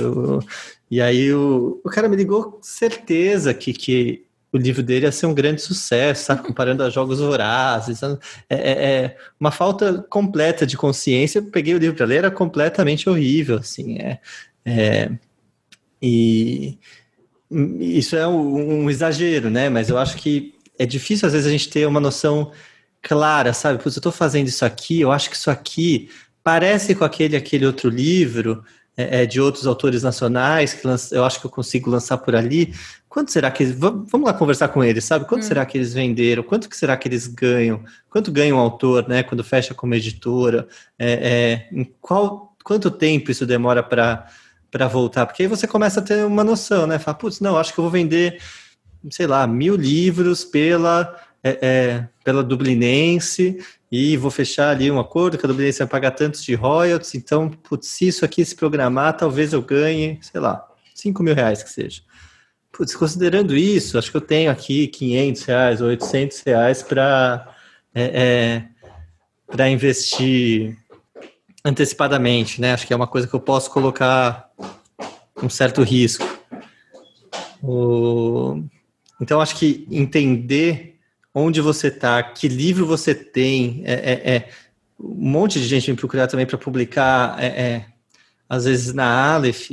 E 0.92 1.00
aí 1.00 1.32
o, 1.32 1.80
o 1.82 1.88
cara 1.88 2.06
me 2.06 2.14
ligou 2.14 2.58
certeza 2.60 3.54
que, 3.54 3.72
que 3.72 4.26
o 4.52 4.58
livro 4.58 4.82
dele 4.82 5.06
ia 5.06 5.10
ser 5.10 5.24
um 5.24 5.32
grande 5.32 5.62
sucesso, 5.62 6.26
sabe? 6.26 6.42
Comparando 6.42 6.82
a 6.82 6.90
jogos 6.90 7.18
vorazes. 7.18 8.02
É, 8.02 8.18
é, 8.50 8.70
é, 8.70 9.16
uma 9.40 9.50
falta 9.50 10.04
completa 10.10 10.66
de 10.66 10.76
consciência. 10.76 11.38
Eu 11.38 11.44
peguei 11.44 11.74
o 11.74 11.78
livro 11.78 11.96
para 11.96 12.04
ler, 12.04 12.16
era 12.16 12.30
completamente 12.30 13.08
horrível, 13.08 13.56
assim. 13.56 13.96
É, 14.00 14.20
é, 14.66 15.10
e 16.02 16.78
isso 17.50 18.14
é 18.14 18.28
um, 18.28 18.82
um, 18.84 18.90
exagero, 18.90 19.48
né? 19.48 19.70
Mas 19.70 19.88
eu 19.88 19.96
acho 19.96 20.18
que 20.18 20.54
é 20.78 20.84
difícil, 20.84 21.26
às 21.26 21.32
vezes, 21.32 21.48
a 21.48 21.50
gente 21.50 21.70
ter 21.70 21.86
uma 21.86 22.00
noção 22.00 22.52
clara, 23.00 23.54
sabe? 23.54 23.82
Putz, 23.82 23.96
eu 23.96 24.00
estou 24.00 24.12
fazendo 24.12 24.46
isso 24.46 24.62
aqui, 24.62 25.00
eu 25.00 25.10
acho 25.10 25.30
que 25.30 25.36
isso 25.36 25.50
aqui 25.50 26.10
parece 26.44 26.94
com 26.94 27.02
aquele, 27.02 27.34
aquele 27.34 27.64
outro 27.64 27.88
livro, 27.88 28.62
é, 28.96 29.22
é, 29.22 29.26
de 29.26 29.40
outros 29.40 29.66
autores 29.66 30.02
nacionais, 30.02 30.74
que 30.74 30.86
lança, 30.86 31.14
eu 31.14 31.24
acho 31.24 31.40
que 31.40 31.46
eu 31.46 31.50
consigo 31.50 31.90
lançar 31.90 32.18
por 32.18 32.34
ali. 32.34 32.74
Quanto 33.08 33.30
será 33.32 33.50
que 33.50 33.62
eles. 33.62 33.74
Vamos 33.78 34.22
lá 34.24 34.32
conversar 34.32 34.68
com 34.68 34.82
eles, 34.82 35.04
sabe? 35.04 35.26
Quanto 35.26 35.42
hum. 35.42 35.48
será 35.48 35.64
que 35.66 35.76
eles 35.76 35.92
venderam? 35.92 36.42
Quanto 36.42 36.68
que 36.68 36.76
será 36.76 36.96
que 36.96 37.08
eles 37.08 37.26
ganham? 37.26 37.82
Quanto 38.08 38.30
ganha 38.30 38.54
um 38.54 38.58
autor, 38.58 39.08
né? 39.08 39.22
Quando 39.22 39.44
fecha 39.44 39.74
como 39.74 39.94
editora? 39.94 40.66
É, 40.98 41.12
é, 41.12 41.68
em 41.72 41.84
qual, 42.00 42.54
quanto 42.64 42.90
tempo 42.90 43.30
isso 43.30 43.46
demora 43.46 43.82
para 43.82 44.26
para 44.70 44.88
voltar? 44.88 45.26
Porque 45.26 45.42
aí 45.42 45.48
você 45.48 45.66
começa 45.66 46.00
a 46.00 46.02
ter 46.02 46.24
uma 46.24 46.42
noção, 46.42 46.86
né? 46.86 46.98
Fala, 46.98 47.18
putz, 47.18 47.40
não, 47.40 47.58
acho 47.58 47.74
que 47.74 47.78
eu 47.78 47.84
vou 47.84 47.90
vender, 47.90 48.40
sei 49.10 49.26
lá, 49.26 49.46
mil 49.46 49.76
livros 49.76 50.44
pela 50.44 51.14
é, 51.44 51.58
é, 51.60 52.08
pela 52.24 52.42
Dublinense 52.42 53.58
e 53.92 54.16
vou 54.16 54.30
fechar 54.30 54.70
ali 54.70 54.90
um 54.90 54.98
acordo 54.98 55.36
que 55.36 55.44
a 55.44 55.46
Dublinense 55.48 55.80
vai 55.80 55.86
pagar 55.86 56.12
tantos 56.12 56.42
de 56.42 56.54
royalties, 56.54 57.14
então, 57.14 57.50
putz, 57.50 57.88
se 57.88 58.08
isso 58.08 58.24
aqui 58.24 58.42
se 58.42 58.56
programar, 58.56 59.14
talvez 59.14 59.52
eu 59.52 59.60
ganhe, 59.60 60.18
sei 60.22 60.40
lá, 60.40 60.66
5 60.94 61.22
mil 61.22 61.34
reais 61.34 61.62
que 61.62 61.68
seja. 61.68 62.00
Putz, 62.72 62.96
considerando 62.96 63.54
isso, 63.54 63.98
acho 63.98 64.10
que 64.10 64.16
eu 64.16 64.22
tenho 64.22 64.50
aqui 64.50 64.86
500 64.86 65.42
reais 65.44 65.80
ou 65.82 65.88
800 65.88 66.40
reais 66.40 66.82
para 66.82 67.54
é, 67.94 68.02
é 68.02 68.64
para 69.46 69.68
investir 69.68 70.78
antecipadamente, 71.62 72.62
né? 72.62 72.72
Acho 72.72 72.86
que 72.86 72.94
é 72.94 72.96
uma 72.96 73.06
coisa 73.06 73.28
que 73.28 73.34
eu 73.34 73.40
posso 73.40 73.70
colocar 73.70 74.50
um 75.42 75.50
certo 75.50 75.82
risco. 75.82 76.26
O... 77.62 78.64
Então, 79.20 79.38
acho 79.38 79.54
que 79.56 79.86
entender 79.90 80.91
onde 81.34 81.60
você 81.60 81.88
está, 81.88 82.22
que 82.22 82.48
livro 82.48 82.86
você 82.86 83.14
tem. 83.14 83.82
É, 83.84 83.92
é, 83.92 84.34
é, 84.34 84.48
um 85.00 85.30
monte 85.30 85.58
de 85.58 85.66
gente 85.66 85.86
vem 85.86 85.96
procurar 85.96 86.26
também 86.26 86.46
para 86.46 86.58
publicar, 86.58 87.42
é, 87.42 87.46
é, 87.46 87.86
às 88.48 88.64
vezes 88.64 88.92
na 88.92 89.34
Aleph. 89.34 89.70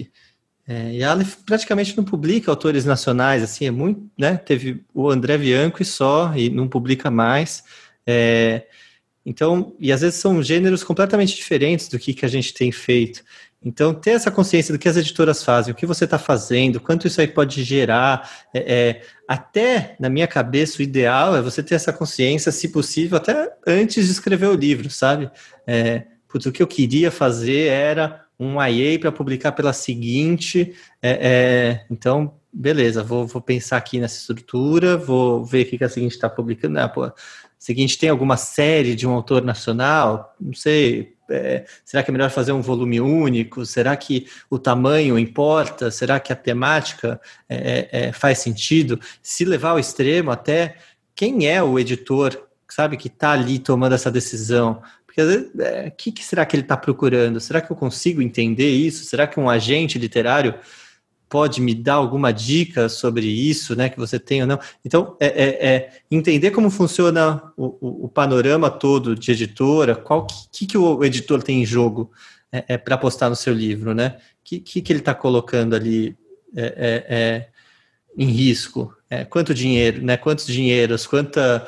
E 0.68 1.04
a 1.04 1.12
Aleph 1.12 1.38
praticamente 1.48 1.98
não 1.98 2.04
publica 2.04 2.52
autores 2.52 2.86
nacionais, 2.86 3.42
assim, 3.42 3.66
é 3.66 3.72
muito, 3.72 4.08
né? 4.16 4.38
Teve 4.38 4.86
o 4.94 5.10
André 5.10 5.36
Bianco 5.36 5.82
e 5.82 5.86
só, 5.86 6.32
e 6.36 6.48
não 6.48 6.68
publica 6.68 7.10
mais. 7.10 7.64
Então, 9.26 9.76
e 9.80 9.92
às 9.92 10.02
vezes 10.02 10.20
são 10.20 10.44
gêneros 10.44 10.84
completamente 10.84 11.36
diferentes 11.36 11.88
do 11.88 11.98
que, 11.98 12.14
que 12.14 12.24
a 12.24 12.30
gente 12.30 12.54
tem 12.54 12.72
feito. 12.72 13.24
Então, 13.64 13.94
ter 13.94 14.12
essa 14.12 14.32
consciência 14.32 14.74
do 14.74 14.80
que 14.80 14.88
as 14.88 14.96
editoras 14.96 15.44
fazem, 15.44 15.74
o 15.74 15.76
que 15.76 15.86
você 15.86 16.06
está 16.06 16.18
fazendo, 16.18 16.80
quanto 16.80 17.08
isso 17.08 17.20
aí 17.20 17.28
pode 17.28 17.62
gerar, 17.64 18.48
é, 18.54 18.74
é, 18.74 19.02
até 19.28 19.98
na 20.00 20.10
minha 20.10 20.28
cabeça 20.28 20.80
o 20.80 20.82
ideal 20.82 21.36
é 21.36 21.42
você 21.42 21.62
ter 21.62 21.76
essa 21.76 21.92
consciência, 21.92 22.54
se 22.54 22.70
possível, 22.70 23.18
até 23.18 23.54
antes 23.68 24.06
de 24.06 24.12
escrever 24.12 24.48
o 24.48 24.56
livro, 24.56 24.90
sabe? 24.90 25.30
É, 25.68 26.04
putz, 26.30 26.46
o 26.46 26.52
que 26.54 26.64
eu 26.64 26.68
queria 26.68 27.12
fazer 27.12 27.68
era 27.68 28.26
um 28.40 28.64
IA 28.64 28.98
para 28.98 29.12
publicar 29.12 29.52
pela 29.52 29.74
seguinte, 29.74 30.74
é, 31.02 31.10
é, 31.10 31.86
então, 31.92 32.36
beleza, 32.54 33.04
vou, 33.04 33.28
vou, 33.28 33.42
pensar 33.42 33.76
aqui 33.76 34.00
nessa 34.00 34.18
estrutura, 34.18 34.96
vou 34.96 35.44
ver 35.44 35.66
o 35.66 35.78
que 35.78 35.84
a 35.84 35.90
seguinte 35.90 36.14
está 36.14 36.30
publicando. 36.30 36.80
Ah, 36.80 36.88
pô, 36.88 37.12
seguinte 37.60 37.98
tem 37.98 38.10
alguma 38.10 38.38
série 38.38 38.96
de 38.96 39.06
um 39.06 39.12
autor 39.12 39.44
nacional? 39.44 40.34
Não 40.40 40.54
sei, 40.54 41.14
é, 41.30 41.66
será 41.84 42.02
que 42.02 42.10
é 42.10 42.14
melhor 42.14 42.30
fazer 42.32 42.54
um 42.54 42.62
volume 42.62 43.02
único? 43.02 43.66
Será 43.66 43.96
que 43.98 44.26
o 44.50 44.58
tamanho 44.58 45.20
importa? 45.20 45.92
Será 45.92 46.20
que 46.20 46.32
a 46.32 46.36
temática 46.36 47.20
é, 47.48 47.90
é, 47.92 48.08
é 48.08 48.12
faz 48.14 48.40
sentido? 48.40 49.00
Se 49.22 49.44
levar 49.44 49.72
ao 49.72 49.80
extremo, 49.80 50.32
até 50.32 50.78
quem 51.14 51.48
é 51.48 51.62
o 51.62 51.78
editor, 51.78 52.48
sabe, 52.70 52.96
que 52.96 53.08
está 53.08 53.32
ali 53.32 53.60
tomando 53.60 53.94
essa 53.94 54.10
decisão? 54.10 54.82
Porque 55.06 55.22
o 55.22 55.62
é, 55.62 55.90
que, 55.90 56.12
que 56.12 56.24
será 56.24 56.46
que 56.46 56.56
ele 56.56 56.64
está 56.64 56.78
procurando? 56.78 57.40
Será 57.42 57.60
que 57.60 57.72
eu 57.72 57.76
consigo 57.76 58.22
entender 58.22 58.70
isso? 58.70 59.04
Será 59.04 59.28
que 59.28 59.40
um 59.40 59.50
agente 59.50 60.00
literário 60.00 60.56
pode 61.30 61.62
me 61.62 61.76
dar 61.76 61.94
alguma 61.94 62.32
dica 62.32 62.90
sobre 62.90 63.28
isso, 63.28 63.76
né, 63.76 63.88
que 63.88 64.00
você 64.00 64.20
tem 64.20 64.42
ou 64.42 64.48
não. 64.48 64.60
Então, 64.84 65.16
é, 65.20 65.28
é, 65.28 65.68
é 65.68 65.92
entender 66.10 66.52
como 66.52 66.72
funciona 66.72 67.42
o, 67.56 67.68
o, 67.80 68.06
o, 68.06 68.10
panorama 68.10 68.70
todo 68.70 69.16
de 69.16 69.32
editora, 69.32 69.96
qual 69.96 70.26
que, 70.52 70.66
que 70.66 70.78
o 70.78 71.04
editor 71.04 71.44
tem 71.44 71.62
em 71.62 71.66
jogo 71.66 72.12
é, 72.52 72.66
é 72.70 72.78
para 72.78 72.98
postar 72.98 73.30
no 73.30 73.36
seu 73.36 73.54
livro, 73.54 73.94
né? 73.94 74.18
Que, 74.44 74.60
que, 74.60 74.82
que 74.82 74.92
ele 74.92 75.00
está 75.00 75.14
colocando 75.14 75.76
ali 75.76 76.18
é, 76.56 77.06
é, 77.08 77.48
em 78.18 78.28
risco? 78.28 78.94
quanto 79.30 79.56
dinheiro, 79.56 80.04
né? 80.04 80.18
Quantos 80.18 80.46
dinheiros, 80.46 81.08
quanta, 81.08 81.68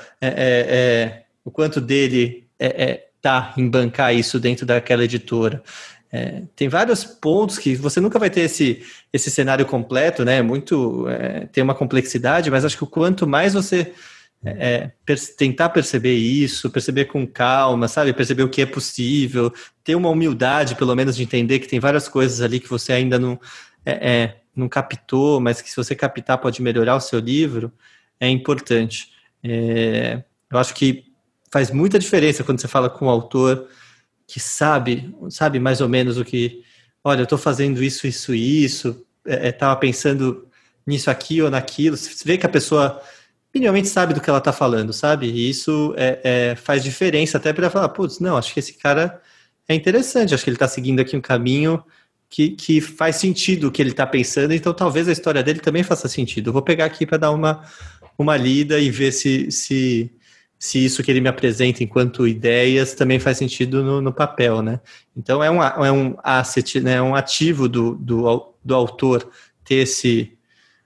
o 1.43 1.49
quanto 1.49 1.81
dele 1.81 2.47
está 2.59 3.51
em 3.57 3.67
bancar 3.67 4.13
isso 4.13 4.39
dentro 4.39 4.63
daquela 4.63 5.03
editora. 5.03 5.63
É, 6.11 6.43
tem 6.55 6.67
vários 6.67 7.05
pontos 7.05 7.57
que 7.57 7.73
você 7.75 8.01
nunca 8.01 8.19
vai 8.19 8.29
ter 8.29 8.41
esse, 8.41 8.83
esse 9.13 9.31
cenário 9.31 9.65
completo, 9.65 10.25
né? 10.25 10.41
Muito 10.41 11.07
é, 11.07 11.45
tem 11.47 11.63
uma 11.63 11.73
complexidade, 11.73 12.51
mas 12.51 12.65
acho 12.65 12.77
que 12.77 12.85
quanto 12.85 13.25
mais 13.25 13.53
você 13.53 13.93
é, 14.43 14.91
per 15.05 15.17
tentar 15.35 15.69
perceber 15.69 16.15
isso, 16.15 16.69
perceber 16.69 17.05
com 17.05 17.25
calma, 17.25 17.87
sabe? 17.87 18.11
Perceber 18.11 18.43
o 18.43 18.49
que 18.49 18.61
é 18.61 18.65
possível, 18.65 19.53
ter 19.83 19.95
uma 19.95 20.09
humildade, 20.09 20.75
pelo 20.75 20.95
menos, 20.95 21.15
de 21.15 21.23
entender 21.23 21.59
que 21.59 21.67
tem 21.67 21.79
várias 21.79 22.09
coisas 22.09 22.41
ali 22.41 22.59
que 22.59 22.69
você 22.69 22.91
ainda 22.91 23.17
não, 23.19 23.39
é, 23.85 24.11
é, 24.11 24.37
não 24.55 24.67
captou, 24.67 25.39
mas 25.39 25.61
que 25.61 25.69
se 25.69 25.77
você 25.77 25.95
captar 25.95 26.39
pode 26.39 26.61
melhorar 26.61 26.95
o 26.95 27.01
seu 27.01 27.19
livro, 27.19 27.71
é 28.19 28.27
importante. 28.27 29.11
É, 29.43 30.23
eu 30.51 30.57
acho 30.57 30.73
que 30.73 31.05
faz 31.51 31.71
muita 31.71 31.99
diferença 31.99 32.43
quando 32.43 32.59
você 32.59 32.67
fala 32.67 32.89
com 32.89 33.05
o 33.05 33.09
autor 33.09 33.67
que 34.31 34.39
sabe, 34.39 35.13
sabe 35.29 35.59
mais 35.59 35.81
ou 35.81 35.89
menos 35.89 36.17
o 36.17 36.23
que, 36.23 36.63
olha, 37.03 37.19
eu 37.19 37.25
estou 37.25 37.37
fazendo 37.37 37.83
isso, 37.83 38.07
isso 38.07 38.33
e 38.33 38.63
isso, 38.63 39.05
estava 39.25 39.73
é, 39.73 39.75
é 39.75 39.79
pensando 39.79 40.47
nisso 40.87 41.11
aqui 41.11 41.41
ou 41.41 41.51
naquilo, 41.51 41.97
você 41.97 42.23
vê 42.23 42.37
que 42.37 42.45
a 42.45 42.49
pessoa 42.49 43.01
minimamente 43.53 43.89
sabe 43.89 44.13
do 44.13 44.21
que 44.21 44.29
ela 44.29 44.39
está 44.39 44.53
falando, 44.53 44.93
sabe? 44.93 45.27
E 45.27 45.49
isso 45.49 45.93
é, 45.97 46.21
é, 46.23 46.55
faz 46.55 46.81
diferença 46.81 47.37
até 47.37 47.51
para 47.51 47.69
falar, 47.69 47.89
putz, 47.89 48.19
não, 48.19 48.37
acho 48.37 48.53
que 48.53 48.61
esse 48.61 48.73
cara 48.75 49.21
é 49.67 49.75
interessante, 49.75 50.33
acho 50.33 50.45
que 50.45 50.49
ele 50.49 50.55
está 50.55 50.67
seguindo 50.67 51.01
aqui 51.01 51.17
um 51.17 51.21
caminho 51.21 51.83
que, 52.29 52.51
que 52.51 52.79
faz 52.79 53.17
sentido 53.17 53.67
o 53.67 53.71
que 53.71 53.81
ele 53.81 53.91
está 53.91 54.07
pensando, 54.07 54.53
então 54.53 54.73
talvez 54.73 55.09
a 55.09 55.11
história 55.11 55.43
dele 55.43 55.59
também 55.59 55.83
faça 55.83 56.07
sentido. 56.07 56.47
Eu 56.47 56.53
vou 56.53 56.61
pegar 56.61 56.85
aqui 56.85 57.05
para 57.05 57.17
dar 57.17 57.31
uma, 57.31 57.65
uma 58.17 58.37
lida 58.37 58.79
e 58.79 58.89
ver 58.89 59.11
se, 59.11 59.51
se 59.51 60.09
se 60.61 60.77
isso 60.85 61.01
que 61.01 61.09
ele 61.09 61.21
me 61.21 61.27
apresenta 61.27 61.83
enquanto 61.83 62.27
ideias 62.27 62.93
também 62.93 63.17
faz 63.17 63.39
sentido 63.39 63.83
no, 63.83 63.99
no 63.99 64.13
papel, 64.13 64.61
né? 64.61 64.79
Então 65.17 65.43
é 65.43 65.49
um, 65.49 65.63
é 65.63 65.91
um 65.91 66.15
asset, 66.23 66.79
né? 66.81 66.97
É 66.97 67.01
um 67.01 67.15
ativo 67.15 67.67
do, 67.67 67.95
do, 67.95 68.53
do 68.63 68.75
autor 68.75 69.27
ter 69.65 69.77
esse, 69.77 70.37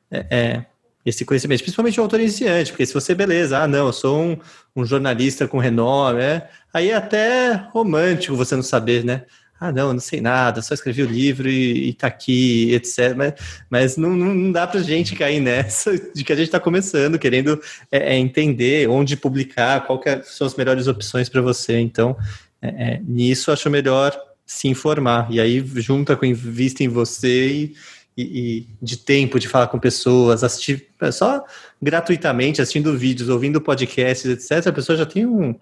é, 0.09 0.25
é, 0.29 0.65
esse 1.05 1.25
conhecimento, 1.25 1.59
principalmente 1.59 1.99
o 1.99 2.03
autor 2.03 2.21
iniciante, 2.21 2.71
porque 2.71 2.85
se 2.85 2.93
você, 2.93 3.13
beleza, 3.13 3.59
ah, 3.59 3.67
não, 3.67 3.87
eu 3.87 3.91
sou 3.91 4.17
um, 4.17 4.37
um 4.73 4.85
jornalista 4.85 5.45
com 5.45 5.57
renome, 5.57 6.21
é, 6.21 6.49
aí 6.73 6.91
é 6.91 6.95
até 6.95 7.51
romântico 7.73 8.33
você 8.33 8.55
não 8.55 8.63
saber, 8.63 9.03
né? 9.03 9.25
Ah, 9.59 9.71
não, 9.71 9.93
não 9.93 9.99
sei 9.99 10.19
nada, 10.19 10.61
só 10.61 10.73
escrevi 10.73 11.01
o 11.01 11.09
livro 11.09 11.47
e, 11.49 11.89
e 11.89 11.93
tá 11.93 12.07
aqui, 12.07 12.73
etc. 12.73 13.15
Mas, 13.15 13.33
mas 13.69 13.97
não, 13.97 14.09
não 14.15 14.51
dá 14.51 14.67
pra 14.67 14.81
gente 14.81 15.15
cair 15.15 15.39
nessa 15.39 15.97
de 16.13 16.23
que 16.23 16.33
a 16.33 16.35
gente 16.35 16.47
está 16.47 16.59
começando, 16.59 17.17
querendo 17.17 17.61
é, 17.91 18.15
é, 18.15 18.17
entender 18.17 18.89
onde 18.89 19.15
publicar, 19.15 19.85
qual 19.85 20.01
é, 20.05 20.21
são 20.23 20.45
as 20.45 20.55
melhores 20.55 20.87
opções 20.87 21.29
para 21.29 21.41
você. 21.41 21.79
Então, 21.79 22.17
é, 22.61 22.67
é, 22.67 23.01
nisso 23.05 23.51
acho 23.51 23.69
melhor 23.69 24.17
se 24.45 24.67
informar. 24.67 25.27
E 25.31 25.39
aí, 25.39 25.63
junta 25.75 26.17
com 26.17 26.31
vista 26.33 26.83
em 26.83 26.89
você 26.89 27.47
e, 27.47 27.75
e, 28.17 28.23
e, 28.23 28.67
de 28.81 28.97
tempo 28.97 29.39
de 29.39 29.47
falar 29.47 29.67
com 29.67 29.79
pessoas, 29.79 30.43
assistir 30.43 30.87
só 31.13 31.43
gratuitamente, 31.81 32.61
assistindo 32.61 32.97
vídeos, 32.97 33.29
ouvindo 33.29 33.61
podcasts, 33.61 34.25
etc., 34.25 34.67
a 34.67 34.73
pessoa 34.73 34.97
já 34.97 35.05
tem 35.05 35.25
um, 35.25 35.55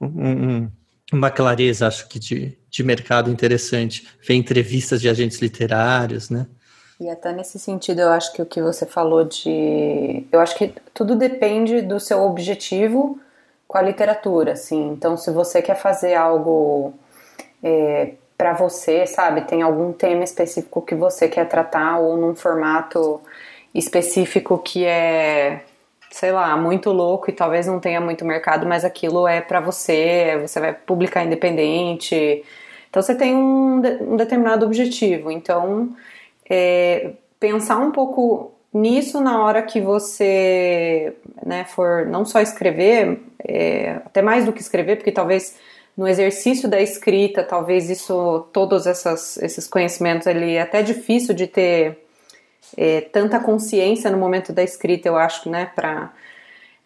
um, 0.00 0.06
um 0.06 0.70
uma 1.12 1.30
clareza, 1.30 1.86
acho 1.86 2.08
que, 2.08 2.18
de, 2.18 2.56
de 2.70 2.82
mercado 2.82 3.30
interessante. 3.30 4.08
Ver 4.26 4.34
entrevistas 4.34 5.00
de 5.00 5.08
agentes 5.08 5.40
literários, 5.40 6.30
né? 6.30 6.46
E 7.00 7.08
até 7.10 7.32
nesse 7.32 7.58
sentido, 7.58 8.00
eu 8.00 8.10
acho 8.10 8.32
que 8.32 8.40
o 8.40 8.46
que 8.46 8.62
você 8.62 8.86
falou 8.86 9.24
de. 9.24 10.24
Eu 10.30 10.40
acho 10.40 10.56
que 10.56 10.72
tudo 10.94 11.16
depende 11.16 11.82
do 11.82 11.98
seu 11.98 12.22
objetivo 12.22 13.18
com 13.66 13.76
a 13.76 13.82
literatura, 13.82 14.52
assim. 14.52 14.90
Então, 14.90 15.16
se 15.16 15.30
você 15.30 15.60
quer 15.60 15.74
fazer 15.74 16.14
algo 16.14 16.94
é, 17.62 18.12
para 18.36 18.52
você, 18.52 19.06
sabe, 19.06 19.42
tem 19.42 19.62
algum 19.62 19.92
tema 19.92 20.22
específico 20.22 20.82
que 20.82 20.94
você 20.94 21.28
quer 21.28 21.48
tratar 21.48 21.98
ou 21.98 22.16
num 22.16 22.34
formato 22.34 23.20
específico 23.74 24.58
que 24.58 24.84
é 24.84 25.64
sei 26.12 26.30
lá, 26.30 26.56
muito 26.56 26.90
louco 26.92 27.30
e 27.30 27.32
talvez 27.32 27.66
não 27.66 27.80
tenha 27.80 28.00
muito 28.00 28.24
mercado, 28.24 28.66
mas 28.66 28.84
aquilo 28.84 29.26
é 29.26 29.40
para 29.40 29.60
você, 29.60 30.38
você 30.40 30.60
vai 30.60 30.72
publicar 30.74 31.24
independente. 31.24 32.44
Então 32.90 33.02
você 33.02 33.14
tem 33.14 33.34
um, 33.34 33.82
um 34.00 34.16
determinado 34.16 34.66
objetivo. 34.66 35.30
Então, 35.30 35.90
é, 36.48 37.12
pensar 37.40 37.78
um 37.78 37.90
pouco 37.90 38.52
nisso 38.72 39.20
na 39.20 39.42
hora 39.42 39.62
que 39.62 39.80
você 39.80 41.14
né, 41.44 41.64
for 41.64 42.06
não 42.06 42.24
só 42.24 42.40
escrever, 42.40 43.20
é, 43.42 44.00
até 44.04 44.20
mais 44.22 44.44
do 44.44 44.52
que 44.52 44.60
escrever, 44.60 44.96
porque 44.96 45.12
talvez 45.12 45.56
no 45.96 46.06
exercício 46.06 46.68
da 46.68 46.80
escrita, 46.80 47.42
talvez 47.42 47.90
isso, 47.90 48.46
todos 48.52 48.86
essas, 48.86 49.36
esses 49.38 49.66
conhecimentos, 49.66 50.26
ele 50.26 50.54
é 50.54 50.62
até 50.62 50.82
difícil 50.82 51.34
de 51.34 51.46
ter 51.46 51.98
é, 52.76 53.00
tanta 53.00 53.38
consciência 53.40 54.10
no 54.10 54.18
momento 54.18 54.52
da 54.52 54.62
escrita, 54.62 55.08
eu 55.08 55.16
acho, 55.16 55.48
né, 55.48 55.70
para 55.74 56.10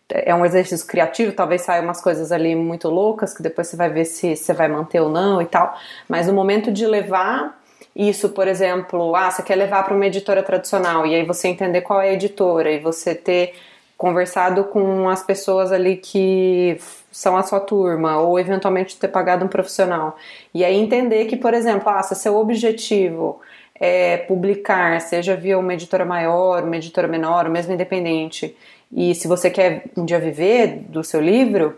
é 0.09 0.35
um 0.35 0.45
exercício 0.45 0.87
criativo, 0.87 1.33
talvez 1.33 1.63
saia 1.63 1.83
umas 1.83 2.01
coisas 2.01 2.31
ali 2.31 2.55
muito 2.55 2.89
loucas 2.89 3.35
que 3.35 3.43
depois 3.43 3.67
você 3.67 3.77
vai 3.77 3.91
ver 3.91 4.05
se 4.05 4.37
você 4.37 4.53
vai 4.53 4.69
manter 4.69 5.01
ou 5.01 5.09
não 5.09 5.43
e 5.43 5.47
tal. 5.47 5.77
Mas 6.09 6.29
no 6.29 6.33
momento 6.33 6.71
de 6.71 6.87
levar 6.87 7.61
isso, 7.95 8.29
por 8.29 8.47
exemplo, 8.47 9.17
ah, 9.17 9.31
você 9.31 9.43
quer 9.43 9.57
levar 9.57 9.83
para 9.85 9.95
uma 9.95 10.07
editora 10.07 10.43
tradicional 10.43 11.07
e 11.07 11.15
aí 11.15 11.25
você 11.25 11.49
entender 11.49 11.81
qual 11.81 12.01
é 12.01 12.11
a 12.11 12.13
editora 12.13 12.71
e 12.71 12.79
você 12.79 13.15
ter 13.15 13.55
conversado 13.97 14.65
com 14.65 15.09
as 15.09 15.23
pessoas 15.23 15.73
ali 15.73 15.97
que 15.97 16.79
são 17.11 17.37
a 17.37 17.43
sua 17.43 17.59
turma 17.59 18.19
ou 18.19 18.39
eventualmente 18.39 18.99
ter 18.99 19.09
pagado 19.09 19.45
um 19.45 19.49
profissional 19.49 20.17
e 20.53 20.63
aí 20.63 20.77
entender 20.77 21.25
que, 21.25 21.37
por 21.37 21.55
exemplo, 21.55 21.89
ah, 21.89 22.03
se 22.03 22.15
seu 22.15 22.37
objetivo 22.37 23.41
é, 23.79 24.17
publicar, 24.17 25.01
seja 25.01 25.37
via 25.37 25.59
uma 25.59 25.75
editora 25.75 26.05
maior, 26.05 26.65
uma 26.65 26.77
editora 26.77 27.07
menor, 27.07 27.47
ou 27.47 27.53
mesmo 27.53 27.73
independente, 27.73 28.57
e 28.93 29.15
se 29.15 29.27
você 29.27 29.51
quer 29.51 29.85
um 29.97 30.05
dia 30.05 30.19
viver 30.19 30.85
do 30.89 31.03
seu 31.03 31.21
livro, 31.21 31.77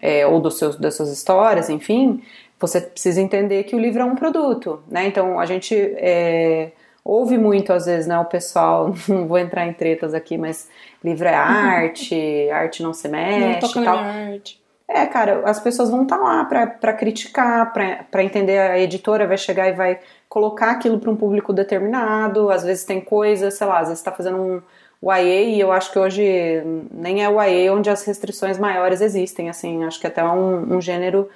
é, 0.00 0.26
ou 0.26 0.40
dos 0.40 0.58
seus, 0.58 0.76
das 0.76 0.94
suas 0.96 1.10
histórias, 1.10 1.68
enfim, 1.68 2.22
você 2.58 2.80
precisa 2.80 3.20
entender 3.20 3.64
que 3.64 3.76
o 3.76 3.78
livro 3.78 4.02
é 4.02 4.04
um 4.04 4.14
produto, 4.14 4.80
né? 4.88 5.06
Então 5.06 5.38
a 5.38 5.46
gente 5.46 5.74
é, 5.74 6.72
ouve 7.04 7.38
muito 7.38 7.72
às 7.72 7.86
vezes, 7.86 8.06
né? 8.06 8.18
O 8.18 8.24
pessoal, 8.24 8.94
não 9.08 9.26
vou 9.26 9.38
entrar 9.38 9.66
em 9.66 9.72
tretas 9.72 10.14
aqui, 10.14 10.36
mas 10.36 10.68
livro 11.02 11.26
é 11.26 11.34
arte, 11.34 12.50
arte 12.50 12.82
não 12.82 12.92
se 12.92 13.08
mexe, 13.08 13.38
não 13.38 13.60
toca 13.60 13.82
tal. 13.82 13.98
arte. 13.98 14.60
É, 14.90 15.04
cara, 15.04 15.42
as 15.44 15.60
pessoas 15.60 15.90
vão 15.90 16.04
estar 16.04 16.16
tá 16.16 16.22
lá 16.22 16.44
para 16.44 16.92
criticar, 16.94 17.72
para 17.72 18.24
entender. 18.24 18.58
A 18.58 18.78
editora 18.78 19.26
vai 19.26 19.36
chegar 19.36 19.68
e 19.68 19.72
vai 19.72 20.00
colocar 20.28 20.70
aquilo 20.70 20.98
para 20.98 21.10
um 21.10 21.16
público 21.16 21.52
determinado. 21.52 22.50
Às 22.50 22.64
vezes 22.64 22.84
tem 22.84 23.00
coisas, 23.00 23.54
sei 23.54 23.66
lá, 23.66 23.80
às 23.80 23.88
vezes 23.88 24.00
está 24.00 24.10
fazendo 24.10 24.38
um 24.38 24.62
YA 25.02 25.42
e 25.42 25.60
eu 25.60 25.70
acho 25.70 25.92
que 25.92 25.98
hoje 25.98 26.24
nem 26.90 27.22
é 27.22 27.28
o 27.28 27.40
YA 27.42 27.72
onde 27.72 27.90
as 27.90 28.02
restrições 28.04 28.58
maiores 28.58 29.02
existem. 29.02 29.50
Assim, 29.50 29.84
acho 29.84 30.00
que 30.00 30.06
até 30.06 30.22
é 30.22 30.24
um, 30.24 30.76
um 30.76 30.80
gênero 30.80 31.28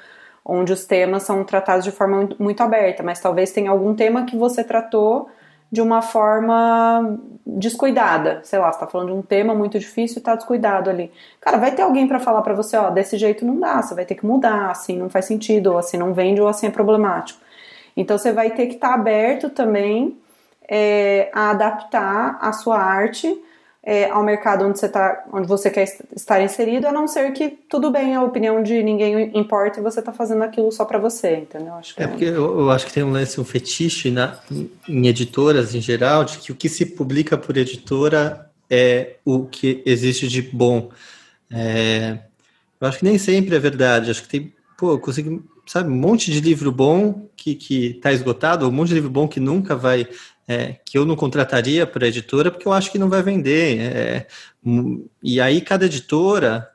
onde 0.44 0.72
os 0.72 0.86
temas 0.86 1.22
são 1.22 1.44
tratados 1.44 1.84
de 1.84 1.92
forma 1.92 2.30
muito 2.38 2.62
aberta, 2.62 3.03
mas 3.03 3.20
talvez 3.20 3.53
tenha 3.53 3.70
algum 3.70 3.94
tema 3.94 4.24
que 4.24 4.36
você 4.36 4.64
tratou 4.64 5.28
de 5.72 5.80
uma 5.80 6.02
forma 6.02 7.18
descuidada. 7.46 8.40
Sei 8.44 8.58
lá, 8.58 8.70
você 8.70 8.78
tá 8.78 8.86
falando 8.86 9.08
de 9.08 9.14
um 9.14 9.22
tema 9.22 9.54
muito 9.54 9.78
difícil 9.78 10.18
e 10.18 10.22
tá 10.22 10.34
descuidado 10.34 10.90
ali. 10.90 11.10
Cara, 11.40 11.56
vai 11.56 11.72
ter 11.72 11.80
alguém 11.80 12.06
para 12.06 12.20
falar 12.20 12.42
para 12.42 12.52
você, 12.52 12.76
ó, 12.76 12.90
desse 12.90 13.16
jeito 13.16 13.46
não 13.46 13.58
dá, 13.58 13.80
você 13.80 13.94
vai 13.94 14.04
ter 14.04 14.14
que 14.14 14.26
mudar, 14.26 14.70
assim 14.70 14.98
não 14.98 15.08
faz 15.08 15.24
sentido, 15.24 15.68
ou 15.68 15.78
assim 15.78 15.96
não 15.96 16.12
vende, 16.12 16.42
ou 16.42 16.46
assim 16.46 16.66
é 16.66 16.70
problemático. 16.70 17.40
Então 17.96 18.18
você 18.18 18.32
vai 18.32 18.50
ter 18.50 18.66
que 18.66 18.74
estar 18.74 18.88
tá 18.88 18.94
aberto 18.94 19.48
também 19.48 20.18
é, 20.68 21.30
a 21.32 21.50
adaptar 21.50 22.38
a 22.40 22.52
sua 22.52 22.78
arte 22.78 23.42
é, 23.85 24.09
ao 24.09 24.22
mercado 24.22 24.64
onde 24.64 24.78
você, 24.78 24.89
tá, 24.89 25.24
onde 25.33 25.49
você 25.49 25.68
quer 25.68 25.89
estar 26.14 26.41
inserido, 26.41 26.87
a 26.87 26.93
não 26.93 27.09
ser 27.09 27.33
que 27.33 27.51
tudo 27.68 27.91
bem, 27.91 28.14
a 28.14 28.22
opinião 28.22 28.62
de 28.62 28.80
ninguém 28.80 29.37
importa 29.37 29.80
e 29.80 29.83
você 29.83 29.99
está 29.99 30.12
fazendo 30.12 30.43
aquilo 30.45 30.70
só 30.70 30.85
para 30.85 30.99
você, 30.99 31.39
entendeu? 31.39 31.74
Acho 31.74 32.01
é, 32.01 32.05
é 32.05 32.07
porque 32.07 32.24
eu, 32.24 32.61
eu, 32.61 32.70
acho 32.70 32.87
que 32.87 32.93
tem 32.93 33.03
um 33.03 33.11
lance, 33.11 33.41
um 33.41 33.45
fetiche 33.45 34.11
na, 34.11 34.39
em 34.89 35.09
editoras 35.09 35.74
em 35.74 35.80
geral, 35.80 36.24
de 36.24 36.39
que 36.39 36.53
o 36.53 36.55
que 36.55 36.68
se 36.68 36.87
publica 36.87 37.37
por 37.37 37.57
editora 37.57 38.49
é 38.70 39.16
o 39.24 39.47
que 39.47 39.83
existe 39.85 40.28
de 40.28 40.43
bom. 40.43 40.91
É, 41.51 42.18
eu 42.80 42.87
acho 42.87 42.99
que 42.99 43.05
nem 43.05 43.18
sempre 43.18 43.57
é 43.57 43.59
verdade, 43.59 44.12
acho 44.12 44.22
que 44.22 44.28
tem, 44.28 44.53
pô, 44.78 44.93
eu 44.93 45.01
consigo, 45.01 45.43
sabe, 45.66 45.91
um 45.91 45.97
monte 45.97 46.30
de 46.30 46.41
livro 46.41 46.70
bom 46.70 47.28
que, 47.37 47.57
que 47.57 47.95
tá 47.95 48.12
esgotado, 48.12 48.68
um 48.68 48.70
monte 48.70 48.89
de 48.89 48.95
livro 48.95 49.11
bom 49.11 49.26
que 49.26 49.41
nunca 49.41 49.74
vai 49.74 50.07
é, 50.47 50.76
que 50.84 50.99
eu 50.99 51.05
não 51.05 51.16
contrataria 51.16 51.86
para 51.86 52.09
editora 52.09 52.51
porque 52.51 52.66
eu 52.66 52.72
acho 52.72 52.90
que 52.90 52.99
não 52.99 53.09
vai 53.09 53.22
vender. 53.22 53.80
É, 53.80 54.26
e 55.22 55.40
aí 55.40 55.61
cada 55.61 55.86
editora 55.86 56.68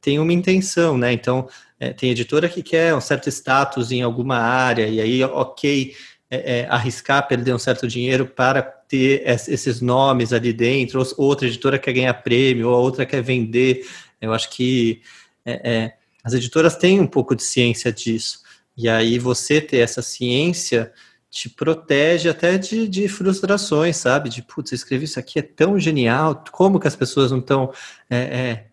tem 0.00 0.18
uma 0.18 0.32
intenção, 0.32 0.96
né? 0.96 1.12
Então 1.12 1.48
é, 1.78 1.92
tem 1.92 2.10
editora 2.10 2.48
que 2.48 2.62
quer 2.62 2.94
um 2.94 3.00
certo 3.00 3.28
status 3.28 3.90
em 3.92 4.02
alguma 4.02 4.38
área 4.38 4.86
e 4.86 5.00
aí 5.00 5.22
ok 5.24 5.94
é, 6.30 6.60
é, 6.60 6.66
arriscar 6.68 7.28
perder 7.28 7.54
um 7.54 7.58
certo 7.58 7.86
dinheiro 7.86 8.26
para 8.26 8.62
ter 8.62 9.22
esses 9.26 9.80
nomes 9.80 10.32
ali 10.32 10.52
dentro. 10.52 11.00
Ou 11.00 11.26
outra 11.26 11.46
editora 11.46 11.78
quer 11.78 11.92
ganhar 11.92 12.14
prêmio, 12.14 12.68
ou 12.68 12.82
outra 12.82 13.06
quer 13.06 13.22
vender. 13.22 13.86
Eu 14.20 14.32
acho 14.32 14.50
que 14.50 15.00
é, 15.44 15.92
as 16.24 16.32
editoras 16.32 16.76
têm 16.76 17.00
um 17.00 17.06
pouco 17.06 17.36
de 17.36 17.42
ciência 17.42 17.92
disso. 17.92 18.40
E 18.76 18.88
aí 18.88 19.18
você 19.18 19.60
ter 19.60 19.78
essa 19.78 20.02
ciência 20.02 20.92
te 21.34 21.50
protege 21.50 22.28
até 22.28 22.56
de, 22.56 22.86
de 22.86 23.08
frustrações, 23.08 23.96
sabe? 23.96 24.28
De, 24.28 24.40
putz, 24.40 24.70
eu 24.70 24.76
escrevi 24.76 25.04
isso 25.04 25.18
aqui, 25.18 25.40
é 25.40 25.42
tão 25.42 25.80
genial, 25.80 26.44
como 26.52 26.78
que 26.78 26.86
as 26.86 26.94
pessoas 26.94 27.32
não 27.32 27.40
estão 27.40 27.72
é, 28.08 28.16
é, 28.18 28.66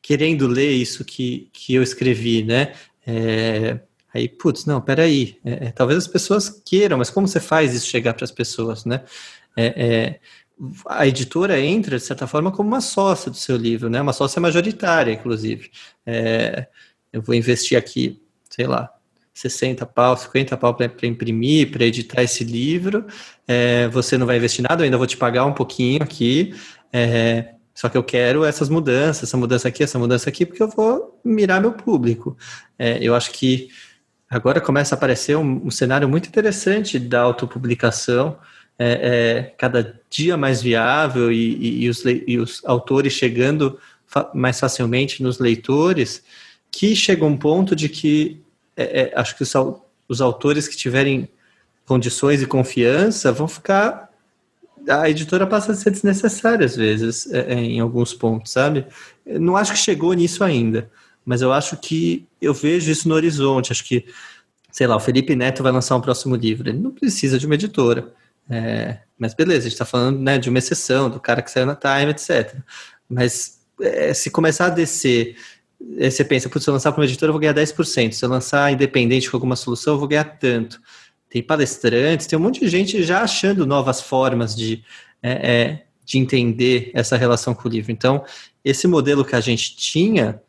querendo 0.00 0.46
ler 0.46 0.70
isso 0.70 1.04
que, 1.04 1.50
que 1.52 1.74
eu 1.74 1.82
escrevi, 1.82 2.42
né? 2.42 2.72
É, 3.06 3.78
aí, 4.14 4.30
putz, 4.30 4.64
não, 4.64 4.80
peraí, 4.80 5.38
é, 5.44 5.66
é, 5.66 5.70
talvez 5.72 5.98
as 5.98 6.08
pessoas 6.08 6.48
queiram, 6.48 6.96
mas 6.96 7.10
como 7.10 7.28
você 7.28 7.38
faz 7.38 7.74
isso 7.74 7.86
chegar 7.86 8.14
para 8.14 8.24
as 8.24 8.30
pessoas, 8.30 8.86
né? 8.86 9.04
É, 9.54 9.66
é, 9.66 10.20
a 10.86 11.06
editora 11.06 11.60
entra, 11.60 11.98
de 11.98 12.02
certa 12.02 12.26
forma, 12.26 12.50
como 12.50 12.66
uma 12.66 12.80
sócia 12.80 13.30
do 13.30 13.36
seu 13.36 13.58
livro, 13.58 13.90
né? 13.90 14.00
Uma 14.00 14.14
sócia 14.14 14.40
majoritária, 14.40 15.12
inclusive. 15.12 15.70
eu 17.12 17.20
vou 17.20 17.34
investir 17.34 17.76
aqui, 17.76 18.22
sei 18.48 18.66
lá, 18.66 18.95
60 19.36 19.84
pau, 19.84 20.16
50 20.16 20.56
pau 20.56 20.74
para 20.74 20.90
imprimir, 21.06 21.70
para 21.70 21.84
editar 21.84 22.22
esse 22.22 22.42
livro, 22.42 23.04
é, 23.46 23.86
você 23.88 24.16
não 24.16 24.24
vai 24.26 24.38
investir 24.38 24.64
nada, 24.66 24.80
eu 24.80 24.86
ainda 24.86 24.96
vou 24.96 25.06
te 25.06 25.14
pagar 25.14 25.44
um 25.44 25.52
pouquinho 25.52 26.02
aqui, 26.02 26.54
é, 26.90 27.50
só 27.74 27.90
que 27.90 27.98
eu 27.98 28.02
quero 28.02 28.46
essas 28.46 28.70
mudanças, 28.70 29.24
essa 29.24 29.36
mudança 29.36 29.68
aqui, 29.68 29.82
essa 29.82 29.98
mudança 29.98 30.30
aqui, 30.30 30.46
porque 30.46 30.62
eu 30.62 30.68
vou 30.68 31.20
mirar 31.22 31.60
meu 31.60 31.72
público. 31.72 32.34
É, 32.78 32.98
eu 33.02 33.14
acho 33.14 33.30
que 33.32 33.68
agora 34.30 34.58
começa 34.58 34.94
a 34.94 34.96
aparecer 34.96 35.36
um, 35.36 35.66
um 35.66 35.70
cenário 35.70 36.08
muito 36.08 36.30
interessante 36.30 36.98
da 36.98 37.20
autopublicação, 37.20 38.38
é, 38.78 38.88
é, 38.88 39.54
cada 39.58 40.00
dia 40.08 40.38
mais 40.38 40.62
viável 40.62 41.30
e, 41.30 41.56
e, 41.56 41.84
e, 41.84 41.88
os, 41.90 42.02
e 42.06 42.38
os 42.38 42.64
autores 42.64 43.12
chegando 43.12 43.78
fa 44.06 44.30
mais 44.34 44.58
facilmente 44.58 45.22
nos 45.22 45.38
leitores, 45.38 46.24
que 46.70 46.96
chega 46.96 47.26
um 47.26 47.36
ponto 47.36 47.76
de 47.76 47.90
que 47.90 48.45
é, 48.76 49.02
é, 49.02 49.12
acho 49.16 49.36
que 49.36 49.42
os, 49.42 49.52
os 50.08 50.20
autores 50.20 50.68
que 50.68 50.76
tiverem 50.76 51.28
condições 51.86 52.42
e 52.42 52.46
confiança 52.46 53.32
vão 53.32 53.48
ficar. 53.48 54.10
A 54.88 55.08
editora 55.10 55.46
passa 55.46 55.72
a 55.72 55.74
ser 55.74 55.90
desnecessária 55.90 56.64
às 56.64 56.76
vezes, 56.76 57.32
é, 57.32 57.54
é 57.54 57.54
em 57.54 57.80
alguns 57.80 58.14
pontos, 58.14 58.52
sabe? 58.52 58.86
Eu 59.24 59.40
não 59.40 59.56
acho 59.56 59.72
que 59.72 59.78
chegou 59.78 60.12
nisso 60.12 60.44
ainda, 60.44 60.90
mas 61.24 61.42
eu 61.42 61.52
acho 61.52 61.76
que 61.76 62.26
eu 62.40 62.54
vejo 62.54 62.90
isso 62.90 63.08
no 63.08 63.14
horizonte. 63.14 63.72
Acho 63.72 63.84
que, 63.84 64.06
sei 64.70 64.86
lá, 64.86 64.94
o 64.96 65.00
Felipe 65.00 65.34
Neto 65.34 65.62
vai 65.62 65.72
lançar 65.72 65.96
um 65.96 66.00
próximo 66.00 66.36
livro. 66.36 66.68
Ele 66.68 66.78
não 66.78 66.92
precisa 66.92 67.38
de 67.38 67.46
uma 67.46 67.54
editora. 67.54 68.12
É, 68.48 68.98
mas 69.18 69.34
beleza, 69.34 69.60
a 69.60 69.62
gente 69.62 69.72
está 69.72 69.84
falando 69.84 70.20
né, 70.20 70.38
de 70.38 70.48
uma 70.48 70.58
exceção, 70.58 71.10
do 71.10 71.18
cara 71.18 71.42
que 71.42 71.50
saiu 71.50 71.66
na 71.66 71.74
Time, 71.74 72.12
etc. 72.12 72.54
Mas 73.08 73.58
é, 73.80 74.14
se 74.14 74.30
começar 74.30 74.66
a 74.66 74.70
descer 74.70 75.36
Aí 75.98 76.10
você 76.10 76.24
pensa, 76.24 76.48
se 76.48 76.68
eu 76.68 76.72
lançar 76.72 76.92
para 76.92 77.00
uma 77.00 77.06
editora, 77.06 77.30
eu 77.30 77.32
vou 77.32 77.40
ganhar 77.40 77.54
10%. 77.54 78.12
Se 78.12 78.24
eu 78.24 78.28
lançar 78.28 78.72
independente 78.72 79.30
com 79.30 79.36
alguma 79.36 79.56
solução, 79.56 79.94
eu 79.94 79.98
vou 79.98 80.08
ganhar 80.08 80.24
tanto. 80.24 80.80
Tem 81.28 81.42
palestrantes, 81.42 82.26
tem 82.26 82.38
um 82.38 82.42
monte 82.42 82.60
de 82.60 82.68
gente 82.68 83.02
já 83.02 83.22
achando 83.22 83.66
novas 83.66 84.00
formas 84.00 84.54
de, 84.54 84.82
é, 85.22 85.30
é, 85.52 85.82
de 86.04 86.18
entender 86.18 86.90
essa 86.94 87.16
relação 87.16 87.54
com 87.54 87.68
o 87.68 87.70
livro. 87.70 87.92
Então, 87.92 88.24
esse 88.64 88.86
modelo 88.86 89.24
que 89.24 89.36
a 89.36 89.40
gente 89.40 89.76
tinha, 89.76 90.40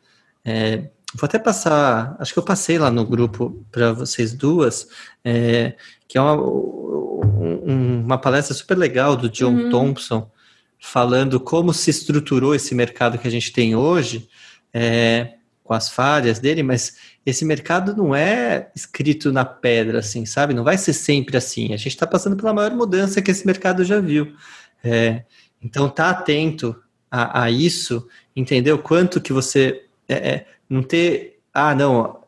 é, 0.44 0.84
vou 1.14 1.24
até 1.24 1.38
passar, 1.38 2.16
acho 2.18 2.32
que 2.32 2.38
eu 2.38 2.44
passei 2.44 2.78
lá 2.78 2.90
no 2.90 3.04
grupo 3.04 3.64
para 3.70 3.92
vocês 3.92 4.32
duas, 4.32 4.88
é, 5.24 5.74
que 6.06 6.16
é 6.18 6.20
uma, 6.20 6.34
uma 6.34 8.18
palestra 8.18 8.54
super 8.54 8.76
legal 8.76 9.16
do 9.16 9.28
John 9.28 9.54
uhum. 9.54 9.70
Thompson, 9.70 10.30
falando 10.78 11.40
como 11.40 11.72
se 11.72 11.90
estruturou 11.90 12.54
esse 12.54 12.74
mercado 12.74 13.18
que 13.18 13.26
a 13.26 13.30
gente 13.30 13.52
tem 13.52 13.74
hoje, 13.74 14.28
é, 14.72 15.34
com 15.64 15.74
as 15.74 15.90
falhas 15.90 16.38
dele, 16.38 16.62
mas 16.62 16.96
esse 17.26 17.44
mercado 17.44 17.94
não 17.94 18.14
é 18.14 18.70
escrito 18.74 19.30
na 19.30 19.44
pedra, 19.44 19.98
assim, 19.98 20.24
sabe? 20.24 20.54
Não 20.54 20.64
vai 20.64 20.78
ser 20.78 20.94
sempre 20.94 21.36
assim. 21.36 21.74
A 21.74 21.76
gente 21.76 21.88
está 21.88 22.06
passando 22.06 22.36
pela 22.36 22.54
maior 22.54 22.70
mudança 22.74 23.20
que 23.20 23.30
esse 23.30 23.46
mercado 23.46 23.84
já 23.84 24.00
viu. 24.00 24.34
É, 24.82 25.24
então, 25.62 25.88
tá 25.88 26.10
atento 26.10 26.74
a, 27.10 27.42
a, 27.42 27.50
isso, 27.50 28.08
entender 28.34 28.72
o 28.72 28.78
quanto 28.78 29.20
que 29.20 29.32
você 29.32 29.84
é, 30.08 30.14
é 30.14 30.46
não 30.70 30.82
ter, 30.82 31.38
ah, 31.52 31.74
não, 31.74 32.18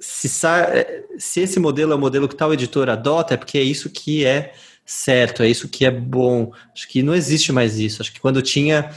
se, 0.00 0.46
é, 0.46 1.04
se 1.18 1.40
esse 1.40 1.58
modelo 1.58 1.92
é 1.92 1.96
o 1.96 1.98
modelo 1.98 2.28
que 2.28 2.36
tal 2.36 2.52
editor 2.52 2.88
adota, 2.88 3.34
é 3.34 3.36
porque 3.36 3.58
é 3.58 3.62
isso 3.62 3.90
que 3.90 4.24
é 4.24 4.52
certo, 4.84 5.42
é 5.42 5.48
isso 5.48 5.68
que 5.68 5.84
é 5.84 5.90
bom. 5.90 6.52
Acho 6.72 6.88
que 6.88 7.02
não 7.02 7.14
existe 7.14 7.50
mais 7.52 7.78
isso. 7.78 8.02
Acho 8.02 8.12
que 8.12 8.20
quando 8.20 8.42
tinha 8.42 8.90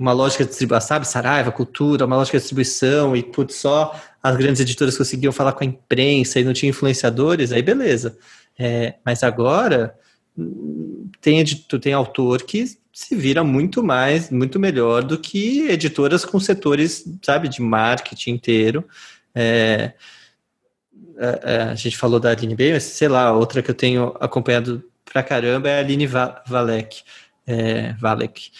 uma 0.00 0.12
lógica 0.12 0.44
de 0.44 0.48
distribuição, 0.48 0.88
sabe, 0.88 1.06
Saraiva, 1.06 1.52
Cultura, 1.52 2.06
uma 2.06 2.16
lógica 2.16 2.38
de 2.38 2.42
distribuição 2.42 3.14
e 3.14 3.22
putz, 3.22 3.56
só 3.56 3.94
as 4.22 4.34
grandes 4.34 4.58
editoras 4.58 4.96
conseguiam 4.96 5.30
falar 5.30 5.52
com 5.52 5.62
a 5.62 5.66
imprensa 5.66 6.40
e 6.40 6.44
não 6.44 6.54
tinha 6.54 6.70
influenciadores, 6.70 7.52
aí 7.52 7.60
beleza. 7.60 8.16
É, 8.58 8.94
mas 9.04 9.22
agora 9.22 9.94
tem, 11.20 11.44
tu 11.44 11.78
tem 11.78 11.92
autor 11.92 12.42
que 12.44 12.64
se 12.90 13.14
vira 13.14 13.44
muito 13.44 13.82
mais, 13.82 14.30
muito 14.30 14.58
melhor 14.58 15.04
do 15.04 15.18
que 15.18 15.68
editoras 15.68 16.24
com 16.24 16.40
setores, 16.40 17.04
sabe, 17.22 17.48
de 17.48 17.60
marketing 17.60 18.30
inteiro. 18.30 18.88
É, 19.34 19.92
a, 21.44 21.72
a, 21.72 21.74
gente 21.74 21.98
falou 21.98 22.18
da 22.18 22.30
Aline 22.30 22.54
B, 22.54 22.72
mas 22.72 22.84
sei 22.84 23.08
lá, 23.08 23.32
outra 23.34 23.62
que 23.62 23.70
eu 23.70 23.74
tenho 23.74 24.16
acompanhado 24.18 24.82
pra 25.04 25.22
caramba 25.22 25.68
é 25.68 25.76
a 25.76 25.80
Aline 25.80 26.06
Valek. 26.06 27.02
É, 27.46 27.92
Valek 27.94 28.50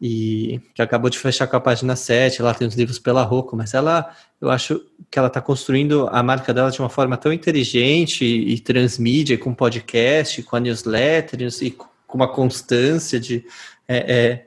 e 0.00 0.60
que 0.74 0.80
acabou 0.80 1.10
de 1.10 1.18
fechar 1.18 1.46
com 1.46 1.56
a 1.56 1.60
página 1.60 1.94
7, 1.94 2.40
lá 2.40 2.54
tem 2.54 2.66
os 2.66 2.74
livros 2.74 2.98
pela 2.98 3.22
Rocco, 3.22 3.54
mas 3.54 3.74
ela, 3.74 4.10
eu 4.40 4.48
acho 4.50 4.80
que 5.10 5.18
ela 5.18 5.28
está 5.28 5.42
construindo 5.42 6.08
a 6.10 6.22
marca 6.22 6.54
dela 6.54 6.70
de 6.70 6.80
uma 6.80 6.88
forma 6.88 7.18
tão 7.18 7.32
inteligente 7.32 8.24
e, 8.24 8.54
e 8.54 8.60
transmídia, 8.60 9.36
com 9.36 9.52
podcast, 9.52 10.42
com 10.42 10.56
a 10.56 10.60
newsletter 10.60 11.40
e 11.60 11.70
com 11.70 11.88
uma 12.14 12.28
constância 12.28 13.20
de 13.20 13.44
é, 13.86 13.96
é, 13.98 14.46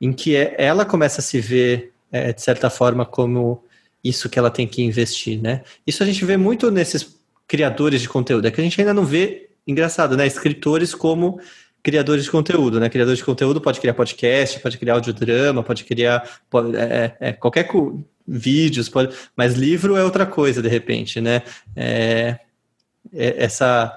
em 0.00 0.12
que 0.12 0.36
é, 0.36 0.54
ela 0.58 0.84
começa 0.84 1.20
a 1.20 1.24
se 1.24 1.40
ver 1.40 1.92
é, 2.12 2.32
de 2.32 2.40
certa 2.40 2.70
forma 2.70 3.04
como 3.04 3.64
isso 4.02 4.28
que 4.28 4.38
ela 4.38 4.50
tem 4.50 4.68
que 4.68 4.82
investir, 4.82 5.40
né? 5.40 5.62
Isso 5.84 6.02
a 6.02 6.06
gente 6.06 6.24
vê 6.24 6.36
muito 6.36 6.70
nesses 6.70 7.18
criadores 7.48 8.00
de 8.00 8.08
conteúdo, 8.08 8.46
é 8.46 8.50
que 8.50 8.60
a 8.60 8.64
gente 8.64 8.80
ainda 8.80 8.94
não 8.94 9.04
vê, 9.04 9.48
engraçado, 9.66 10.16
né? 10.16 10.26
Escritores 10.26 10.94
como 10.94 11.40
criadores 11.84 12.24
de 12.24 12.30
conteúdo, 12.30 12.80
né? 12.80 12.88
Criador 12.88 13.14
de 13.14 13.22
conteúdo 13.22 13.60
pode 13.60 13.78
criar 13.78 13.92
podcast, 13.92 14.58
pode 14.58 14.78
criar 14.78 14.94
audiodrama, 14.94 15.62
pode 15.62 15.84
criar 15.84 16.40
pode, 16.48 16.74
é, 16.74 16.80
é, 17.20 17.28
é 17.28 17.32
qualquer 17.34 17.68
vídeos, 18.26 18.88
pode, 18.88 19.14
mas 19.36 19.52
livro 19.52 19.94
é 19.94 20.02
outra 20.02 20.24
coisa, 20.24 20.62
de 20.62 20.68
repente, 20.68 21.20
né? 21.20 21.42
É, 21.76 22.38
é, 23.12 23.44
essa, 23.44 23.96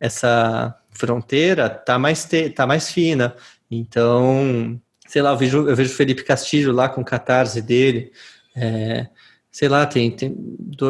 essa 0.00 0.76
fronteira 0.90 1.70
tá 1.70 1.96
mais, 1.96 2.24
te, 2.24 2.50
tá 2.50 2.66
mais 2.66 2.90
fina. 2.90 3.36
Então, 3.70 4.78
sei 5.06 5.22
lá, 5.22 5.30
eu 5.30 5.36
vejo, 5.36 5.68
eu 5.68 5.76
vejo 5.76 5.94
Felipe 5.94 6.24
Castilho 6.24 6.72
lá 6.72 6.88
com 6.88 7.02
o 7.02 7.04
catarse 7.04 7.62
dele. 7.62 8.10
É, 8.56 9.06
sei 9.48 9.68
lá, 9.68 9.86
tem, 9.86 10.10
tem 10.10 10.36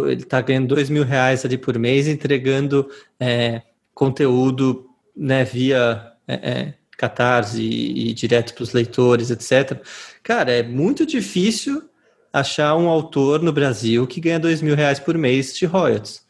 ele 0.06 0.22
está 0.22 0.40
ganhando 0.40 0.68
dois 0.68 0.88
mil 0.88 1.04
reais 1.04 1.44
ali 1.44 1.58
por 1.58 1.78
mês 1.78 2.08
entregando 2.08 2.88
conteúdo 3.94 4.86
né, 5.14 5.44
via 5.44 6.12
é, 6.28 6.34
é 6.34 6.74
catarse 6.96 7.62
e, 7.62 8.10
e 8.10 8.14
direto 8.14 8.54
para 8.54 8.62
os 8.62 8.72
leitores, 8.72 9.30
etc. 9.30 9.80
Cara, 10.22 10.52
é 10.52 10.62
muito 10.62 11.06
difícil 11.06 11.88
achar 12.32 12.76
um 12.76 12.88
autor 12.88 13.42
no 13.42 13.52
Brasil 13.52 14.06
que 14.06 14.20
ganha 14.20 14.38
dois 14.38 14.60
mil 14.60 14.76
reais 14.76 15.00
por 15.00 15.16
mês 15.16 15.56
de 15.56 15.64
royalties. 15.64 16.22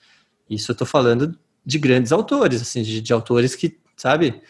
Isso 0.48 0.70
eu 0.70 0.74
estou 0.74 0.86
falando 0.86 1.36
de 1.64 1.78
grandes 1.78 2.12
autores, 2.12 2.62
assim, 2.62 2.82
de, 2.82 3.00
de 3.00 3.12
autores 3.12 3.54
que, 3.54 3.76
sabe, 3.96 4.40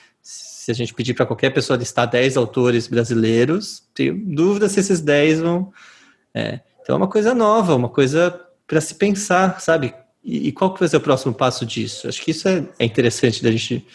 se 0.68 0.70
a 0.70 0.74
gente 0.74 0.94
pedir 0.94 1.14
para 1.14 1.26
qualquer 1.26 1.50
pessoa 1.50 1.78
listar 1.78 2.08
10 2.08 2.36
autores 2.36 2.86
brasileiros, 2.86 3.82
tenho 3.94 4.14
dúvida 4.14 4.68
se 4.68 4.78
esses 4.78 5.00
10 5.00 5.40
vão. 5.40 5.72
É, 6.34 6.60
então 6.80 6.94
é 6.94 6.96
uma 6.98 7.08
coisa 7.08 7.34
nova, 7.34 7.74
uma 7.74 7.88
coisa 7.88 8.38
para 8.66 8.80
se 8.80 8.94
pensar, 8.94 9.60
sabe? 9.60 9.94
E, 10.22 10.48
e, 10.48 10.52
qual 10.52 10.74
que 10.74 10.80
vai 10.80 10.88
ser 10.88 10.98
o 10.98 11.00
próximo 11.00 11.32
passo 11.32 11.64
disso? 11.64 12.06
Acho 12.06 12.22
que 12.22 12.32
isso 12.32 12.46
é, 12.46 12.68
é 12.78 12.84
interessante 12.84 13.42
da 13.42 13.50
gente, 13.50 13.86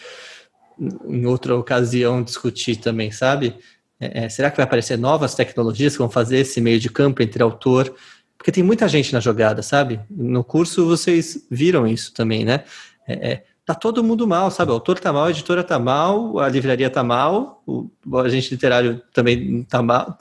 em 0.78 1.26
outra 1.26 1.56
ocasião, 1.56 2.22
discutir 2.22 2.76
também, 2.76 3.10
sabe? 3.10 3.56
É, 4.00 4.24
é, 4.24 4.28
será 4.28 4.50
que 4.50 4.56
vai 4.56 4.64
aparecer 4.64 4.98
novas 4.98 5.34
tecnologias 5.34 5.92
que 5.92 5.98
vão 5.98 6.10
fazer 6.10 6.38
esse 6.38 6.60
meio 6.60 6.80
de 6.80 6.90
campo 6.90 7.22
entre 7.22 7.42
autor? 7.42 7.94
Porque 8.36 8.52
tem 8.52 8.62
muita 8.62 8.88
gente 8.88 9.12
na 9.12 9.20
jogada, 9.20 9.62
sabe? 9.62 10.00
No 10.10 10.44
curso 10.44 10.86
vocês 10.86 11.46
viram 11.50 11.86
isso 11.86 12.12
também, 12.12 12.44
né? 12.44 12.64
É, 13.06 13.32
é, 13.32 13.44
tá 13.64 13.74
todo 13.74 14.04
mundo 14.04 14.26
mal, 14.26 14.50
sabe? 14.50 14.70
O 14.70 14.74
autor 14.74 14.98
tá 14.98 15.12
mal, 15.12 15.24
a 15.24 15.30
editora 15.30 15.64
tá 15.64 15.78
mal, 15.78 16.38
a 16.38 16.48
livraria 16.48 16.90
tá 16.90 17.02
mal, 17.02 17.62
o, 17.66 17.88
o 18.06 18.18
agente 18.18 18.50
literário 18.50 19.02
também 19.12 19.62
tá 19.64 19.82
mal. 19.82 20.18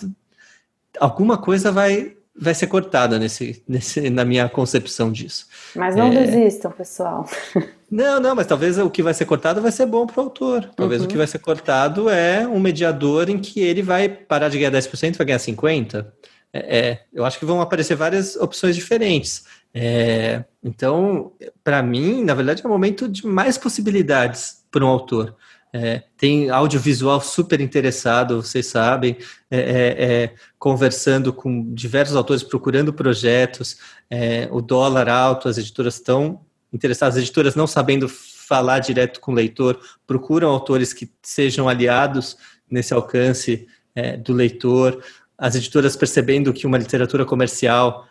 Alguma 0.99 1.38
coisa 1.38 1.72
vai 1.72 2.16
vai 2.36 2.54
ser 2.54 2.68
cortada 2.68 3.20
nesse, 3.20 3.64
nesse, 3.68 4.10
na 4.10 4.26
minha 4.26 4.50
concepção 4.50 5.12
disso. 5.12 5.48
Mas 5.76 5.96
não 5.96 6.08
é... 6.08 6.26
desistam, 6.26 6.72
pessoal. 6.72 7.28
Não, 7.94 8.20
não, 8.20 8.34
mas 8.34 8.48
talvez 8.48 8.80
o 8.80 8.90
que 8.90 9.04
vai 9.04 9.14
ser 9.14 9.26
cortado 9.26 9.62
vai 9.62 9.72
ser 9.72 9.86
bom 9.86 10.08
para 10.08 10.20
o 10.20 10.24
autor. 10.24 10.68
Talvez 10.76 11.00
uhum. 11.00 11.06
o 11.06 11.10
que 11.12 11.16
vai 11.16 11.28
ser 11.28 11.38
cortado 11.38 12.10
é 12.10 12.48
um 12.48 12.60
mediador 12.60 13.30
em 13.30 13.38
que 13.38 13.60
ele 13.60 13.84
vai 13.84 14.10
parar 14.10 14.50
de 14.50 14.58
ganhar 14.58 14.72
10% 14.72 15.16
vai 15.16 15.28
ganhar 15.28 15.38
50%. 15.38 16.04
É, 16.52 16.80
é, 16.80 17.04
eu 17.14 17.24
acho 17.24 17.38
que 17.38 17.46
vão 17.46 17.62
aparecer 17.62 17.96
várias 17.96 18.36
opções 18.36 18.76
diferentes. 18.76 19.44
É, 19.74 20.44
então, 20.64 21.34
para 21.64 21.84
mim, 21.84 22.24
na 22.24 22.34
verdade, 22.34 22.64
é 22.64 22.68
um 22.68 22.72
momento 22.72 23.08
de 23.08 23.28
mais 23.28 23.60
possibilidades 23.60 24.64
para 24.72 24.84
um 24.84 24.88
autor. 24.88 25.36
É, 25.76 26.04
tem 26.16 26.52
audiovisual 26.52 27.20
super 27.20 27.60
interessado, 27.60 28.44
vocês 28.44 28.68
sabem, 28.68 29.18
é, 29.50 29.58
é, 29.58 30.14
é 30.24 30.36
conversando 30.60 31.34
com 31.34 31.74
diversos 31.74 32.16
autores, 32.16 32.44
procurando 32.44 32.94
projetos, 32.94 33.78
é, 34.08 34.48
o 34.52 34.62
dólar 34.62 35.10
alto, 35.10 35.50
as 35.50 35.58
editoras 35.58 35.96
estão 35.96 36.42
interessadas, 36.72 37.18
as 37.18 37.24
editoras 37.24 37.56
não 37.56 37.66
sabendo 37.66 38.08
falar 38.08 38.78
direto 38.80 39.20
com 39.20 39.32
o 39.32 39.36
leitor, 39.36 39.80
procuram 40.06 40.50
autores 40.50 40.94
que 40.94 41.12
sejam 41.24 41.68
aliados 41.68 42.38
nesse 42.70 42.94
alcance 42.94 43.68
é, 43.96 44.16
do 44.16 44.32
leitor, 44.32 45.04
as 45.36 45.56
editoras 45.56 45.96
percebendo 45.96 46.54
que 46.54 46.68
uma 46.68 46.78
literatura 46.78 47.26
comercial 47.26 48.08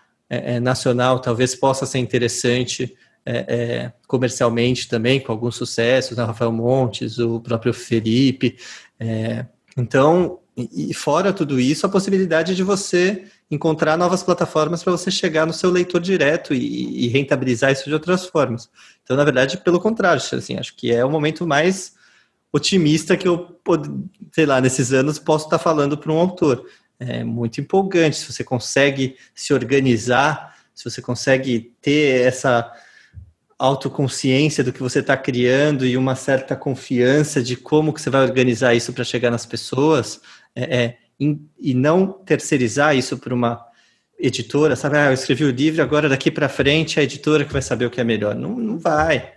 nacional 0.63 1.19
talvez 1.19 1.55
possa 1.55 1.85
ser 1.85 1.99
interessante, 1.99 2.97
é, 3.25 3.45
é, 3.49 3.93
comercialmente 4.07 4.89
também, 4.89 5.21
com 5.21 5.33
alguns 5.33 5.57
sucessos, 5.57 6.17
né? 6.17 6.25
Rafael 6.25 6.53
Montes, 6.53 7.19
o 7.19 7.41
próprio 7.41 7.73
Felipe. 7.73 8.57
É, 8.99 9.47
então, 9.77 10.41
e, 10.57 10.93
fora 10.93 11.33
tudo 11.33 11.59
isso, 11.59 11.87
a 11.87 11.89
possibilidade 11.89 12.55
de 12.55 12.63
você 12.63 13.25
encontrar 13.51 13.97
novas 13.97 14.23
plataformas 14.23 14.83
para 14.83 14.93
você 14.93 15.11
chegar 15.11 15.47
no 15.47 15.53
seu 15.53 15.71
leitor 15.71 16.01
direto 16.01 16.53
e, 16.53 17.07
e, 17.07 17.09
rentabilizar 17.09 17.73
isso 17.73 17.85
de 17.85 17.95
outras 17.95 18.27
formas. 18.27 18.69
Então, 19.03 19.17
na 19.17 19.25
verdade, 19.25 19.59
pelo 19.59 19.81
contrário, 19.81 20.21
assim, 20.21 20.59
acho 20.59 20.77
que 20.77 20.93
é 20.93 21.05
o 21.05 21.11
momento 21.11 21.47
mais 21.47 21.95
otimista 22.53 23.17
que 23.17 23.27
eu, 23.27 23.59
sei 24.31 24.45
lá, 24.45 24.61
nesses 24.61 24.93
anos 24.93 25.19
posso 25.19 25.47
estar 25.47 25.59
falando 25.59 25.97
para 25.97 26.13
um 26.13 26.19
autor. 26.19 26.67
É 26.99 27.25
muito 27.25 27.61
empolgante 27.61 28.17
se 28.17 28.31
você 28.31 28.45
consegue 28.45 29.17
se 29.35 29.55
organizar, 29.55 30.55
se 30.75 30.85
você 30.85 31.01
consegue 31.01 31.73
ter 31.81 32.27
essa 32.27 32.71
autoconsciência 33.63 34.65
do 34.65 34.73
que 34.73 34.83
você 34.83 34.99
está 34.99 35.17
criando 35.17 35.87
e 35.87 35.97
uma 35.97 36.17
certa 36.17 36.57
confiança 36.57 37.41
de 37.41 37.55
como 37.55 37.93
que 37.93 38.01
você 38.01 38.11
vai 38.11 38.23
organizar 38.23 38.75
isso 38.75 38.93
para 38.93 39.05
chegar 39.05 39.31
nas 39.31 39.47
pessoas 39.47 40.21
é, 40.55 40.77
é, 40.77 40.97
e 41.21 41.73
não 41.73 42.09
terceirizar 42.09 42.97
isso 42.97 43.17
para 43.17 43.33
uma 43.33 43.65
editora, 44.19 44.75
sabe? 44.75 44.99
Ah, 44.99 45.07
eu 45.07 45.13
escrevi 45.13 45.45
o 45.45 45.51
livro, 45.51 45.81
agora 45.81 46.09
daqui 46.09 46.29
para 46.29 46.49
frente 46.49 46.99
é 46.99 47.03
a 47.03 47.05
editora 47.05 47.45
que 47.45 47.53
vai 47.53 47.63
saber 47.63 47.87
o 47.87 47.91
que 47.91 48.01
é 48.01 48.05
melhor. 48.05 48.35
Não, 48.35 48.51
não 48.51 48.79
vai, 48.79 49.33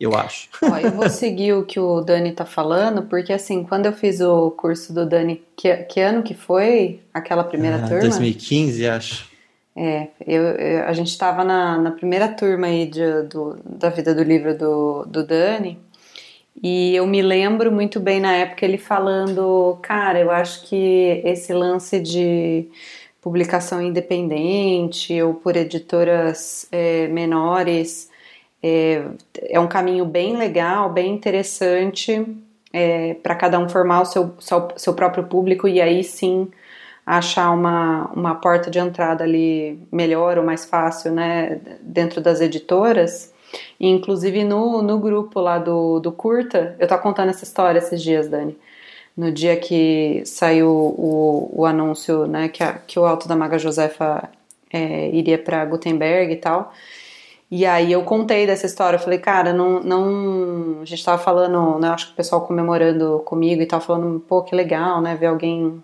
eu 0.00 0.14
acho. 0.14 0.48
Ó, 0.62 0.76
eu 0.78 0.92
vou 0.92 1.10
seguir 1.10 1.52
o 1.52 1.62
que 1.62 1.78
o 1.78 2.00
Dani 2.00 2.30
está 2.30 2.46
falando, 2.46 3.02
porque 3.02 3.32
assim, 3.32 3.62
quando 3.62 3.84
eu 3.84 3.92
fiz 3.92 4.22
o 4.22 4.50
curso 4.52 4.94
do 4.94 5.06
Dani, 5.06 5.42
que, 5.54 5.74
que 5.84 6.00
ano 6.00 6.22
que 6.22 6.32
foi 6.32 7.00
aquela 7.12 7.44
primeira 7.44 7.76
ah, 7.76 7.88
turma? 7.88 8.00
2015, 8.00 8.88
acho. 8.88 9.35
É, 9.76 10.08
eu, 10.26 10.42
eu, 10.42 10.84
a 10.86 10.92
gente 10.94 11.08
estava 11.08 11.44
na, 11.44 11.76
na 11.76 11.90
primeira 11.90 12.28
turma 12.28 12.66
aí 12.66 12.86
de, 12.86 13.22
do, 13.24 13.58
da 13.62 13.90
vida 13.90 14.14
do 14.14 14.22
livro 14.22 14.56
do, 14.56 15.04
do 15.04 15.26
Dani, 15.26 15.78
e 16.62 16.96
eu 16.96 17.06
me 17.06 17.20
lembro 17.20 17.70
muito 17.70 18.00
bem 18.00 18.18
na 18.18 18.32
época 18.34 18.64
ele 18.64 18.78
falando, 18.78 19.78
cara, 19.82 20.18
eu 20.18 20.30
acho 20.30 20.66
que 20.66 21.20
esse 21.24 21.52
lance 21.52 22.00
de 22.00 22.66
publicação 23.20 23.82
independente 23.82 25.20
ou 25.20 25.34
por 25.34 25.56
editoras 25.56 26.66
é, 26.72 27.08
menores 27.08 28.08
é, 28.62 29.02
é, 29.50 29.60
um 29.60 29.66
caminho 29.66 30.06
bem 30.06 30.36
legal, 30.36 30.90
bem 30.90 31.12
interessante 31.12 32.26
é, 32.72 33.14
para 33.14 33.34
cada 33.34 33.58
um 33.58 33.68
formar 33.68 34.02
o 34.02 34.04
seu, 34.06 34.34
seu, 34.40 34.68
seu 34.76 34.94
próprio 34.94 35.24
público 35.24 35.68
e 35.68 35.80
aí 35.80 36.02
sim 36.02 36.48
achar 37.06 37.52
uma, 37.52 38.10
uma 38.12 38.34
porta 38.34 38.68
de 38.68 38.80
entrada 38.80 39.22
ali 39.22 39.78
melhor 39.92 40.38
ou 40.38 40.44
mais 40.44 40.64
fácil, 40.64 41.12
né, 41.12 41.60
dentro 41.80 42.20
das 42.20 42.40
editoras. 42.40 43.32
Inclusive 43.78 44.42
no, 44.42 44.82
no 44.82 44.98
grupo 44.98 45.40
lá 45.40 45.58
do, 45.58 46.00
do 46.00 46.10
Curta, 46.10 46.74
eu 46.80 46.88
tô 46.88 46.98
contando 46.98 47.30
essa 47.30 47.44
história 47.44 47.78
esses 47.78 48.02
dias, 48.02 48.28
Dani. 48.28 48.58
No 49.16 49.30
dia 49.30 49.56
que 49.56 50.22
saiu 50.26 50.68
o, 50.68 51.50
o 51.54 51.64
anúncio, 51.64 52.26
né, 52.26 52.48
que, 52.48 52.62
a, 52.62 52.72
que 52.74 52.98
o 52.98 53.06
Alto 53.06 53.28
da 53.28 53.36
Maga 53.36 53.58
Josefa 53.58 54.28
é, 54.72 55.08
iria 55.10 55.38
para 55.38 55.64
Gutenberg 55.64 56.32
e 56.32 56.36
tal. 56.36 56.72
E 57.48 57.64
aí 57.64 57.92
eu 57.92 58.02
contei 58.02 58.46
dessa 58.46 58.66
história, 58.66 58.96
eu 58.96 59.00
falei, 59.00 59.20
cara, 59.20 59.52
não, 59.52 59.80
não, 59.80 60.80
a 60.82 60.84
gente 60.84 61.04
tava 61.04 61.22
falando, 61.22 61.78
né, 61.78 61.88
acho 61.90 62.08
que 62.08 62.12
o 62.14 62.16
pessoal 62.16 62.40
comemorando 62.44 63.22
comigo 63.24 63.62
e 63.62 63.66
tal, 63.66 63.80
falando, 63.80 64.18
pô, 64.20 64.42
que 64.42 64.54
legal, 64.56 65.00
né, 65.00 65.14
ver 65.14 65.26
alguém 65.26 65.80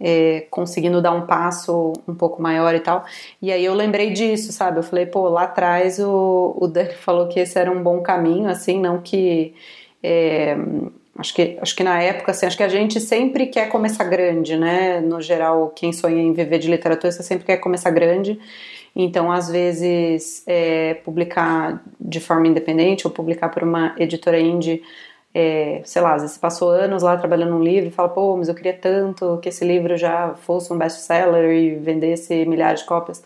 é, 0.00 0.46
conseguindo 0.50 1.00
dar 1.00 1.12
um 1.12 1.26
passo 1.26 1.94
um 2.06 2.14
pouco 2.14 2.40
maior 2.40 2.74
e 2.74 2.80
tal. 2.80 3.04
E 3.40 3.50
aí 3.50 3.64
eu 3.64 3.74
lembrei 3.74 4.10
disso, 4.12 4.52
sabe? 4.52 4.78
Eu 4.78 4.82
falei, 4.82 5.06
pô, 5.06 5.28
lá 5.28 5.44
atrás 5.44 5.98
o, 5.98 6.56
o 6.58 6.66
Dani 6.66 6.94
falou 7.00 7.28
que 7.28 7.40
esse 7.40 7.58
era 7.58 7.70
um 7.70 7.82
bom 7.82 8.00
caminho, 8.02 8.48
assim, 8.48 8.80
não 8.80 9.00
que. 9.00 9.54
É, 10.02 10.56
acho 11.18 11.34
que, 11.34 11.58
acho 11.60 11.74
que 11.74 11.82
na 11.82 12.00
época, 12.00 12.30
assim, 12.30 12.46
acho 12.46 12.56
que 12.56 12.62
a 12.62 12.68
gente 12.68 13.00
sempre 13.00 13.46
quer 13.46 13.68
começar 13.68 14.04
grande, 14.04 14.56
né? 14.56 15.00
No 15.00 15.20
geral, 15.20 15.72
quem 15.74 15.92
sonha 15.92 16.22
em 16.22 16.32
viver 16.32 16.58
de 16.58 16.70
literatura, 16.70 17.10
você 17.10 17.22
sempre 17.22 17.46
quer 17.46 17.56
começar 17.56 17.90
grande. 17.90 18.38
Então, 18.94 19.30
às 19.30 19.50
vezes, 19.50 20.42
é, 20.46 20.94
publicar 20.94 21.82
de 22.00 22.18
forma 22.18 22.46
independente 22.46 23.06
ou 23.06 23.12
publicar 23.12 23.50
por 23.50 23.62
uma 23.62 23.94
editora 23.98 24.40
indie 24.40 24.82
é, 25.38 25.82
sei 25.84 26.00
lá, 26.00 26.14
às 26.14 26.22
vezes 26.22 26.36
você 26.36 26.40
passou 26.40 26.70
anos 26.70 27.02
lá 27.02 27.14
trabalhando 27.14 27.50
num 27.50 27.62
livro 27.62 27.90
e 27.90 27.92
fala, 27.92 28.08
pô, 28.08 28.38
mas 28.38 28.48
eu 28.48 28.54
queria 28.54 28.72
tanto 28.72 29.36
que 29.42 29.50
esse 29.50 29.66
livro 29.66 29.94
já 29.94 30.32
fosse 30.34 30.72
um 30.72 30.78
best-seller 30.78 31.50
e 31.50 31.74
vendesse 31.74 32.46
milhares 32.46 32.80
de 32.80 32.86
cópias. 32.86 33.22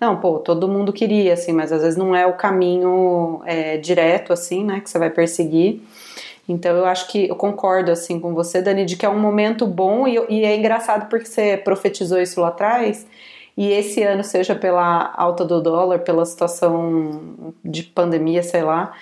Não, 0.00 0.20
pô, 0.20 0.38
todo 0.38 0.68
mundo 0.68 0.92
queria, 0.92 1.32
assim, 1.32 1.52
mas 1.52 1.72
às 1.72 1.82
vezes 1.82 1.96
não 1.98 2.14
é 2.14 2.24
o 2.24 2.34
caminho 2.34 3.42
é, 3.44 3.76
direto, 3.76 4.32
assim, 4.32 4.62
né, 4.62 4.78
que 4.80 4.88
você 4.88 5.00
vai 5.00 5.10
perseguir. 5.10 5.82
Então 6.48 6.76
eu 6.76 6.86
acho 6.86 7.08
que 7.08 7.28
eu 7.28 7.34
concordo, 7.34 7.90
assim, 7.90 8.20
com 8.20 8.32
você, 8.34 8.62
Dani, 8.62 8.84
de 8.84 8.96
que 8.96 9.04
é 9.04 9.08
um 9.08 9.18
momento 9.18 9.66
bom 9.66 10.06
e, 10.06 10.14
e 10.28 10.44
é 10.44 10.56
engraçado 10.56 11.08
porque 11.08 11.26
você 11.26 11.56
profetizou 11.56 12.20
isso 12.20 12.40
lá 12.40 12.48
atrás 12.48 13.04
e 13.56 13.72
esse 13.72 14.00
ano, 14.04 14.22
seja 14.22 14.54
pela 14.54 15.12
alta 15.16 15.44
do 15.44 15.60
dólar, 15.60 15.98
pela 15.98 16.24
situação 16.24 17.52
de 17.64 17.82
pandemia, 17.82 18.44
sei 18.44 18.62
lá, 18.62 18.92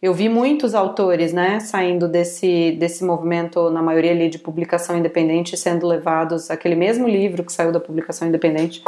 eu 0.00 0.12
vi 0.12 0.28
muitos 0.28 0.74
autores, 0.74 1.32
né, 1.32 1.58
saindo 1.60 2.06
desse, 2.06 2.72
desse 2.72 3.02
movimento, 3.04 3.70
na 3.70 3.82
maioria 3.82 4.10
ali 4.10 4.28
de 4.28 4.38
publicação 4.38 4.96
independente, 4.96 5.56
sendo 5.56 5.86
levados, 5.86 6.50
aquele 6.50 6.74
mesmo 6.74 7.08
livro 7.08 7.42
que 7.42 7.52
saiu 7.52 7.72
da 7.72 7.80
publicação 7.80 8.28
independente, 8.28 8.82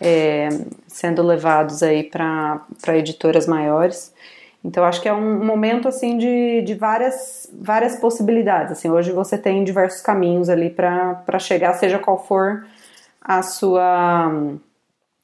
é, 0.00 0.48
sendo 0.86 1.22
levados 1.22 1.82
aí 1.82 2.04
para 2.04 2.66
editoras 2.88 3.46
maiores. 3.46 4.12
Então 4.62 4.84
acho 4.84 5.00
que 5.00 5.08
é 5.08 5.12
um 5.12 5.44
momento 5.44 5.88
assim 5.88 6.16
de, 6.16 6.62
de 6.62 6.74
várias, 6.74 7.50
várias 7.52 7.96
possibilidades. 7.96 8.72
Assim, 8.72 8.90
hoje 8.90 9.12
você 9.12 9.36
tem 9.36 9.62
diversos 9.62 10.00
caminhos 10.00 10.48
ali 10.48 10.70
para 10.70 11.38
chegar, 11.38 11.74
seja 11.74 11.98
qual 11.98 12.18
for 12.24 12.66
a 13.20 13.42
sua 13.42 14.30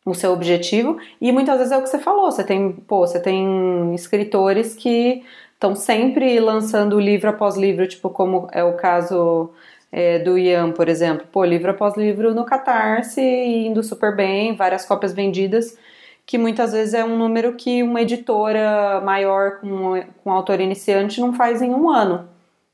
o 0.05 0.15
seu 0.15 0.33
objetivo. 0.33 0.99
E 1.21 1.31
muitas 1.33 1.59
vezes 1.59 1.73
é 1.73 1.77
o 1.77 1.83
que 1.83 1.89
você 1.89 1.99
falou 1.99 2.31
você 2.31 2.45
tem 2.45 2.73
pô 2.73 3.01
você 3.01 3.21
tem 3.21 3.95
escritores 3.95 4.75
que 4.75 5.23
estão 5.55 5.75
sempre 5.75 6.39
lançando 6.41 6.99
livro 6.99 7.29
após 7.29 7.57
livro 7.57 7.87
tipo 7.87 8.09
como 8.11 8.49
é 8.53 8.65
o 8.65 8.75
caso 8.75 9.51
é, 9.93 10.19
do 10.19 10.39
Ian 10.39 10.73
por 10.73 10.89
exemplo. 10.89 11.27
Pô 11.31 11.45
livro 11.45 11.71
após 11.71 11.97
livro 11.97 12.35
no 12.35 12.45
Catarse 12.45 13.21
indo 13.21 13.83
super 13.83 14.15
bem 14.17 14.55
várias 14.57 14.85
cópias 14.85 15.13
vendidas 15.13 15.77
que 16.27 16.39
muitas 16.39 16.73
vezes 16.73 16.95
é 16.95 17.05
um 17.05 17.19
número 17.19 17.55
que 17.55 17.83
uma 17.83 18.01
editora 18.01 19.01
maior 19.01 19.59
com, 19.61 20.03
com 20.23 20.31
autor 20.31 20.61
iniciante 20.61 21.21
não 21.21 21.33
faz 21.33 21.61
em 21.61 21.71
um 21.71 21.91
ano 21.91 22.29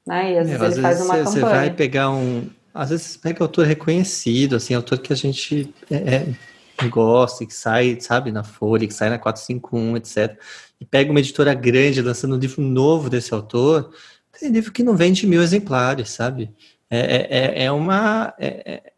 né? 0.06 0.34
E 0.34 0.38
às 0.38 0.48
é, 0.48 0.58
vezes 0.58 0.76
ele 0.76 0.82
faz 0.82 1.00
uma 1.00 1.14
cê, 1.14 1.24
campanha 1.24 1.32
você 1.32 1.40
vai 1.40 1.70
pegar 1.70 2.10
um 2.10 2.46
às 2.72 2.90
vezes 2.90 3.16
pega 3.16 3.42
autor 3.42 3.66
reconhecido 3.66 4.56
assim 4.56 4.74
autor 4.74 4.98
que 4.98 5.12
a 5.12 5.16
gente 5.16 5.74
é, 5.90 5.96
é 5.96 6.26
gosta, 6.88 7.46
que 7.46 7.54
sai, 7.54 7.98
sabe, 8.00 8.30
na 8.32 8.44
Folha, 8.44 8.86
que 8.86 8.94
sai 8.94 9.10
na 9.10 9.18
451, 9.18 9.96
etc. 9.96 10.38
E 10.80 10.84
pega 10.84 11.10
uma 11.10 11.20
editora 11.20 11.54
grande 11.54 12.02
lançando 12.02 12.36
um 12.36 12.38
livro 12.38 12.62
novo 12.62 13.08
desse 13.10 13.32
autor, 13.32 13.92
tem 14.38 14.50
livro 14.50 14.72
que 14.72 14.82
não 14.82 14.96
vende 14.96 15.26
mil 15.26 15.42
exemplares, 15.42 16.10
sabe? 16.10 16.50
É, 16.90 16.98
é, 16.98 17.28
é, 17.30 17.64
é 17.64 17.72
uma. 17.72 18.34
É, 18.38 18.92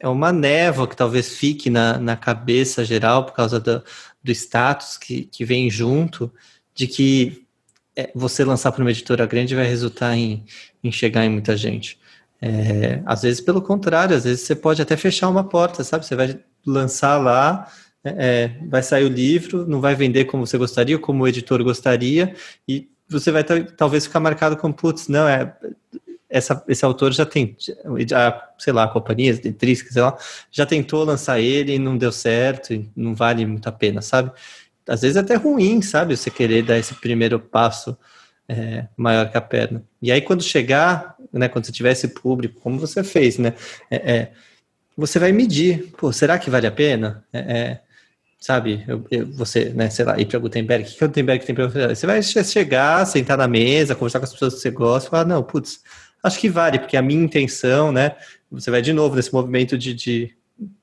é 0.00 0.08
uma 0.08 0.32
névoa 0.32 0.88
que 0.88 0.96
talvez 0.96 1.36
fique 1.36 1.70
na, 1.70 1.96
na 1.96 2.16
cabeça 2.16 2.84
geral 2.84 3.24
por 3.24 3.34
causa 3.34 3.60
do, 3.60 3.80
do 4.22 4.32
status 4.32 4.98
que, 4.98 5.26
que 5.26 5.44
vem 5.44 5.70
junto, 5.70 6.32
de 6.74 6.88
que 6.88 7.46
é, 7.94 8.10
você 8.12 8.44
lançar 8.44 8.72
para 8.72 8.82
uma 8.82 8.90
editora 8.90 9.26
grande 9.26 9.54
vai 9.54 9.64
resultar 9.64 10.16
em, 10.16 10.44
em 10.82 10.90
chegar 10.90 11.24
em 11.24 11.28
muita 11.28 11.56
gente. 11.56 12.00
É, 12.40 13.00
às 13.06 13.22
vezes, 13.22 13.40
pelo 13.40 13.62
contrário, 13.62 14.16
às 14.16 14.24
vezes 14.24 14.40
você 14.40 14.56
pode 14.56 14.82
até 14.82 14.96
fechar 14.96 15.28
uma 15.28 15.44
porta, 15.44 15.84
sabe? 15.84 16.04
Você 16.04 16.16
vai 16.16 16.40
lançar 16.66 17.18
lá, 17.18 17.70
é, 18.04 18.10
é, 18.10 18.66
vai 18.68 18.82
sair 18.82 19.04
o 19.04 19.08
livro, 19.08 19.66
não 19.66 19.80
vai 19.80 19.94
vender 19.94 20.24
como 20.24 20.46
você 20.46 20.58
gostaria, 20.58 20.98
como 20.98 21.22
o 21.22 21.28
editor 21.28 21.62
gostaria, 21.62 22.34
e 22.66 22.88
você 23.08 23.30
vai 23.30 23.44
talvez 23.44 24.06
ficar 24.06 24.20
marcado 24.20 24.56
como, 24.56 24.74
putz, 24.74 25.08
não, 25.08 25.28
é, 25.28 25.54
essa, 26.28 26.64
esse 26.66 26.84
autor 26.84 27.12
já 27.12 27.26
tem, 27.26 27.54
já, 28.08 28.50
sei 28.58 28.72
lá, 28.72 28.88
companhias, 28.88 29.38
Trisca, 29.58 29.92
sei 29.92 30.02
lá, 30.02 30.16
já 30.50 30.64
tentou 30.64 31.04
lançar 31.04 31.38
ele 31.38 31.74
e 31.74 31.78
não 31.78 31.96
deu 31.96 32.10
certo, 32.10 32.72
e 32.72 32.90
não 32.96 33.14
vale 33.14 33.44
muito 33.44 33.68
a 33.68 33.72
pena, 33.72 34.00
sabe? 34.00 34.32
Às 34.88 35.02
vezes 35.02 35.16
é 35.16 35.20
até 35.20 35.34
ruim, 35.34 35.82
sabe, 35.82 36.16
você 36.16 36.30
querer 36.30 36.62
dar 36.62 36.78
esse 36.78 36.94
primeiro 36.94 37.38
passo 37.38 37.96
é, 38.48 38.86
maior 38.96 39.30
que 39.30 39.36
a 39.36 39.40
perna. 39.40 39.84
E 40.00 40.10
aí 40.10 40.20
quando 40.20 40.42
chegar, 40.42 41.16
né, 41.32 41.48
quando 41.48 41.66
você 41.66 41.72
tiver 41.72 41.92
esse 41.92 42.08
público, 42.08 42.60
como 42.60 42.78
você 42.78 43.04
fez, 43.04 43.38
né, 43.38 43.54
é, 43.90 44.12
é 44.12 44.32
você 44.96 45.18
vai 45.18 45.32
medir, 45.32 45.92
pô, 45.96 46.12
será 46.12 46.38
que 46.38 46.50
vale 46.50 46.66
a 46.66 46.72
pena? 46.72 47.24
É, 47.32 47.38
é, 47.38 47.80
sabe, 48.38 48.84
eu, 48.86 49.04
eu, 49.10 49.26
você, 49.32 49.70
né, 49.70 49.88
sei 49.88 50.04
lá, 50.04 50.20
ir 50.20 50.26
para 50.26 50.38
Gutenberg, 50.38 50.84
o 50.84 50.86
que, 50.86 50.98
que 50.98 51.04
o 51.04 51.08
Gutenberg 51.08 51.44
tem 51.44 51.54
para 51.54 51.66
oferecer? 51.66 51.96
Você 51.96 52.06
vai 52.06 52.22
chegar, 52.22 53.06
sentar 53.06 53.38
na 53.38 53.48
mesa, 53.48 53.94
conversar 53.94 54.18
com 54.18 54.24
as 54.24 54.32
pessoas 54.32 54.54
que 54.54 54.60
você 54.60 54.70
gosta, 54.70 55.10
falar, 55.10 55.24
não, 55.24 55.42
putz, 55.42 55.80
acho 56.22 56.38
que 56.38 56.48
vale, 56.48 56.78
porque 56.78 56.96
a 56.96 57.02
minha 57.02 57.22
intenção, 57.22 57.92
né, 57.92 58.16
você 58.50 58.70
vai 58.70 58.82
de 58.82 58.92
novo 58.92 59.16
nesse 59.16 59.32
movimento 59.32 59.78
de, 59.78 59.94
de 59.94 60.34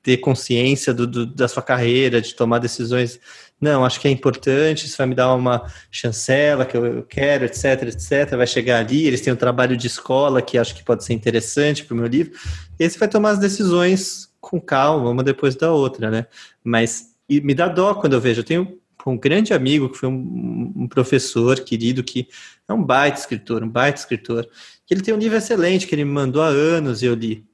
ter 0.02 0.18
consciência 0.18 0.92
do, 0.92 1.06
do, 1.06 1.26
da 1.26 1.48
sua 1.48 1.62
carreira, 1.62 2.20
de 2.20 2.34
tomar 2.34 2.58
decisões. 2.58 3.20
Não, 3.60 3.84
acho 3.84 4.00
que 4.00 4.08
é 4.08 4.10
importante, 4.10 4.86
isso 4.86 4.96
vai 4.96 5.06
me 5.06 5.14
dar 5.14 5.34
uma 5.34 5.70
chancela 5.90 6.64
que 6.64 6.76
eu, 6.76 7.02
quero, 7.02 7.44
etc, 7.44 7.82
etc. 7.82 8.36
Vai 8.36 8.46
chegar 8.46 8.78
ali, 8.78 9.06
eles 9.06 9.20
têm 9.20 9.32
um 9.32 9.36
trabalho 9.36 9.76
de 9.76 9.86
escola 9.86 10.40
que 10.40 10.56
acho 10.56 10.74
que 10.74 10.82
pode 10.82 11.04
ser 11.04 11.12
interessante 11.12 11.84
para 11.84 11.94
o 11.94 11.96
meu 11.96 12.06
livro. 12.06 12.32
E 12.78 12.84
aí 12.84 12.90
você 12.90 12.98
vai 12.98 13.08
tomar 13.08 13.30
as 13.30 13.38
decisões 13.38 14.30
com 14.40 14.58
calma, 14.60 15.10
uma 15.10 15.22
depois 15.22 15.54
da 15.54 15.70
outra, 15.72 16.10
né? 16.10 16.26
Mas 16.64 17.14
me 17.28 17.54
dá 17.54 17.68
dó 17.68 17.94
quando 17.94 18.14
eu 18.14 18.20
vejo. 18.20 18.40
Eu 18.40 18.44
tenho 18.44 18.78
um 19.06 19.18
grande 19.18 19.52
amigo 19.52 19.90
que 19.90 19.98
foi 19.98 20.08
um, 20.08 20.72
um 20.74 20.88
professor 20.88 21.60
querido 21.60 22.02
que 22.02 22.28
é 22.66 22.72
um 22.72 22.82
baita 22.82 23.20
escritor, 23.20 23.62
um 23.62 23.68
baita 23.68 24.00
escritor. 24.00 24.48
Que 24.86 24.94
ele 24.94 25.02
tem 25.02 25.12
um 25.12 25.18
livro 25.18 25.36
excelente 25.36 25.86
que 25.86 25.94
ele 25.94 26.04
me 26.04 26.12
mandou 26.12 26.42
há 26.42 26.48
anos 26.48 27.02
e 27.02 27.06
eu 27.06 27.14
li 27.14 27.44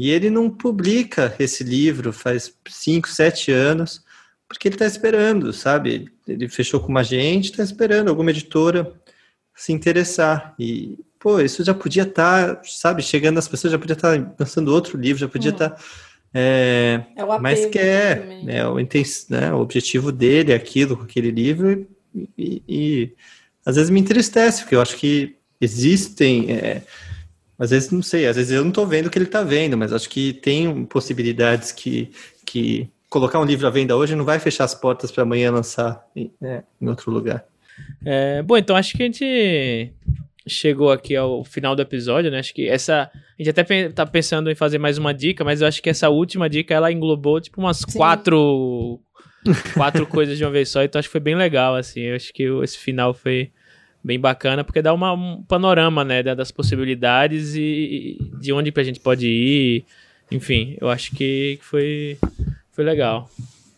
e 0.00 0.08
ele 0.08 0.30
não 0.30 0.48
publica 0.48 1.36
esse 1.38 1.62
livro 1.62 2.10
faz 2.10 2.54
5, 2.66 3.06
7 3.06 3.52
anos, 3.52 4.02
porque 4.50 4.66
ele 4.66 4.74
está 4.74 4.84
esperando, 4.84 5.52
sabe? 5.52 6.10
Ele 6.26 6.48
fechou 6.48 6.80
com 6.80 6.88
uma 6.88 7.04
gente, 7.04 7.52
está 7.52 7.62
esperando 7.62 8.08
alguma 8.08 8.30
editora 8.30 8.92
se 9.54 9.72
interessar. 9.72 10.56
E, 10.58 10.98
pô, 11.20 11.38
isso 11.40 11.62
já 11.62 11.72
podia 11.72 12.02
estar, 12.02 12.56
tá, 12.56 12.62
sabe, 12.64 13.00
chegando 13.00 13.38
às 13.38 13.46
pessoas, 13.46 13.70
já 13.70 13.78
podia 13.78 13.94
estar 13.94 14.18
tá 14.20 14.34
lançando 14.40 14.74
outro 14.74 14.98
livro, 14.98 15.20
já 15.20 15.28
podia 15.28 15.52
estar. 15.52 15.70
Uhum. 15.70 15.76
Tá, 15.76 15.82
é, 16.34 17.00
é 17.16 17.24
o 17.24 17.40
mas 17.40 17.66
quer, 17.66 18.26
né, 18.44 18.66
o, 18.66 18.74
né, 18.74 19.52
o 19.52 19.60
objetivo 19.60 20.10
dele 20.10 20.50
é 20.50 20.56
aquilo 20.56 20.96
com 20.96 21.04
aquele 21.04 21.30
livro, 21.30 21.86
e, 22.12 22.28
e, 22.36 22.62
e, 22.68 23.12
às 23.64 23.76
vezes 23.76 23.88
me 23.88 24.00
entristece, 24.00 24.62
porque 24.62 24.74
eu 24.74 24.82
acho 24.82 24.96
que 24.96 25.36
existem. 25.60 26.50
É, 26.50 26.82
às 27.56 27.70
vezes, 27.70 27.90
não 27.92 28.02
sei, 28.02 28.26
às 28.26 28.34
vezes 28.34 28.50
eu 28.50 28.62
não 28.62 28.70
estou 28.70 28.86
vendo 28.86 29.06
o 29.06 29.10
que 29.10 29.18
ele 29.18 29.26
está 29.26 29.44
vendo, 29.44 29.76
mas 29.76 29.92
acho 29.92 30.08
que 30.08 30.32
tem 30.32 30.84
possibilidades 30.86 31.70
que, 31.70 32.10
que 32.44 32.90
colocar 33.10 33.40
um 33.40 33.44
livro 33.44 33.66
à 33.66 33.70
venda 33.70 33.96
hoje 33.96 34.14
não 34.14 34.24
vai 34.24 34.38
fechar 34.38 34.64
as 34.64 34.74
portas 34.74 35.10
para 35.10 35.24
amanhã 35.24 35.50
lançar 35.50 36.02
né, 36.40 36.62
em 36.80 36.88
outro 36.88 37.10
lugar. 37.10 37.44
É, 38.04 38.40
bom, 38.42 38.56
então 38.56 38.76
acho 38.76 38.96
que 38.96 39.02
a 39.02 39.06
gente 39.06 39.92
chegou 40.46 40.90
aqui 40.90 41.16
ao 41.16 41.44
final 41.44 41.74
do 41.74 41.82
episódio, 41.82 42.30
né? 42.30 42.38
Acho 42.38 42.54
que 42.54 42.68
essa. 42.68 43.10
A 43.12 43.42
gente 43.42 43.50
até 43.50 43.88
tá 43.90 44.06
pensando 44.06 44.50
em 44.50 44.54
fazer 44.54 44.78
mais 44.78 44.96
uma 44.96 45.12
dica, 45.12 45.44
mas 45.44 45.60
eu 45.60 45.68
acho 45.68 45.82
que 45.82 45.90
essa 45.90 46.08
última 46.08 46.48
dica 46.48 46.72
ela 46.72 46.92
englobou 46.92 47.40
tipo 47.40 47.60
umas 47.60 47.78
Sim. 47.78 47.98
quatro. 47.98 49.00
quatro 49.72 50.06
coisas 50.06 50.36
de 50.36 50.44
uma 50.44 50.50
vez 50.50 50.68
só, 50.68 50.82
então 50.82 50.98
acho 50.98 51.08
que 51.08 51.12
foi 51.12 51.20
bem 51.20 51.34
legal, 51.34 51.74
assim. 51.74 52.00
Eu 52.00 52.16
acho 52.16 52.32
que 52.32 52.42
esse 52.62 52.78
final 52.78 53.14
foi 53.14 53.50
bem 54.04 54.20
bacana, 54.20 54.62
porque 54.62 54.82
dá 54.82 54.92
uma, 54.92 55.12
um 55.12 55.42
panorama, 55.42 56.04
né, 56.04 56.22
das 56.22 56.50
possibilidades 56.50 57.54
e, 57.54 58.18
de 58.38 58.52
onde 58.52 58.72
a 58.74 58.82
gente 58.82 59.00
pode 59.00 59.26
ir. 59.26 59.84
Enfim, 60.30 60.76
eu 60.80 60.88
acho 60.88 61.14
que 61.16 61.58
foi, 61.62 62.16
foi 62.80 62.84
legal. 62.84 63.28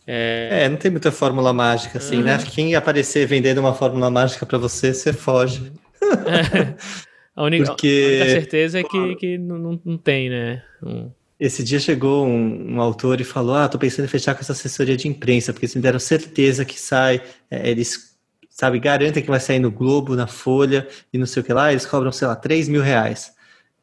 É... 0.07 0.65
é 0.65 0.69
não 0.69 0.77
tem 0.77 0.91
muita 0.91 1.11
fórmula 1.11 1.53
mágica, 1.53 1.99
assim, 1.99 2.19
uhum. 2.19 2.23
né? 2.23 2.39
Quem 2.39 2.77
aparecer 2.77 3.27
vendendo 3.27 3.59
uma 3.59 3.75
fórmula 3.75 4.09
mágica 4.11 4.47
para 4.47 4.59
você, 4.59 4.95
você 4.95 5.13
foge. 5.13 5.73
É. 6.01 6.75
A, 7.35 7.45
única, 7.45 7.65
Porque... 7.65 7.87
a 7.89 8.25
única 8.25 8.41
certeza 8.41 8.79
é 8.79 8.85
que, 8.85 9.17
que 9.17 9.39
não, 9.39 9.81
não 9.83 9.97
tem, 9.97 10.29
né? 10.29 10.63
Esse 11.41 11.65
dia 11.65 11.81
chegou 11.81 12.27
um, 12.27 12.75
um, 12.75 12.81
autor 12.81 13.23
e 13.23 13.25
falou: 13.25 13.55
Ah, 13.55 13.67
tô 13.71 13.79
pensando 13.79 14.05
em 14.05 14.09
fechar 14.09 14.35
com 14.35 14.43
essa 14.43 14.53
assessoria 14.53 14.99
de 14.99 15.09
imprensa, 15.09 15.51
porque 15.51 15.65
eles 15.65 15.75
me 15.75 15.81
deram 15.81 15.99
certeza 15.99 16.63
que 16.63 16.79
sai, 16.79 17.23
é, 17.51 17.71
eles 17.71 18.15
sabe, 18.51 18.79
garantem 18.79 19.23
que 19.23 19.31
vai 19.31 19.41
sair 19.41 19.61
no 19.61 19.71
Globo, 19.71 20.15
na 20.15 20.27
Folha 20.27 20.87
e 21.11 21.17
não 21.17 21.25
sei 21.25 21.41
o 21.41 21.45
que 21.45 21.55
lá, 21.55 21.73
eles 21.73 21.87
cobram, 21.87 22.13
sei 22.13 22.29
lá, 22.29 22.37
3 22.37 22.69
mil 22.69 22.83
reais. 22.83 23.33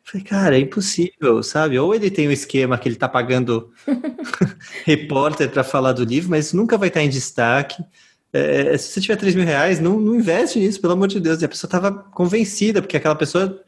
Falei, 0.03 0.25
cara, 0.25 0.57
é 0.57 0.59
impossível, 0.59 1.43
sabe? 1.43 1.77
Ou 1.77 1.93
ele 1.93 2.09
tem 2.09 2.27
um 2.27 2.31
esquema 2.31 2.77
que 2.77 2.89
ele 2.89 2.95
tá 2.95 3.07
pagando 3.07 3.71
repórter 4.85 5.49
para 5.49 5.63
falar 5.63 5.93
do 5.93 6.03
livro, 6.03 6.31
mas 6.31 6.53
nunca 6.53 6.77
vai 6.77 6.87
estar 6.87 7.01
em 7.01 7.09
destaque. 7.09 7.83
É, 8.31 8.77
se 8.77 8.91
você 8.91 9.01
tiver 9.01 9.15
3 9.15 9.35
mil 9.35 9.45
reais, 9.45 9.79
não, 9.79 9.99
não 9.99 10.15
investe 10.15 10.59
nisso, 10.59 10.79
pelo 10.79 10.93
amor 10.93 11.07
de 11.07 11.19
Deus. 11.19 11.41
E 11.41 11.45
a 11.45 11.49
pessoa 11.49 11.67
estava 11.67 11.91
convencida, 11.91 12.81
porque 12.81 12.97
aquela 12.97 13.15
pessoa 13.15 13.63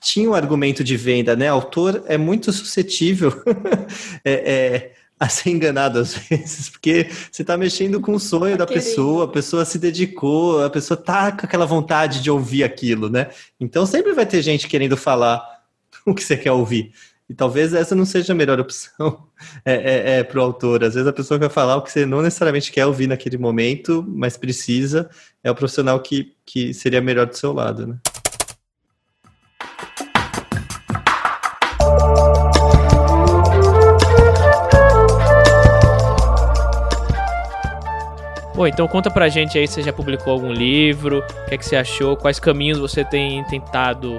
tinha 0.00 0.28
um 0.28 0.34
argumento 0.34 0.84
de 0.84 0.96
venda, 0.96 1.34
né? 1.34 1.50
O 1.50 1.56
autor 1.56 2.02
é 2.06 2.16
muito 2.16 2.52
suscetível 2.52 3.32
é, 4.24 4.32
é, 4.32 4.92
a 5.18 5.28
ser 5.28 5.50
enganado 5.50 5.98
às 5.98 6.14
vezes, 6.14 6.68
porque 6.68 7.08
você 7.30 7.42
está 7.42 7.56
mexendo 7.56 8.00
com 8.00 8.12
o 8.12 8.20
sonho 8.20 8.56
tá 8.56 8.64
da 8.64 8.72
pessoa, 8.72 9.24
a 9.24 9.28
pessoa 9.28 9.64
se 9.64 9.78
dedicou, 9.78 10.62
a 10.64 10.70
pessoa 10.70 10.96
tá 10.96 11.32
com 11.32 11.44
aquela 11.44 11.66
vontade 11.66 12.22
de 12.22 12.30
ouvir 12.30 12.64
aquilo, 12.64 13.08
né? 13.08 13.28
Então 13.58 13.86
sempre 13.86 14.12
vai 14.12 14.26
ter 14.26 14.42
gente 14.42 14.68
querendo 14.68 14.96
falar 14.96 15.55
o 16.10 16.14
que 16.14 16.22
você 16.22 16.36
quer 16.36 16.52
ouvir. 16.52 16.92
E 17.28 17.34
talvez 17.34 17.74
essa 17.74 17.96
não 17.96 18.04
seja 18.04 18.32
a 18.32 18.36
melhor 18.36 18.60
opção 18.60 19.26
é, 19.64 19.74
é, 19.74 20.18
é 20.18 20.24
para 20.24 20.38
o 20.38 20.42
autor. 20.42 20.84
Às 20.84 20.94
vezes 20.94 21.08
a 21.08 21.12
pessoa 21.12 21.40
quer 21.40 21.50
falar 21.50 21.76
o 21.76 21.82
que 21.82 21.90
você 21.90 22.06
não 22.06 22.22
necessariamente 22.22 22.70
quer 22.70 22.86
ouvir 22.86 23.08
naquele 23.08 23.36
momento, 23.36 24.04
mas 24.08 24.36
precisa, 24.36 25.10
é 25.42 25.50
o 25.50 25.54
profissional 25.54 26.00
que, 26.00 26.32
que 26.46 26.72
seria 26.72 27.00
melhor 27.00 27.26
do 27.26 27.36
seu 27.36 27.52
lado, 27.52 27.86
né? 27.88 27.98
Bom, 38.54 38.66
então 38.66 38.88
conta 38.88 39.10
pra 39.10 39.28
gente 39.28 39.58
aí 39.58 39.66
se 39.66 39.74
você 39.74 39.82
já 39.82 39.92
publicou 39.92 40.32
algum 40.32 40.50
livro, 40.50 41.18
o 41.18 41.48
que, 41.48 41.56
é 41.56 41.58
que 41.58 41.66
você 41.66 41.76
achou, 41.76 42.16
quais 42.16 42.40
caminhos 42.40 42.78
você 42.78 43.04
tem 43.04 43.44
tentado 43.44 44.18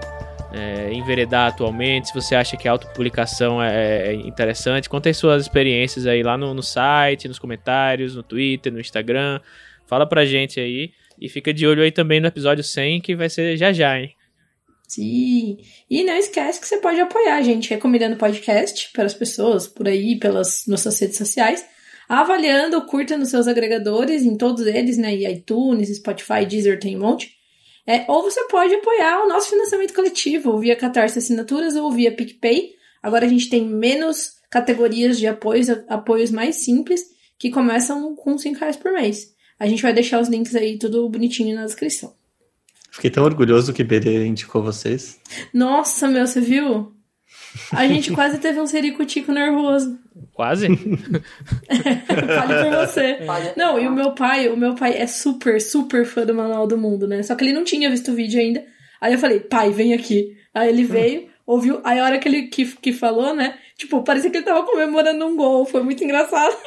é, 0.53 0.93
enveredar 0.93 1.49
atualmente, 1.49 2.07
se 2.07 2.13
você 2.13 2.35
acha 2.35 2.55
que 2.55 2.67
a 2.67 2.71
autopublicação 2.71 3.61
é, 3.61 4.09
é 4.09 4.13
interessante. 4.13 4.89
Conta 4.89 5.09
as 5.09 5.17
suas 5.17 5.43
experiências 5.43 6.05
aí 6.05 6.23
lá 6.23 6.37
no, 6.37 6.53
no 6.53 6.63
site, 6.63 7.27
nos 7.27 7.39
comentários, 7.39 8.15
no 8.15 8.23
Twitter, 8.23 8.71
no 8.71 8.79
Instagram. 8.79 9.39
Fala 9.85 10.05
pra 10.07 10.25
gente 10.25 10.59
aí. 10.59 10.91
E 11.19 11.27
fica 11.29 11.53
de 11.53 11.65
olho 11.65 11.81
aí 11.81 11.91
também 11.91 12.19
no 12.19 12.27
episódio 12.27 12.63
100, 12.63 13.01
que 13.01 13.15
vai 13.15 13.29
ser 13.29 13.57
já 13.57 13.73
já, 13.73 13.99
hein? 13.99 14.13
Sim. 14.87 15.57
E 15.89 16.03
não 16.03 16.15
esquece 16.15 16.61
que 16.61 16.67
você 16.67 16.77
pode 16.77 16.99
apoiar 16.99 17.35
a 17.35 17.41
gente 17.41 17.69
recomendando 17.69 18.15
podcast 18.15 18.89
para 18.93 19.05
as 19.05 19.13
pessoas 19.13 19.67
por 19.67 19.87
aí, 19.87 20.17
pelas 20.17 20.63
nossas 20.65 20.97
redes 20.99 21.17
sociais, 21.17 21.65
avaliando, 22.07 22.85
curta 22.85 23.17
nos 23.17 23.29
seus 23.29 23.47
agregadores, 23.47 24.23
em 24.23 24.37
todos 24.37 24.65
eles, 24.65 24.97
né? 24.97 25.13
E 25.13 25.29
iTunes, 25.29 25.93
Spotify, 25.97 26.45
Deezer, 26.45 26.79
tem 26.79 26.95
um 26.95 27.01
monte. 27.01 27.36
É, 27.87 28.03
ou 28.09 28.21
você 28.21 28.43
pode 28.49 28.73
apoiar 28.75 29.23
o 29.23 29.29
nosso 29.29 29.49
financiamento 29.49 29.93
coletivo 29.93 30.59
via 30.59 30.75
Catarse 30.75 31.17
Assinaturas 31.17 31.75
ou 31.77 31.89
via 31.89 32.11
PicPay. 32.11 32.73
Agora 33.01 33.25
a 33.25 33.29
gente 33.29 33.49
tem 33.49 33.65
menos 33.65 34.33
categorias 34.49 35.17
de 35.17 35.25
apoios, 35.25 35.69
apoios 35.87 36.29
mais 36.29 36.57
simples, 36.57 37.01
que 37.39 37.49
começam 37.49 38.13
com 38.15 38.37
5 38.37 38.59
reais 38.59 38.75
por 38.75 38.91
mês. 38.91 39.33
A 39.57 39.67
gente 39.67 39.81
vai 39.81 39.93
deixar 39.93 40.19
os 40.19 40.27
links 40.27 40.53
aí 40.53 40.77
tudo 40.77 41.07
bonitinho 41.07 41.55
na 41.55 41.65
descrição. 41.65 42.13
Fiquei 42.91 43.09
tão 43.09 43.23
orgulhoso 43.23 43.73
que 43.73 43.83
Berê 43.83 44.25
indicou 44.25 44.61
vocês. 44.61 45.19
Nossa, 45.53 46.07
meu, 46.07 46.27
você 46.27 46.41
viu? 46.41 46.93
A 47.71 47.87
gente 47.87 48.11
quase 48.13 48.37
teve 48.37 48.59
um 48.59 48.67
sericutico 48.67 49.31
nervoso. 49.31 49.97
Quase? 50.37 50.67
Fale 51.65 52.63
por 52.63 52.85
você. 52.85 53.17
Não, 53.57 53.79
e 53.79 53.87
o 53.87 53.91
meu 53.91 54.11
pai, 54.11 54.47
o 54.49 54.55
meu 54.55 54.75
pai 54.75 54.93
é 54.95 55.07
super, 55.07 55.59
super 55.59 56.05
fã 56.05 56.27
do 56.27 56.35
Manual 56.35 56.67
do 56.67 56.77
Mundo, 56.77 57.07
né? 57.07 57.23
Só 57.23 57.33
que 57.33 57.43
ele 57.43 57.53
não 57.53 57.63
tinha 57.63 57.89
visto 57.89 58.11
o 58.11 58.13
vídeo 58.13 58.39
ainda. 58.39 58.63
Aí 59.01 59.13
eu 59.13 59.17
falei, 59.17 59.39
pai, 59.39 59.71
vem 59.71 59.95
aqui. 59.95 60.37
Aí 60.53 60.69
ele 60.69 60.83
veio, 60.83 61.27
ouviu. 61.43 61.81
Aí 61.83 61.97
a 61.97 62.05
hora 62.05 62.19
que 62.19 62.27
ele 62.27 62.43
que, 62.43 62.65
que 62.65 62.93
falou, 62.93 63.33
né? 63.33 63.55
Tipo, 63.75 64.03
parecia 64.03 64.29
que 64.29 64.37
ele 64.37 64.45
tava 64.45 64.63
comemorando 64.63 65.25
um 65.25 65.35
gol. 65.35 65.65
Foi 65.65 65.81
muito 65.81 66.03
engraçado. 66.03 66.55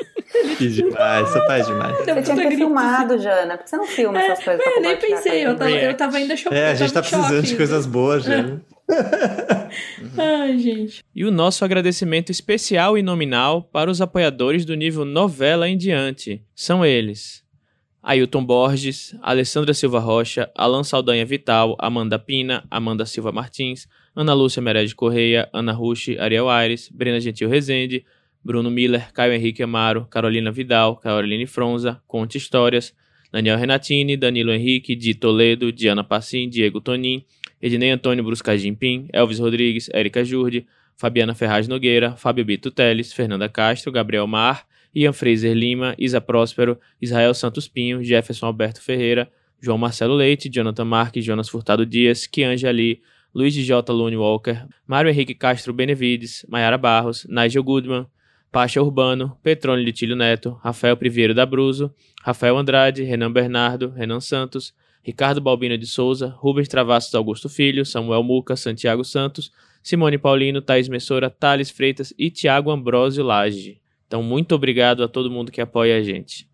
Que 0.58 0.68
demais, 0.68 1.28
seu 1.28 1.44
pai 1.44 1.60
é 1.60 1.64
demais. 1.64 1.96
Você 1.98 2.04
tinha 2.04 2.36
que 2.36 2.48
ter 2.50 2.56
filmado, 2.56 3.18
Jana. 3.18 3.56
Por 3.56 3.64
que 3.64 3.70
você 3.70 3.76
não 3.76 3.86
filma 3.86 4.20
é, 4.20 4.26
essas 4.26 4.44
coisas? 4.44 4.64
É, 4.64 4.80
nem 4.80 4.96
pensei. 4.96 5.44
Eu 5.44 5.56
tava, 5.56 5.70
eu 5.70 5.96
tava 5.96 6.16
ainda 6.18 6.36
chocada. 6.36 6.60
É, 6.60 6.70
a 6.70 6.74
gente 6.74 6.92
tá 6.92 7.00
precisando 7.00 7.34
choque, 7.34 7.48
de 7.48 7.56
coisas 7.56 7.84
boas, 7.84 8.28
é. 8.28 8.44
Jana. 8.90 9.70
Ai, 10.18 10.58
gente. 10.58 11.04
E 11.14 11.24
o 11.24 11.30
nosso 11.30 11.64
agradecimento 11.64 12.30
especial 12.30 12.98
e 12.98 13.02
nominal 13.02 13.62
para 13.62 13.90
os 13.90 14.00
apoiadores 14.00 14.64
do 14.64 14.74
nível 14.74 15.04
novela 15.04 15.68
em 15.68 15.76
diante. 15.76 16.42
São 16.54 16.84
eles: 16.84 17.44
Ailton 18.02 18.44
Borges, 18.44 19.14
Alessandra 19.22 19.74
Silva 19.74 19.98
Rocha, 19.98 20.50
Alan 20.56 20.82
Saldanha 20.82 21.24
Vital, 21.24 21.76
Amanda 21.78 22.18
Pina, 22.18 22.64
Amanda 22.70 23.06
Silva 23.06 23.30
Martins, 23.30 23.86
Ana 24.14 24.34
Lúcia 24.34 24.62
Merede 24.62 24.94
Correia, 24.94 25.48
Ana 25.52 25.72
Rushi, 25.72 26.18
Ariel 26.18 26.48
Aires, 26.48 26.88
Brena 26.88 27.20
Gentil 27.20 27.48
Rezende, 27.48 28.04
Bruno 28.42 28.70
Miller, 28.70 29.12
Caio 29.12 29.34
Henrique 29.34 29.62
Amaro, 29.62 30.06
Carolina 30.06 30.50
Vidal, 30.50 30.96
Caroline 30.96 31.46
Fronza, 31.46 32.02
Conte 32.08 32.38
Histórias, 32.38 32.94
Daniel 33.30 33.58
Renatini, 33.58 34.16
Danilo 34.16 34.50
Henrique, 34.50 34.96
Di 34.96 35.14
Toledo, 35.14 35.70
Diana 35.70 36.02
Passim, 36.02 36.48
Diego 36.48 36.80
Tonin, 36.80 37.22
Ednei 37.60 37.90
Antônio 37.90 38.24
Bruscagim 38.24 38.74
Pim, 38.74 39.08
Elvis 39.12 39.38
Rodrigues, 39.38 39.88
Érica 39.92 40.24
Jurde, 40.24 40.66
Fabiana 40.96 41.34
Ferraz 41.34 41.68
Nogueira, 41.68 42.16
Fábio 42.16 42.44
Bito 42.44 42.70
Teles, 42.70 43.12
Fernanda 43.12 43.48
Castro, 43.48 43.92
Gabriel 43.92 44.26
Mar, 44.26 44.66
Ian 44.94 45.12
Fraser 45.12 45.54
Lima, 45.54 45.94
Isa 45.98 46.20
Próspero, 46.20 46.78
Israel 47.00 47.34
Santos 47.34 47.68
Pinho, 47.68 48.02
Jefferson 48.02 48.46
Alberto 48.46 48.82
Ferreira, 48.82 49.30
João 49.60 49.78
Marcelo 49.78 50.14
Leite, 50.14 50.48
Jonathan 50.48 50.84
Marques, 50.84 51.24
Jonas 51.24 51.48
Furtado 51.48 51.84
Dias, 51.86 52.26
Kianja 52.26 52.68
Ali, 52.68 53.02
Luiz 53.34 53.54
J. 53.54 53.92
Lune 53.92 54.16
Walker, 54.16 54.66
Mário 54.86 55.10
Henrique 55.10 55.34
Castro 55.34 55.72
Benevides, 55.72 56.44
Mayara 56.48 56.76
Barros, 56.76 57.26
Nigel 57.28 57.62
Goodman, 57.62 58.06
Pacha 58.50 58.82
Urbano, 58.82 59.38
Petrônio 59.42 59.84
Litílio 59.84 60.16
Neto, 60.16 60.58
Rafael 60.62 60.96
Priveiro 60.96 61.32
da 61.32 61.46
Bruso, 61.46 61.94
Rafael 62.22 62.56
Andrade, 62.58 63.04
Renan 63.04 63.30
Bernardo, 63.30 63.90
Renan 63.90 64.20
Santos, 64.20 64.74
Ricardo 65.02 65.40
Balbino 65.40 65.78
de 65.78 65.86
Souza, 65.86 66.28
Rubens 66.28 66.68
Travassos 66.68 67.14
Augusto 67.14 67.48
Filho, 67.48 67.84
Samuel 67.84 68.22
Muca, 68.22 68.56
Santiago 68.56 69.04
Santos, 69.04 69.50
Simone 69.82 70.18
Paulino, 70.18 70.60
Thaís 70.60 70.88
Messora, 70.88 71.30
Thales 71.30 71.70
Freitas 71.70 72.12
e 72.18 72.30
Tiago 72.30 72.70
Ambrosio 72.70 73.24
Lage. 73.24 73.80
Então, 74.06 74.22
muito 74.22 74.54
obrigado 74.54 75.02
a 75.02 75.08
todo 75.08 75.30
mundo 75.30 75.52
que 75.52 75.60
apoia 75.60 75.96
a 75.96 76.02
gente. 76.02 76.48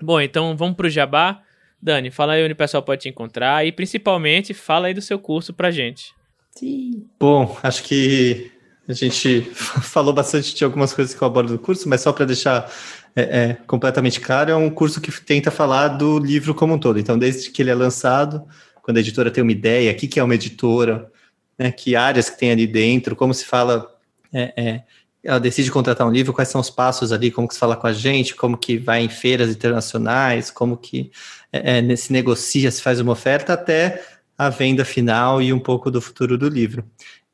Bom, 0.00 0.20
então 0.20 0.56
vamos 0.56 0.76
para 0.76 0.86
o 0.86 0.90
Jabá. 0.90 1.42
Dani, 1.80 2.10
fala 2.10 2.34
aí 2.34 2.44
onde 2.44 2.52
o 2.52 2.56
pessoal 2.56 2.82
pode 2.82 3.02
te 3.02 3.08
encontrar 3.08 3.66
e 3.66 3.72
principalmente 3.72 4.54
fala 4.54 4.86
aí 4.86 4.94
do 4.94 5.02
seu 5.02 5.18
curso 5.18 5.52
pra 5.52 5.70
gente. 5.70 6.12
Sim. 6.50 7.06
Bom, 7.18 7.56
acho 7.62 7.82
que 7.84 8.50
a 8.88 8.92
gente 8.92 9.42
falou 9.82 10.12
bastante 10.12 10.54
de 10.54 10.64
algumas 10.64 10.92
coisas 10.92 11.14
que 11.14 11.22
eu 11.22 11.26
abordo 11.26 11.52
no 11.52 11.58
curso, 11.58 11.88
mas 11.88 12.00
só 12.00 12.12
para 12.12 12.24
deixar 12.24 12.70
é, 13.14 13.22
é, 13.22 13.54
completamente 13.66 14.20
claro, 14.20 14.50
é 14.50 14.56
um 14.56 14.70
curso 14.70 15.00
que 15.00 15.12
tenta 15.20 15.50
falar 15.50 15.88
do 15.88 16.18
livro 16.18 16.54
como 16.54 16.74
um 16.74 16.78
todo. 16.78 16.98
Então, 16.98 17.18
desde 17.18 17.50
que 17.50 17.62
ele 17.62 17.70
é 17.70 17.74
lançado, 17.74 18.46
quando 18.82 18.96
a 18.96 19.00
editora 19.00 19.30
tem 19.30 19.42
uma 19.42 19.52
ideia, 19.52 19.92
o 19.92 19.94
que, 19.94 20.08
que 20.08 20.18
é 20.18 20.24
uma 20.24 20.34
editora, 20.34 21.10
né, 21.58 21.70
que 21.70 21.94
áreas 21.94 22.30
que 22.30 22.38
tem 22.38 22.50
ali 22.50 22.66
dentro, 22.66 23.14
como 23.14 23.34
se 23.34 23.44
fala, 23.44 23.86
é, 24.32 24.52
é, 24.56 24.82
ela 25.22 25.38
decide 25.38 25.70
contratar 25.70 26.06
um 26.06 26.10
livro, 26.10 26.32
quais 26.32 26.48
são 26.48 26.60
os 26.60 26.70
passos 26.70 27.12
ali, 27.12 27.30
como 27.30 27.46
que 27.46 27.54
se 27.54 27.60
fala 27.60 27.76
com 27.76 27.86
a 27.86 27.92
gente, 27.92 28.34
como 28.34 28.56
que 28.56 28.78
vai 28.78 29.02
em 29.02 29.08
feiras 29.08 29.50
internacionais, 29.50 30.50
como 30.50 30.76
que 30.76 31.10
é, 31.52 31.78
é 31.78 31.96
se 31.96 32.12
negocia, 32.12 32.70
se 32.70 32.82
faz 32.82 32.98
uma 32.98 33.12
oferta, 33.12 33.52
até 33.52 34.02
a 34.36 34.48
venda 34.48 34.84
final 34.84 35.40
e 35.40 35.52
um 35.52 35.60
pouco 35.60 35.90
do 35.90 36.00
futuro 36.00 36.38
do 36.38 36.48
livro. 36.48 36.84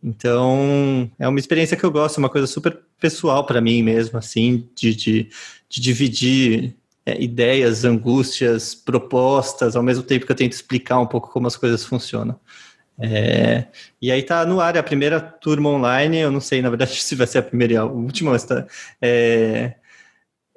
Então, 0.03 1.11
é 1.19 1.27
uma 1.27 1.39
experiência 1.39 1.77
que 1.77 1.85
eu 1.85 1.91
gosto, 1.91 2.19
uma 2.19 2.29
coisa 2.29 2.47
super 2.47 2.79
pessoal 3.01 3.45
para 3.45 3.61
mim 3.61 3.83
mesmo, 3.83 4.19
assim, 4.19 4.69
de, 4.75 4.95
de, 4.95 5.29
de 5.69 5.81
dividir 5.81 6.77
é, 7.05 7.23
ideias, 7.23 7.85
angústias, 7.85 8.75
propostas, 8.75 9.75
ao 9.75 9.83
mesmo 9.83 10.03
tempo 10.03 10.27
que 10.27 10.33
eu 10.33 10.37
tento 10.37 10.53
explicar 10.53 10.99
um 10.99 11.07
pouco 11.07 11.31
como 11.31 11.47
as 11.47 11.57
coisas 11.57 11.85
funcionam. 11.85 12.39
É, 13.01 13.67
e 14.03 14.11
aí 14.11 14.23
tá 14.23 14.45
no 14.45 14.61
ar, 14.61 14.75
é 14.75 14.79
a 14.79 14.83
primeira 14.83 15.21
turma 15.21 15.71
online, 15.71 16.19
eu 16.19 16.33
não 16.33 16.41
sei, 16.41 16.61
na 16.61 16.69
verdade, 16.69 16.95
se 17.01 17.15
vai 17.15 17.27
ser 17.27 17.39
a 17.39 17.43
primeira 17.43 17.73
e 17.73 17.77
a 17.77 17.85
última, 17.85 18.33
mas 18.33 18.45
tá, 18.45 18.67
é, 19.01 19.75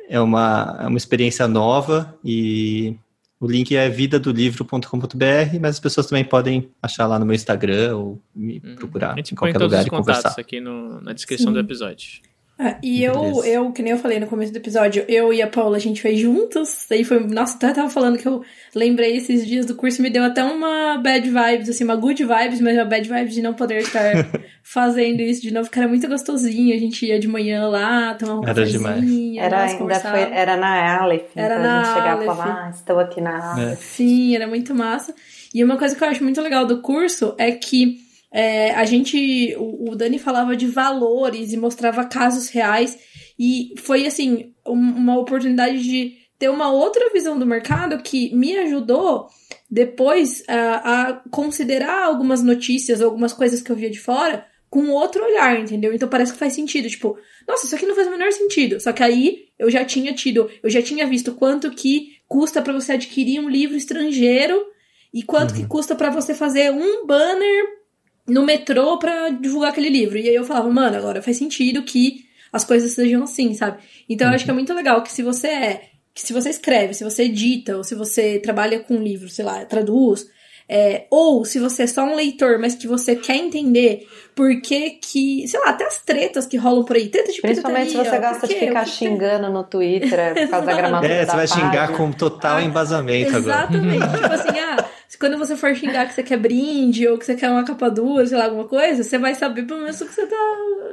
é, 0.09 0.19
uma, 0.19 0.79
é 0.81 0.87
uma 0.87 0.97
experiência 0.97 1.47
nova 1.47 2.17
e 2.23 2.97
o 3.39 3.47
link 3.47 3.75
é 3.75 3.89
vidadolivro.com.br, 3.89 5.59
mas 5.59 5.75
as 5.75 5.79
pessoas 5.79 6.07
também 6.07 6.23
podem 6.23 6.69
achar 6.81 7.07
lá 7.07 7.17
no 7.17 7.25
meu 7.25 7.33
Instagram 7.35 7.95
ou 7.95 8.21
me 8.35 8.61
hum, 8.63 8.75
procurar 8.75 9.17
em 9.17 9.35
qualquer 9.35 9.57
lugar 9.59 9.85
e 9.85 9.89
conversar. 9.89 9.89
A 9.89 9.91
gente 9.91 9.95
põe 9.95 10.09
todos 10.09 10.13
os 10.13 10.21
contatos 10.25 10.37
aqui 10.37 10.59
no, 10.59 11.01
na 11.01 11.13
descrição 11.13 11.47
Sim. 11.47 11.53
do 11.53 11.59
episódio. 11.59 12.21
Ah, 12.63 12.77
e 12.83 13.03
eu, 13.03 13.43
eu, 13.43 13.71
que 13.71 13.81
nem 13.81 13.93
eu 13.93 13.97
falei 13.97 14.19
no 14.19 14.27
começo 14.27 14.53
do 14.53 14.57
episódio, 14.57 15.03
eu 15.07 15.33
e 15.33 15.41
a 15.41 15.47
Paula, 15.47 15.77
a 15.77 15.79
gente 15.79 15.99
fez 15.99 16.19
juntos. 16.19 16.85
Aí 16.91 17.03
foi. 17.03 17.19
Nossa, 17.19 17.55
até 17.55 17.73
tava 17.73 17.89
falando 17.89 18.19
que 18.19 18.27
eu 18.27 18.43
lembrei 18.75 19.17
esses 19.17 19.47
dias 19.47 19.65
do 19.65 19.73
curso, 19.73 19.99
me 19.99 20.11
deu 20.11 20.23
até 20.23 20.43
uma 20.43 20.99
bad 20.99 21.27
vibes, 21.27 21.69
assim, 21.69 21.83
uma 21.83 21.95
good 21.95 22.23
vibes, 22.23 22.61
mas 22.61 22.75
uma 22.77 22.85
bad 22.85 23.09
vibes 23.09 23.33
de 23.33 23.41
não 23.41 23.55
poder 23.55 23.79
estar 23.79 24.13
fazendo 24.61 25.21
isso 25.21 25.41
de 25.41 25.51
novo, 25.51 25.71
que 25.71 25.79
era 25.79 25.87
muito 25.87 26.07
gostosinho. 26.07 26.75
A 26.75 26.79
gente 26.79 27.03
ia 27.03 27.19
de 27.19 27.27
manhã 27.27 27.67
lá, 27.67 28.13
tomar 28.13 28.41
um 28.41 28.47
Era 28.47 28.63
demais. 28.63 29.03
Era, 29.39 29.63
ainda 29.63 29.99
foi, 29.99 30.19
era 30.19 30.55
na 30.55 31.01
Aleph. 31.01 31.35
Era 31.35 31.55
então 31.55 31.65
na 31.65 31.81
a 31.81 31.83
gente 31.83 31.93
chegava 31.95 32.21
e 32.21 32.25
falava, 32.27 32.59
ah, 32.61 32.69
estou 32.69 32.99
aqui 32.99 33.21
na 33.21 33.53
Aleph. 33.53 33.71
É. 33.71 33.75
Sim, 33.77 34.35
era 34.35 34.45
muito 34.45 34.75
massa. 34.75 35.15
E 35.51 35.63
uma 35.63 35.77
coisa 35.77 35.95
que 35.95 36.03
eu 36.03 36.07
acho 36.07 36.23
muito 36.23 36.39
legal 36.39 36.67
do 36.67 36.79
curso 36.79 37.33
é 37.39 37.51
que 37.51 38.10
é, 38.31 38.71
a 38.71 38.85
gente. 38.85 39.55
O, 39.57 39.91
o 39.91 39.95
Dani 39.95 40.17
falava 40.17 40.55
de 40.55 40.67
valores 40.67 41.51
e 41.51 41.57
mostrava 41.57 42.05
casos 42.05 42.49
reais. 42.49 42.97
E 43.37 43.73
foi, 43.77 44.05
assim, 44.05 44.53
uma 44.65 45.17
oportunidade 45.19 45.83
de 45.83 46.17
ter 46.39 46.49
uma 46.49 46.71
outra 46.71 47.11
visão 47.11 47.37
do 47.37 47.45
mercado 47.45 48.01
que 48.01 48.33
me 48.35 48.57
ajudou 48.57 49.27
depois 49.69 50.43
a, 50.47 51.09
a 51.09 51.13
considerar 51.29 52.05
algumas 52.05 52.41
notícias, 52.41 53.01
algumas 53.01 53.33
coisas 53.33 53.61
que 53.61 53.71
eu 53.71 53.75
via 53.75 53.89
de 53.89 53.99
fora 53.99 54.45
com 54.69 54.89
outro 54.89 55.23
olhar, 55.23 55.59
entendeu? 55.59 55.93
Então 55.93 56.07
parece 56.07 56.31
que 56.31 56.39
faz 56.39 56.53
sentido, 56.53 56.87
tipo, 56.87 57.17
nossa, 57.45 57.65
isso 57.65 57.75
aqui 57.75 57.85
não 57.85 57.93
faz 57.93 58.07
o 58.07 58.11
menor 58.11 58.31
sentido. 58.31 58.79
Só 58.79 58.93
que 58.93 59.03
aí 59.03 59.49
eu 59.59 59.69
já 59.69 59.83
tinha 59.83 60.13
tido, 60.13 60.49
eu 60.63 60.69
já 60.69 60.81
tinha 60.81 61.05
visto 61.05 61.33
quanto 61.33 61.69
que 61.71 62.13
custa 62.25 62.61
para 62.61 62.71
você 62.71 62.93
adquirir 62.93 63.39
um 63.41 63.49
livro 63.49 63.75
estrangeiro 63.75 64.65
e 65.13 65.23
quanto 65.23 65.51
uhum. 65.51 65.57
que 65.57 65.67
custa 65.67 65.93
para 65.93 66.09
você 66.09 66.33
fazer 66.33 66.71
um 66.71 67.05
banner 67.05 67.80
no 68.27 68.43
metrô 68.45 68.97
para 68.97 69.29
divulgar 69.29 69.71
aquele 69.71 69.89
livro. 69.89 70.17
E 70.17 70.27
aí 70.29 70.35
eu 70.35 70.43
falava, 70.43 70.69
mano, 70.69 70.97
agora 70.97 71.21
faz 71.21 71.37
sentido 71.37 71.83
que 71.83 72.25
as 72.51 72.63
coisas 72.63 72.91
sejam 72.93 73.23
assim, 73.23 73.53
sabe? 73.53 73.77
Então 74.09 74.27
eu 74.27 74.33
acho 74.35 74.45
que 74.45 74.51
é 74.51 74.53
muito 74.53 74.73
legal 74.73 75.01
que 75.03 75.11
se 75.11 75.21
você 75.23 75.47
é, 75.47 75.81
que 76.13 76.21
se 76.21 76.33
você 76.33 76.49
escreve, 76.49 76.93
se 76.93 77.03
você 77.03 77.23
edita, 77.23 77.77
ou 77.77 77.83
se 77.83 77.95
você 77.95 78.39
trabalha 78.39 78.79
com 78.79 78.95
livro, 78.97 79.29
sei 79.29 79.45
lá, 79.45 79.63
traduz, 79.65 80.25
É, 80.73 81.05
ou 81.11 81.43
se 81.43 81.59
você 81.59 81.83
é 81.83 81.87
só 81.87 82.03
um 82.05 82.15
leitor, 82.15 82.57
mas 82.57 82.75
que 82.75 82.87
você 82.87 83.13
quer 83.13 83.35
entender 83.35 84.07
por 84.33 84.61
que 84.61 84.91
que, 84.91 85.45
sei 85.45 85.59
lá, 85.59 85.69
até 85.71 85.85
as 85.85 86.01
tretas 86.01 86.45
que 86.45 86.55
rolam 86.55 86.85
por 86.85 86.95
aí, 86.95 87.09
treta 87.09 87.29
de 87.29 87.41
Principalmente 87.41 87.91
se 87.91 87.97
você 87.97 88.17
gosta 88.17 88.47
de 88.47 88.55
ficar 88.55 88.85
xingando 88.85 89.49
no 89.49 89.65
Twitter 89.65 90.33
por 90.33 90.49
causa 90.49 90.65
da 90.67 90.73
gramatura 90.73 91.13
É, 91.13 91.25
você 91.25 91.35
vai 91.35 91.47
página. 91.47 91.65
xingar 91.71 91.91
com 91.97 92.11
total 92.13 92.57
Ah, 92.57 92.63
embasamento 92.63 93.35
agora. 93.35 93.67
Exatamente. 93.69 94.07
tipo 94.15 94.33
assim, 94.33 94.59
ah, 94.59 94.85
quando 95.17 95.37
você 95.37 95.55
for 95.55 95.75
xingar 95.75 96.07
que 96.07 96.13
você 96.13 96.23
quer 96.23 96.37
brinde 96.37 97.07
ou 97.07 97.17
que 97.17 97.25
você 97.25 97.35
quer 97.35 97.49
uma 97.49 97.63
capa 97.63 97.89
dura, 97.89 98.25
sei 98.25 98.37
lá, 98.37 98.45
alguma 98.45 98.67
coisa, 98.67 99.03
você 99.03 99.17
vai 99.17 99.35
saber 99.35 99.63
pelo 99.63 99.81
menos 99.81 99.99
o 99.99 100.05
que 100.05 100.13
você 100.13 100.25
tá, 100.25 100.35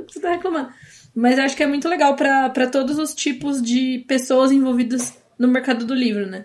que 0.07 0.14
você 0.14 0.21
tá 0.21 0.31
reclamando. 0.31 0.71
Mas 1.14 1.39
eu 1.39 1.45
acho 1.45 1.57
que 1.57 1.62
é 1.62 1.66
muito 1.66 1.89
legal 1.89 2.14
pra 2.16 2.51
pra 2.51 2.66
todos 2.66 2.99
os 2.99 3.14
tipos 3.14 3.62
de 3.62 4.05
pessoas 4.07 4.53
envolvidas 4.53 5.16
no 5.39 5.49
mercado 5.49 5.85
do 5.85 5.95
livro, 5.95 6.27
né? 6.27 6.45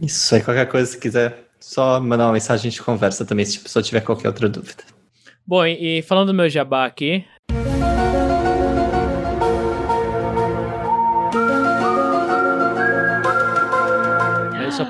Isso 0.00 0.34
aí, 0.34 0.42
qualquer 0.42 0.66
coisa, 0.66 0.86
se 0.86 0.98
quiser, 0.98 1.44
só 1.58 2.00
mandar 2.00 2.26
uma 2.26 2.32
mensagem, 2.32 2.68
a 2.68 2.70
gente 2.70 2.82
conversa 2.82 3.24
também, 3.24 3.44
se 3.44 3.58
a 3.58 3.62
pessoa 3.62 3.82
tiver 3.82 4.00
qualquer 4.00 4.28
outra 4.28 4.48
dúvida. 4.48 4.82
Bom, 5.46 5.64
e 5.66 6.02
falando 6.02 6.28
do 6.28 6.34
meu 6.34 6.48
jabá 6.48 6.84
aqui. 6.84 7.24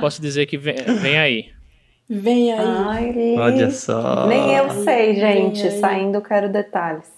Posso 0.01 0.21
dizer 0.21 0.47
que 0.47 0.59
vem, 0.59 0.77
vem 1.01 1.19
aí. 1.19 1.47
Vem 2.09 2.53
aí. 2.53 2.59
Ai, 2.59 3.37
Olha 3.39 3.71
só. 3.71 4.27
Nem 4.27 4.55
eu 4.57 4.71
sei, 4.83 5.15
gente. 5.15 5.71
Saindo, 5.73 6.21
quero 6.21 6.49
detalhes. 6.51 7.09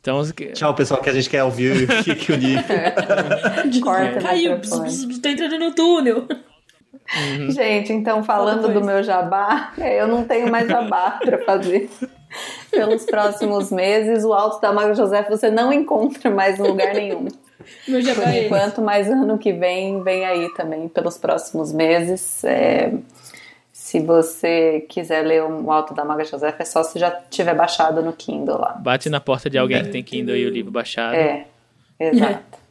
Então, 0.00 0.22
Tchau, 0.54 0.74
pessoal, 0.74 1.02
que 1.02 1.10
a 1.10 1.12
gente 1.12 1.28
quer 1.28 1.42
ouvir 1.42 1.84
o 1.84 2.04
que, 2.04 2.14
que 2.14 2.32
o 2.32 2.36
livro. 2.36 2.64
Corta 3.82 4.20
Caiu, 4.20 4.58
tá 5.22 5.30
entrando 5.30 5.58
no 5.58 5.74
túnel. 5.74 6.26
Gente, 7.50 7.92
então 7.92 8.22
falando 8.22 8.72
do 8.72 8.84
meu 8.84 9.02
jabá, 9.02 9.72
eu 9.76 10.06
não 10.06 10.24
tenho 10.24 10.50
mais 10.50 10.68
jabá 10.68 11.18
pra 11.22 11.38
fazer. 11.44 11.90
Pelos 12.70 13.04
próximos 13.04 13.70
meses, 13.70 14.24
o 14.24 14.32
Alto 14.32 14.60
da 14.60 14.72
Maga 14.72 14.94
José 14.94 15.22
você 15.28 15.50
não 15.50 15.72
encontra 15.72 16.30
mais 16.30 16.58
em 16.58 16.62
lugar 16.62 16.94
nenhum. 16.94 17.28
Meu 17.86 18.02
Por 18.02 18.10
esse. 18.10 18.46
enquanto, 18.46 18.80
mais 18.80 19.10
ano 19.10 19.36
que 19.36 19.52
vem, 19.52 20.02
vem 20.02 20.24
aí 20.24 20.48
também 20.54 20.88
pelos 20.88 21.18
próximos 21.18 21.72
meses. 21.72 22.42
É, 22.44 22.92
se 23.72 24.00
você 24.00 24.86
quiser 24.88 25.22
ler 25.22 25.42
o 25.42 25.70
Alto 25.70 25.92
da 25.92 26.04
Maga 26.04 26.24
José, 26.24 26.54
é 26.58 26.64
só 26.64 26.82
se 26.82 26.98
já 26.98 27.10
tiver 27.10 27.54
baixado 27.54 28.00
no 28.02 28.12
Kindle 28.12 28.58
lá. 28.58 28.72
bate 28.72 29.10
na 29.10 29.20
porta 29.20 29.50
de 29.50 29.58
alguém 29.58 29.82
que 29.82 29.90
tem 29.90 30.02
Kindle 30.02 30.36
e 30.36 30.46
o 30.46 30.50
livro 30.50 30.70
baixado. 30.70 31.14
É, 31.14 31.46
exato. 31.98 32.58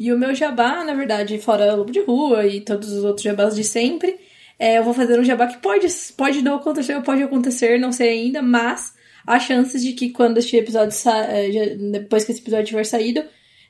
E 0.00 0.10
o 0.14 0.18
meu 0.18 0.34
jabá, 0.34 0.82
na 0.82 0.94
verdade, 0.94 1.38
fora 1.38 1.74
Lobo 1.74 1.92
de 1.92 2.00
Rua 2.00 2.46
e 2.46 2.62
todos 2.62 2.90
os 2.90 3.04
outros 3.04 3.22
jabás 3.22 3.54
de 3.54 3.62
sempre, 3.62 4.18
é, 4.60 4.76
eu 4.78 4.84
vou 4.84 4.92
fazer 4.94 5.18
um 5.18 5.24
jabá 5.24 5.46
que 5.48 5.56
pode, 5.58 5.86
pode 6.16 6.42
não 6.42 6.56
acontecer, 6.56 7.00
pode 7.02 7.22
acontecer, 7.22 7.80
não 7.80 7.90
sei 7.90 8.10
ainda, 8.10 8.42
mas 8.42 8.92
há 9.26 9.40
chances 9.40 9.82
de 9.82 9.94
que 9.94 10.10
quando 10.10 10.36
este 10.38 10.56
episódio 10.56 10.92
sa 10.92 11.24
já- 11.50 11.74
depois 11.90 12.24
que 12.24 12.32
esse 12.32 12.42
episódio 12.42 12.66
tiver 12.66 12.84
saído, 12.84 13.22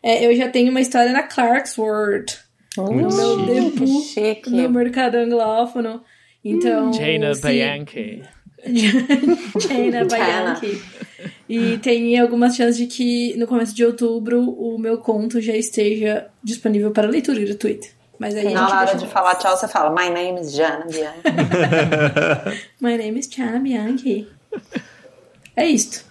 é, 0.02 0.26
eu 0.26 0.34
já 0.36 0.48
tenho 0.48 0.70
uma 0.70 0.80
história 0.80 1.12
na 1.12 1.22
Clarksworth, 1.22 2.38
Muito 2.76 3.14
meu 3.16 3.38
chique. 3.38 3.54
debut 3.54 4.02
chique. 4.04 4.50
no 4.50 4.68
mercado 4.70 5.14
anglófono. 5.16 6.02
Então, 6.44 6.92
Jaina 6.92 7.34
se- 7.34 7.46
Bianchi. 7.46 8.22
Jaina 9.68 10.04
Bianchi. 10.04 10.80
E 11.48 11.78
tem 11.78 12.18
algumas 12.18 12.56
chances 12.56 12.76
de 12.76 12.86
que 12.86 13.36
no 13.36 13.46
começo 13.46 13.74
de 13.74 13.84
outubro 13.84 14.40
o 14.50 14.78
meu 14.78 14.98
conto 14.98 15.40
já 15.40 15.54
esteja 15.56 16.28
disponível 16.42 16.90
para 16.92 17.08
leitura 17.08 17.40
gratuita. 17.40 17.88
Mas 18.20 18.36
aí 18.36 18.48
a 18.48 18.50
Na 18.50 18.80
hora 18.80 18.94
de 18.94 19.06
falar 19.06 19.34
tchau, 19.36 19.56
você 19.56 19.66
fala 19.66 19.88
My 19.90 20.10
name 20.10 20.38
is 20.42 20.52
Jana 20.54 20.84
Bianchi. 20.84 21.22
My 22.78 22.96
name 22.98 23.18
is 23.18 23.26
Chana 23.26 23.58
Bianchi. 23.58 24.28
É 25.56 25.66
isto. 25.66 26.04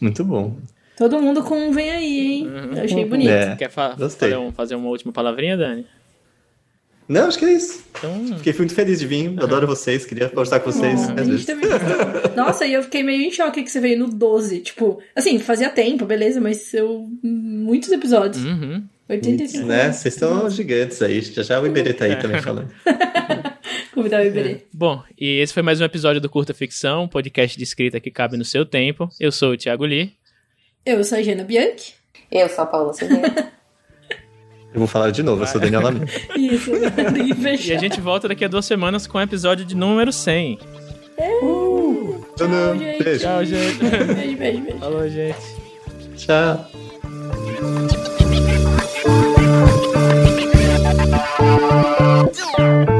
Muito 0.00 0.22
bom. 0.24 0.56
Todo 0.96 1.20
mundo 1.20 1.42
com 1.42 1.56
um 1.68 1.72
vem 1.72 1.90
aí, 1.90 2.20
hein? 2.20 2.50
Eu 2.76 2.84
achei 2.84 3.04
bonito. 3.06 3.30
É, 3.30 3.56
Quer 3.56 3.70
fa- 3.70 3.94
gostei. 3.98 4.30
fazer, 4.30 4.40
um- 4.42 4.52
fazer 4.52 4.74
uma 4.74 4.88
última 4.90 5.10
palavrinha, 5.12 5.56
Dani? 5.56 5.86
Não, 7.08 7.26
acho 7.26 7.38
que 7.38 7.44
é 7.46 7.52
isso. 7.52 7.82
Então, 7.98 8.38
Fiquei 8.38 8.52
muito 8.54 8.74
feliz 8.74 8.98
de 8.98 9.06
vir, 9.06 9.28
adoro 9.42 9.66
vocês, 9.66 10.06
queria 10.06 10.28
conversar 10.28 10.60
com 10.60 10.70
vocês. 10.70 11.06
Bom, 11.10 11.14
a 11.20 11.24
gente 11.24 11.44
também. 11.46 11.68
Nossa, 12.36 12.66
e 12.66 12.72
eu 12.74 12.82
fiquei 12.82 13.02
meio 13.02 13.22
em 13.22 13.30
choque 13.30 13.62
que 13.62 13.70
você 13.70 13.80
veio 13.80 13.98
no 13.98 14.08
12. 14.08 14.60
Tipo, 14.60 14.98
assim, 15.16 15.38
fazia 15.38 15.68
tempo, 15.70 16.04
beleza, 16.06 16.40
mas 16.40 16.72
eu. 16.74 17.06
Muitos 17.22 17.90
episódios. 17.90 18.44
uhum. 18.44 18.84
85. 19.08 19.66
Né? 19.66 19.92
Vocês 19.92 20.14
estão 20.14 20.48
gigantes 20.48 21.00
aí. 21.02 21.20
Já 21.20 21.42
já 21.42 21.60
o 21.60 21.66
Iberê 21.66 21.92
tá 21.92 22.06
aí 22.06 22.16
também 22.16 22.40
falando. 22.40 22.68
Convidar 23.94 24.22
o 24.22 24.26
Iberê. 24.26 24.62
Bom, 24.72 25.02
e 25.18 25.40
esse 25.40 25.52
foi 25.52 25.62
mais 25.62 25.80
um 25.80 25.84
episódio 25.84 26.20
do 26.20 26.28
Curta 26.28 26.54
Ficção, 26.54 27.04
um 27.04 27.08
podcast 27.08 27.56
de 27.56 27.62
escrita 27.64 28.00
que 28.00 28.10
cabe 28.10 28.36
no 28.36 28.44
seu 28.44 28.64
tempo. 28.64 29.08
Eu 29.20 29.30
sou 29.30 29.52
o 29.52 29.56
Thiago 29.56 29.84
Lee. 29.84 30.14
Eu 30.84 31.02
sou 31.04 31.18
a 31.18 31.22
Jana 31.22 31.44
Bianchi. 31.44 31.94
Eu 32.30 32.48
sou 32.48 32.64
a 32.64 32.66
Paula 32.66 32.92
Silveira. 32.92 33.52
Eu 34.72 34.80
vou 34.80 34.88
falar 34.88 35.12
de 35.12 35.22
novo, 35.22 35.40
eu 35.40 35.46
sou 35.46 35.60
Daniel 35.60 35.82
Lamir. 35.82 36.08
Isso, 36.36 36.72
E 36.74 37.72
a 37.72 37.78
gente 37.78 38.00
volta 38.00 38.26
daqui 38.26 38.44
a 38.44 38.48
duas 38.48 38.66
semanas 38.66 39.06
com 39.06 39.18
o 39.18 39.20
episódio 39.20 39.64
de 39.64 39.76
número 39.76 40.12
100. 40.12 40.58
Tchau, 42.36 42.48
não. 42.48 42.76
gente. 42.76 43.04
Beijo. 43.04 43.20
Tchau, 43.20 43.44
gente. 43.44 43.78
Beijo, 43.78 44.36
beijo, 44.36 44.62
beijo. 44.62 44.78
Falou, 44.80 45.08
gente. 45.08 45.38
Tchau. 46.16 48.03
Thank 51.44 52.88
you. 52.88 52.93